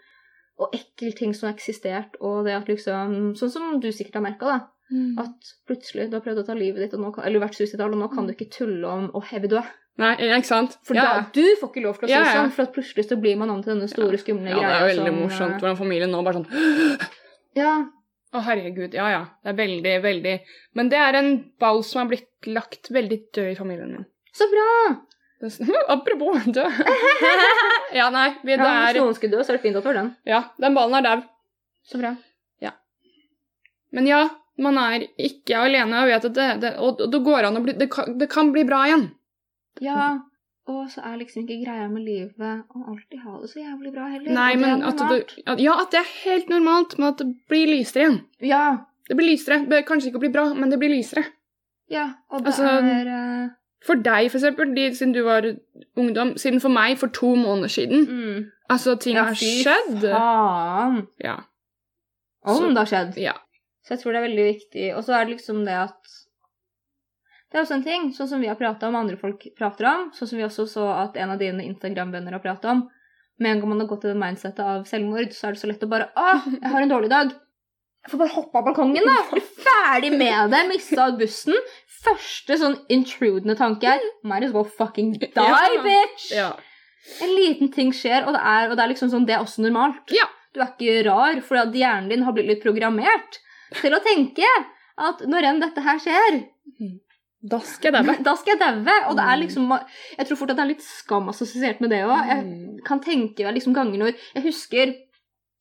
og 0.58 0.74
ekkel 0.74 1.14
ting 1.16 1.32
som 1.34 1.48
har 1.48 1.56
eksistert, 1.56 2.18
og 2.20 2.44
det 2.46 2.54
at 2.54 2.68
liksom 2.70 3.32
Sånn 3.38 3.50
som 3.50 3.80
du 3.80 3.88
sikkert 3.90 4.20
har 4.20 4.26
merka, 4.26 4.46
da. 4.46 4.58
Mm. 4.92 5.18
At 5.18 5.54
plutselig 5.66 6.10
du 6.10 6.18
har 6.18 6.22
prøvd 6.22 6.42
å 6.42 6.46
ta 6.46 6.54
livet 6.58 6.84
ditt, 6.84 6.94
og 6.94 7.00
nå 7.00 7.14
kan, 7.14 7.24
eller 7.24 7.42
vært 7.42 7.56
suicidal, 7.58 7.94
og 7.94 8.02
nå 8.02 8.10
kan 8.12 8.26
du 8.26 8.34
ikke 8.34 8.50
tulle 8.52 8.86
om 8.86 9.08
'Å, 9.10 9.22
heve 9.30 9.48
du 9.48 9.56
dø'. 9.56 9.64
Nei, 10.02 10.14
ikke 10.18 10.48
sant? 10.48 10.72
For 10.86 10.98
ja. 10.98 11.04
da, 11.06 11.26
du 11.34 11.44
får 11.60 11.70
ikke 11.70 11.82
lov 11.84 11.98
til 12.00 12.08
å 12.08 12.10
si 12.10 12.14
Ja, 12.16 12.22
ja. 12.26 12.38
sånn, 12.40 12.50
for 12.56 12.70
plutselig 12.74 13.04
så 13.06 13.18
blir 13.20 13.36
man 13.38 13.52
om 13.52 13.60
til 13.62 13.76
denne 13.76 13.86
store, 13.90 14.18
skumle 14.18 14.50
greia. 14.50 14.58
ja, 14.58 14.70
det 14.72 14.74
er 14.74 14.82
er 14.82 14.90
veldig 14.90 15.12
som, 15.12 15.20
morsomt 15.20 15.54
eh, 15.54 15.60
hvordan 15.62 15.78
familien 15.78 16.10
nå 16.10 16.22
bare 16.26 16.40
sånn 16.40 16.48
Ja. 17.62 17.74
Å, 18.34 18.40
herregud. 18.42 18.96
Ja, 18.98 19.06
ja. 19.12 19.22
Det 19.44 19.52
er 19.52 19.58
veldig, 19.60 19.94
veldig 20.02 20.34
Men 20.74 20.90
det 20.90 20.98
er 20.98 21.20
en 21.20 21.30
ball 21.62 21.84
som 21.86 22.02
er 22.02 22.10
blitt 22.10 22.48
lagt 22.50 22.90
veldig 22.90 23.20
død 23.36 23.52
i 23.52 23.58
familien 23.58 23.92
min. 23.94 24.08
Så 24.34 24.50
bra! 24.50 24.66
Apropos 25.94 26.42
død. 26.46 26.80
ja, 28.00 28.08
nei. 28.10 28.28
Vi, 28.42 28.56
det 28.56 28.58
Ja, 28.58 28.72
Hvis 28.88 28.96
er 28.96 29.00
noen 29.04 29.18
skulle 29.18 29.36
dø, 29.36 29.44
så 29.44 29.54
er 29.54 29.60
det 29.60 29.64
fint 29.68 29.78
at 29.78 29.86
du 29.86 29.92
har 29.92 30.00
den. 30.00 30.14
Ja, 30.26 30.40
den 30.58 30.74
ballen 30.74 30.98
er 30.98 31.06
dau. 31.06 31.26
Så 31.86 32.00
bra. 32.00 32.16
Ja. 32.64 32.74
Men 33.94 34.08
ja, 34.10 34.24
man 34.58 34.78
er 34.82 35.06
ikke 35.14 35.62
alene 35.68 36.02
og 36.02 36.10
vet 36.10 36.26
at 36.30 36.34
det, 36.34 36.48
det 36.62 36.72
Og 36.82 37.02
og 37.04 37.10
det 37.12 37.20
går 37.26 37.46
an 37.46 37.60
å 37.60 37.62
bli 37.64 37.74
det 37.78 37.90
kan, 37.92 38.16
det 38.18 38.30
kan 38.32 38.50
bli 38.54 38.64
bra 38.66 38.84
igjen. 38.88 39.12
Ja. 39.80 40.18
Og 40.66 40.86
så 40.90 41.02
er 41.04 41.18
liksom 41.20 41.42
ikke 41.44 41.64
greia 41.66 41.88
med 41.92 42.02
livet 42.06 42.62
å 42.72 42.84
alltid 42.88 43.18
ha 43.24 43.40
det 43.40 43.50
så 43.50 43.58
jævlig 43.60 43.92
bra 43.92 44.06
heller. 44.08 44.32
Nei, 44.32 44.54
men 44.56 44.82
at 44.82 44.96
det 44.96 45.58
Ja, 45.60 45.74
at 45.82 45.90
det 45.92 46.00
er 46.00 46.12
helt 46.24 46.48
normalt, 46.48 46.98
men 46.98 47.08
at 47.08 47.18
det 47.18 47.26
blir 47.48 47.66
lysere 47.68 48.02
igjen. 48.06 48.20
Ja. 48.40 48.62
Det 49.08 49.16
blir 49.18 49.28
lysere. 49.34 49.58
Kanskje 49.84 50.08
ikke 50.08 50.16
å 50.22 50.24
bli 50.24 50.32
bra, 50.32 50.46
men 50.54 50.70
det 50.70 50.78
blir 50.80 50.88
lysere. 50.94 51.26
Ja, 51.92 52.14
og 52.30 52.40
det 52.46 52.46
Altså, 52.54 52.64
er 52.64 53.06
eh, 53.44 53.48
For 53.84 53.94
deg, 54.00 54.30
for 54.30 54.38
eksempel, 54.40 54.74
de, 54.74 54.86
siden 54.96 55.12
du 55.12 55.22
var 55.26 55.44
ungdom, 56.00 56.38
siden 56.40 56.60
for 56.60 56.72
meg 56.72 56.96
for 56.98 57.08
to 57.12 57.34
måneder 57.36 57.68
siden. 57.68 58.06
mm. 58.08 58.44
Altså, 58.70 58.94
ting 58.98 59.16
Ja, 59.16 59.24
har 59.24 59.34
fy 59.34 59.50
skjedd. 59.60 60.00
Faen! 60.00 61.06
Ja. 61.20 61.36
Om 62.46 62.56
Så- 62.56 62.68
det 62.68 62.76
har 62.78 62.86
skjedd. 62.86 63.16
ja. 63.20 63.32
Så 63.84 63.88
jeg 63.94 63.98
tror 63.98 64.12
det 64.12 64.22
er 64.22 64.28
veldig 64.28 64.44
viktig. 64.54 64.96
Og 64.96 65.04
så 65.04 65.12
er 65.12 65.24
det 65.24 65.36
liksom 65.36 65.64
det 65.66 65.74
at 65.76 66.00
Det 67.54 67.60
er 67.60 67.68
også 67.68 67.76
en 67.76 67.84
ting, 67.86 68.06
sånn 68.10 68.26
som 68.26 68.40
vi 68.42 68.48
har 68.50 68.56
prata 68.58 68.88
om, 68.88 68.96
andre 68.98 69.14
folk 69.14 69.44
prater 69.54 69.86
om, 69.86 70.08
sånn 70.10 70.26
som 70.26 70.38
vi 70.40 70.42
også 70.42 70.64
så 70.66 70.88
at 70.90 71.14
en 71.22 71.30
av 71.30 71.38
dine 71.38 71.62
Instagram-venner 71.62 72.34
har 72.34 72.42
prata 72.42 72.72
om. 72.72 72.80
Med 73.38 73.52
en 73.52 73.60
gang 73.62 73.70
man 73.70 73.82
har 73.84 73.86
gått 73.92 74.08
i 74.08 74.10
det 74.10 74.18
mindsettet 74.18 74.58
av 74.58 74.80
selvmord, 74.90 75.30
så 75.30 75.46
er 75.46 75.54
det 75.54 75.60
så 75.60 75.70
lett 75.70 75.84
å 75.86 75.88
bare 75.92 76.08
Å, 76.18 76.32
jeg 76.50 76.72
har 76.72 76.82
en 76.82 76.90
dårlig 76.90 77.12
dag. 77.12 77.30
Jeg 78.02 78.10
får 78.10 78.20
bare 78.24 78.34
hoppe 78.34 78.58
av 78.58 78.66
balkongen, 78.66 79.06
da! 79.06 79.14
Bli 79.30 79.44
ferdig 79.68 80.10
med 80.18 80.50
det! 80.50 80.64
Mista 80.72 81.06
bussen. 81.20 81.54
Første 82.04 82.58
sånn 82.58 82.74
intrudende 82.92 83.54
tanke 83.62 83.94
er 83.94 84.02
Might 84.26 84.48
as 84.48 84.56
well 84.56 84.66
fucking 84.66 85.14
die, 85.14 85.78
bitch! 85.86 86.26
Ja. 86.34 86.50
En 87.22 87.36
liten 87.38 87.70
ting 87.70 87.94
skjer, 87.94 88.26
og 88.26 88.34
det 88.34 88.42
er, 88.42 88.66
og 88.66 88.74
det 88.74 88.82
er 88.82 88.92
liksom 88.96 89.14
sånn, 89.14 89.30
det 89.30 89.38
er 89.38 89.46
også 89.46 89.62
normalt. 89.62 90.10
Ja. 90.10 90.26
Du 90.50 90.58
er 90.58 90.74
ikke 90.74 91.06
rar, 91.06 91.38
for 91.46 91.62
at 91.62 91.70
hjernen 91.70 92.10
din 92.10 92.26
har 92.26 92.34
blitt 92.34 92.50
litt 92.50 92.66
programmert 92.66 93.38
til 93.78 93.94
å 93.94 94.02
tenke 94.02 94.50
at 94.98 95.22
når 95.30 95.52
enn 95.52 95.62
dette 95.62 95.86
her 95.86 96.02
skjer, 96.02 96.42
Da 97.44 97.58
skal 97.60 97.92
jeg 97.92 98.04
daue. 98.06 98.16
da 98.28 98.34
skal 98.40 98.54
jeg 98.54 98.60
daue. 98.60 98.94
Og 99.10 99.16
det 99.18 99.24
er 99.24 99.36
Mm. 99.36 99.42
liksom 99.44 99.72
Jeg 100.18 100.26
tror 100.26 100.36
fort 100.40 100.50
at 100.50 100.56
det 100.56 100.62
er 100.64 100.72
litt 100.72 100.82
skam 100.86 101.28
assosiert 101.28 101.80
med 101.84 101.90
det 101.90 102.02
òg. 102.04 102.26
Jeg 102.28 102.44
Mm. 102.44 102.78
kan 102.84 103.00
tenke 103.00 103.44
meg 103.44 103.54
liksom 103.58 103.74
ganger 103.74 103.98
når 103.98 104.14
Jeg 104.34 104.42
husker 104.44 104.94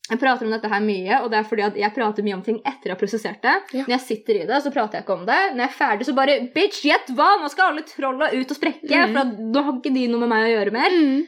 jeg 0.09 0.19
prater 0.19 0.43
om 0.45 0.51
dette 0.51 0.67
her 0.67 0.81
mye, 0.83 1.21
og 1.23 1.29
det 1.31 1.37
er 1.39 1.43
fordi 1.47 1.63
at 1.63 1.75
jeg 1.79 1.93
prater 1.95 2.23
mye 2.23 2.33
om 2.35 2.41
ting 2.43 2.57
etter 2.67 2.89
jeg 2.89 2.91
har 2.91 2.99
prosessert 2.99 3.41
det. 3.41 3.53
Ja. 3.71 3.83
Når 3.87 3.93
jeg 3.95 4.01
sitter 4.01 4.35
i 4.41 4.45
det, 4.45 4.57
så 4.61 4.69
prater 4.73 4.97
jeg 4.99 5.05
ikke 5.05 5.13
om 5.15 5.25
det. 5.25 5.37
Når 5.55 5.61
jeg 5.63 5.69
er 5.69 5.77
ferdig, 5.79 6.05
så 6.09 6.13
bare 6.17 6.33
Bitch, 6.53 6.81
gjett 6.83 7.07
hva! 7.15 7.39
Nå 7.39 7.47
skal 7.49 7.71
alle 7.71 7.83
trolla 7.87 8.27
ut 8.33 8.51
og 8.51 8.57
sprekke, 8.57 8.83
Mm. 8.91 9.13
for 9.15 9.23
nå 9.53 9.63
har 9.63 9.73
ikke 9.79 9.93
de 9.93 10.07
noe 10.11 10.19
med 10.19 10.29
meg 10.29 10.43
å 10.43 10.51
gjøre 10.59 10.73
mer. 10.75 10.91
Mm. 10.91 11.23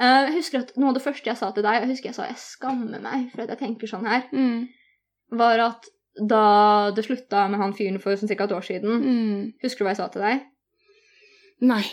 Eh, 0.00 0.26
jeg 0.26 0.34
husker 0.34 0.58
at 0.58 0.76
Noe 0.76 0.88
av 0.88 0.94
det 0.94 1.02
første 1.04 1.24
jeg 1.30 1.36
sa 1.36 1.50
til 1.52 1.62
deg, 1.62 1.78
jeg 1.82 1.88
husker 1.90 2.04
jeg 2.10 2.14
sa 2.14 2.26
jeg 2.26 2.36
skammer 2.42 3.00
meg 3.00 3.30
for 3.30 3.42
at 3.42 3.48
jeg 3.54 3.58
tenker 3.62 3.86
sånn 3.86 4.06
her, 4.06 4.24
Mm. 4.32 4.68
var 5.30 5.58
at 5.60 5.86
da 6.26 6.90
det 6.96 7.04
slutta 7.06 7.48
med 7.50 7.60
han 7.60 7.72
fyren 7.76 8.00
for 8.02 8.16
sånn 8.16 8.28
ca. 8.36 8.44
et 8.44 8.52
år 8.52 8.64
siden 8.66 9.02
Mm. 9.02 9.52
Husker 9.62 9.78
du 9.78 9.84
hva 9.84 9.90
jeg 9.94 10.00
sa 10.00 10.08
til 10.08 10.22
deg? 10.22 10.40
Nei. 11.60 11.84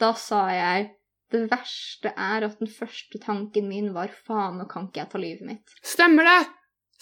Da 0.00 0.12
sa 0.14 0.48
jeg 0.52 0.90
det 1.32 1.48
verste 1.50 2.12
er 2.16 2.44
at 2.46 2.58
den 2.60 2.68
første 2.70 3.18
tanken 3.18 3.66
min 3.68 3.92
var 3.92 4.08
faen, 4.08 4.58
nå 4.60 4.68
kan 4.70 4.86
ikke 4.86 5.00
jeg 5.02 5.10
ta 5.10 5.18
livet 5.18 5.42
mitt. 5.48 5.72
Stemmer 5.82 6.22
det! 6.28 6.46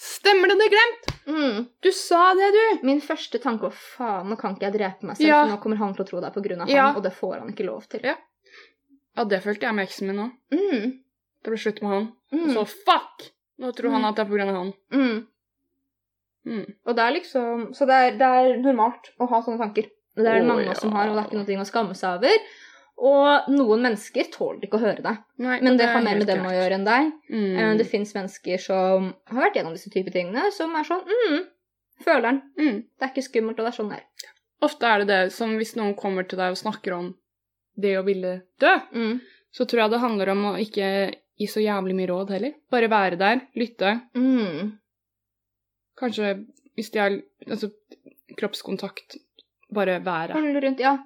Stemmer 0.01 0.49
det, 0.49 0.57
det 0.59 0.65
er 0.65 0.73
glemt! 0.73 1.11
Mm. 1.27 1.59
Du 1.85 1.91
sa 1.91 2.33
det, 2.33 2.47
du! 2.55 2.85
Min 2.87 2.99
første 3.05 3.39
tanke 3.39 3.61
var 3.69 3.75
faen, 3.77 4.27
nå 4.31 4.35
kan 4.39 4.55
ikke 4.55 4.65
jeg 4.71 4.73
drepe 4.79 5.03
meg 5.07 5.17
selv, 5.17 5.27
Ja. 5.29 5.43
for 5.45 5.53
nå 5.53 5.61
kommer 5.61 5.77
han 5.77 5.93
til 5.95 6.03
å 6.03 6.07
tro 6.09 6.19
det 6.21 6.31
er 6.35 6.61
av 6.61 6.69
Ja. 6.69 6.87
han, 6.87 6.95
og 6.97 7.03
det 7.03 7.13
får 7.13 7.39
han 7.39 7.53
ikke 7.53 7.65
lov 7.69 7.87
til. 7.87 8.01
Ja. 8.03 8.15
Ja, 9.15 9.23
det 9.23 9.43
følte 9.43 9.61
jeg 9.67 9.75
med 9.75 9.87
eksen 9.87 10.07
min 10.07 10.15
nå. 10.17 10.31
Mm. 10.51 10.99
Det 11.43 11.51
ble 11.53 11.57
slutt 11.57 11.81
med 11.81 11.91
han. 11.91 12.13
Mm. 12.33 12.53
Så 12.55 12.65
fuck! 12.67 13.31
Nå 13.59 13.71
tror 13.75 13.91
han 13.91 14.01
Mm. 14.01 14.09
at 14.09 14.15
det 14.15 14.25
er 14.27 14.41
av 14.49 14.55
han. 14.55 14.73
Mm. 14.91 15.27
Mm. 16.45 16.65
Og 16.85 16.95
det 16.95 17.03
er 17.03 17.13
liksom 17.15 17.63
Så 17.73 17.87
det 17.89 17.95
er, 17.97 18.11
det 18.19 18.27
er 18.39 18.57
normalt 18.61 19.07
å 19.19 19.25
ha 19.31 19.41
sånne 19.41 19.57
tanker. 19.63 19.87
Det 20.15 20.27
er 20.29 20.39
det 20.39 20.47
mange 20.47 20.67
ja. 20.69 20.75
som 20.79 20.93
har, 20.95 21.09
og 21.09 21.15
det 21.17 21.23
er 21.23 21.27
ikke 21.31 21.55
noe 21.57 21.65
å 21.65 21.67
skamme 21.67 21.95
seg 21.97 22.19
over. 22.19 22.45
Og 22.95 23.49
noen 23.51 23.81
mennesker 23.83 24.29
tåler 24.31 24.63
ikke 24.63 24.77
å 24.79 24.83
høre 24.85 25.03
det. 25.03 25.15
Nei, 25.43 25.57
Men 25.59 25.75
det, 25.75 25.81
det 25.83 25.89
har 25.91 25.99
er 25.99 26.05
mer 26.05 26.21
med 26.21 26.29
dem 26.29 26.45
å 26.47 26.53
gjøre 26.53 26.77
enn 26.77 26.85
deg. 26.87 27.09
Mm. 27.27 27.57
Eh, 27.59 27.71
Det 27.81 27.87
fins 27.91 28.13
mennesker 28.15 28.61
som 28.63 29.09
har 29.33 29.41
vært 29.47 29.57
gjennom 29.59 29.75
disse 29.75 29.91
type 29.91 30.13
tingene, 30.15 30.45
som 30.55 30.71
er 30.79 30.87
sånn 30.87 31.03
mm, 31.03 31.41
Føler 32.05 32.23
den. 32.27 32.39
Mm. 32.59 32.79
Det 32.95 33.03
er 33.07 33.11
ikke 33.11 33.25
skummelt, 33.27 33.59
og 33.59 33.65
det 33.67 33.73
er 33.73 33.77
sånn 33.81 33.91
det 33.91 33.99
er. 33.99 34.31
Ofte 34.63 34.87
er 34.87 35.03
det 35.03 35.07
det 35.11 35.33
som 35.35 35.51
hvis 35.59 35.75
noen 35.75 35.93
kommer 35.99 36.23
til 36.27 36.39
deg 36.39 36.55
og 36.55 36.59
snakker 36.59 36.95
om 36.95 37.11
det 37.75 37.97
å 37.99 38.05
ville 38.07 38.37
dø, 38.59 38.71
Mm. 38.95 39.19
så 39.51 39.65
tror 39.67 39.81
jeg 39.85 39.91
det 39.91 39.99
handler 40.03 40.31
om 40.31 40.45
å 40.53 40.55
ikke 40.59 40.87
gi 41.39 41.47
så 41.51 41.59
jævlig 41.63 41.95
mye 41.95 42.07
råd 42.07 42.31
heller. 42.31 42.53
Bare 42.71 42.87
være 42.91 43.19
der, 43.19 43.41
lytte. 43.59 43.91
Mm. 44.15 44.71
Kanskje 45.99 46.35
hvis 46.75 46.91
de 46.91 46.99
er 46.99 47.19
altså, 47.47 47.71
kroppskontakt, 48.39 49.17
bare 49.73 49.99
været. 50.05 50.35
Holde 50.35 50.61
rundt, 50.67 50.79
ja. 50.83 50.97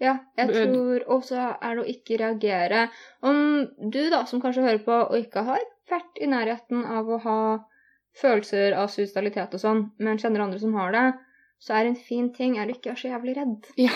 Ja, 0.00 0.14
jeg 0.38 0.52
tror 0.54 1.02
også 1.16 1.38
er 1.58 1.74
det 1.74 1.82
å 1.82 1.88
ikke 1.90 2.18
reagere. 2.20 2.84
Om 3.26 3.40
du 3.90 4.04
da, 4.12 4.22
som 4.30 4.40
kanskje 4.40 4.62
hører 4.62 4.84
på 4.84 4.98
og 5.08 5.16
ikke 5.18 5.42
har 5.48 5.64
vært 5.90 6.20
i 6.22 6.28
nærheten 6.30 6.84
av 6.86 7.08
å 7.10 7.18
ha 7.24 7.38
følelser 8.18 8.76
av 8.78 8.92
suicidalitet 8.92 9.56
og 9.58 9.62
sånn, 9.62 9.82
men 9.98 10.20
kjenner 10.22 10.44
andre 10.44 10.60
som 10.62 10.76
har 10.78 10.94
det, 10.94 11.06
så 11.58 11.80
er 11.80 11.90
en 11.90 11.98
fin 11.98 12.30
ting 12.34 12.56
er 12.58 12.70
du 12.70 12.76
ikke 12.76 12.92
er 12.94 13.00
så 13.00 13.10
jævlig 13.10 13.34
redd. 13.40 13.72
Ja. 13.80 13.94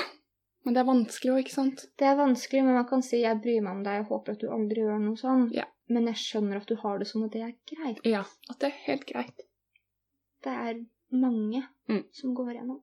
Men 0.66 0.74
det 0.74 0.82
er 0.82 0.90
vanskelig 0.90 1.32
òg, 1.34 1.40
ikke 1.44 1.54
sant? 1.54 1.86
Det 1.98 2.06
er 2.06 2.18
vanskelig, 2.18 2.64
men 2.66 2.78
man 2.78 2.88
kan 2.90 3.02
si 3.02 3.22
'jeg 3.22 3.40
bryr 3.42 3.62
meg 3.62 3.72
om 3.72 3.82
deg, 3.82 3.94
jeg 4.00 4.10
håper 4.10 4.32
at 4.32 4.42
du 4.42 4.50
aldri 4.50 4.82
gjør 4.82 5.00
noe 5.06 5.18
sånn'. 5.18 5.48
Ja. 5.54 5.64
Men 5.88 6.06
jeg 6.06 6.18
skjønner 6.22 6.56
at 6.56 6.66
du 6.66 6.76
har 6.82 6.98
det 6.98 7.06
sånn, 7.06 7.24
og 7.24 7.32
det 7.32 7.42
er 7.42 7.54
greit. 7.70 8.02
Ja. 8.06 8.24
At 8.50 8.58
det 8.58 8.70
er 8.70 8.78
helt 8.86 9.06
greit. 9.06 9.46
Det 10.44 10.52
er 10.52 10.84
mange 11.12 11.64
Mm. 11.88 12.04
som 12.12 12.34
går 12.34 12.54
gjennom. 12.54 12.80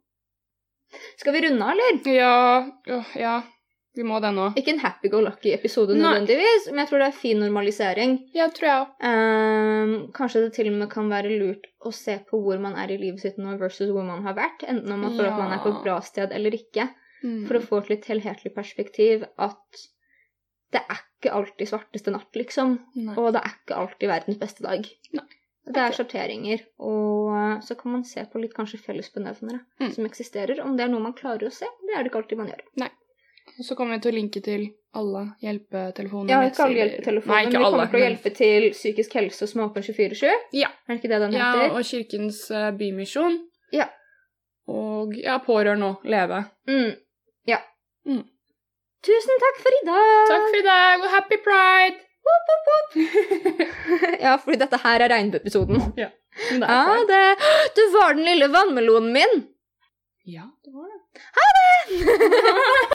Skal 1.18 1.34
vi 1.34 1.42
runde 1.48 1.64
av, 1.64 1.72
eller? 1.72 2.02
Ja 2.16 3.00
Ja. 3.16 3.38
Vi 3.96 4.04
må 4.06 4.20
det 4.22 4.30
nå. 4.36 4.54
Ikke 4.56 4.70
en 4.70 4.80
happy-go-lucky-episode 4.80 5.96
nødvendigvis, 5.98 6.68
men 6.70 6.78
jeg 6.84 6.88
tror 6.92 7.00
det 7.02 7.08
er 7.08 7.18
fin 7.20 7.40
normalisering. 7.42 8.12
Ja, 8.36 8.46
tror 8.48 8.68
jeg. 8.70 8.88
Ehm, 9.10 10.12
kanskje 10.14 10.44
det 10.46 10.54
til 10.54 10.68
og 10.72 10.78
med 10.80 10.90
kan 10.92 11.10
være 11.10 11.32
lurt 11.40 11.66
å 11.84 11.92
se 11.92 12.20
på 12.30 12.38
hvor 12.42 12.60
man 12.62 12.76
er 12.78 12.92
i 12.94 12.98
livet 13.02 13.20
sitt 13.20 13.38
nå 13.42 13.58
versus 13.60 13.90
hvor 13.90 14.06
man 14.06 14.22
har 14.24 14.36
vært, 14.38 14.62
enten 14.70 14.92
om 14.94 15.02
man 15.02 15.18
føler 15.18 15.32
at 15.34 15.40
man 15.42 15.52
er 15.58 15.64
på 15.64 15.74
et 15.76 15.84
bra 15.84 16.00
sted 16.02 16.32
eller 16.32 16.52
ikke, 16.52 16.90
Mm. 17.24 17.48
for 17.48 17.56
å 17.58 17.62
få 17.66 17.78
et 17.82 17.90
litt 17.90 18.06
helhetlig 18.06 18.54
perspektiv 18.56 19.26
at 19.38 19.58
det 20.72 20.82
er 20.88 21.02
ikke 21.20 21.34
alltid 21.36 21.68
svarteste 21.68 22.12
natt, 22.14 22.32
liksom, 22.36 22.80
Nei. 22.96 23.16
og 23.18 23.34
det 23.34 23.42
er 23.44 23.56
ikke 23.58 23.76
alltid 23.76 24.08
verdens 24.08 24.38
beste 24.38 24.62
dag. 24.64 24.86
Nei. 25.14 25.26
Det 25.70 25.78
er 25.84 25.92
sorteringer, 25.94 26.64
og 26.82 27.28
eh, 27.38 27.60
så 27.62 27.76
kan 27.78 27.92
man 27.94 28.04
se 28.04 28.24
på 28.32 28.40
litt 28.42 28.56
kanskje 28.58 28.80
fellesbenevnere 28.82 29.60
Mm. 29.80 29.92
som 29.94 30.06
eksisterer, 30.08 30.62
om 30.66 30.76
det 30.78 30.86
er 30.88 30.90
noe 30.90 31.00
man 31.04 31.14
klarer 31.14 31.46
å 31.48 31.52
se. 31.54 31.68
Det 31.86 31.94
er 31.96 32.04
det 32.04 32.10
ikke 32.12 32.24
alltid 32.24 32.38
man 32.42 32.48
gjør. 32.50 32.64
Nei. 32.82 32.90
Og 33.60 33.66
så 33.66 33.76
kommer 33.76 33.96
vi 33.98 34.02
til 34.06 34.12
å 34.12 34.16
linke 34.16 34.42
til 34.46 34.66
alle 34.96 35.22
hjelpetelefoner. 35.44 36.30
Ja, 36.32 36.40
ikke 36.48 36.64
alle 36.66 36.80
hjelpetelefonene. 36.80 36.90
hjelpetelefoner, 36.90 37.36
Nei, 37.36 37.44
men 37.44 37.52
ikke 37.52 37.60
vi 37.60 37.66
alle. 37.66 37.78
kommer 37.78 37.92
til 37.94 38.00
å 38.00 38.06
hjelpe 38.08 38.32
til 38.40 38.68
psykisk 38.74 39.14
helse 39.20 39.48
og 39.50 39.64
åpen 39.70 39.84
24-7. 39.84 40.34
Ja. 40.54 40.70
Er 40.88 40.94
det 40.94 40.98
ikke 41.04 41.12
det 41.14 41.20
den 41.26 41.34
heter? 41.38 41.64
Ja, 41.66 41.70
og 41.78 41.84
Kirkens 41.90 42.42
eh, 42.52 42.72
Bymisjon. 42.80 43.40
Ja. 43.76 43.88
Og 44.70 45.16
ja, 45.18 45.38
Pårørende 45.46 45.92
òg. 45.94 46.04
Leve. 46.10 46.44
Mm. 46.70 46.92
Ja. 47.50 47.60
Mm. 48.06 48.24
Tusen 49.06 49.40
takk 49.46 49.60
for 49.64 49.72
i 49.82 49.86
dag! 49.86 50.28
Takk 50.34 50.46
for 50.50 50.60
i 50.60 50.66
dag, 50.66 51.04
og 51.06 51.10
happy 51.14 51.38
pride! 51.46 52.00
ja, 54.26 54.36
fordi 54.42 54.58
dette 54.62 54.80
her 54.84 55.06
er 55.06 55.12
regnbueepisoden. 55.14 55.82
Ja, 55.98 56.10
det 56.50 56.60
Ja, 56.62 56.98
det 57.10 57.22
Du 57.78 57.84
var 57.98 58.14
den 58.18 58.26
lille 58.26 58.48
vannmelonen 58.54 59.14
min! 59.14 59.34
Ja, 60.26 60.46
det 60.66 60.72
var 60.74 60.88
det. 60.90 61.00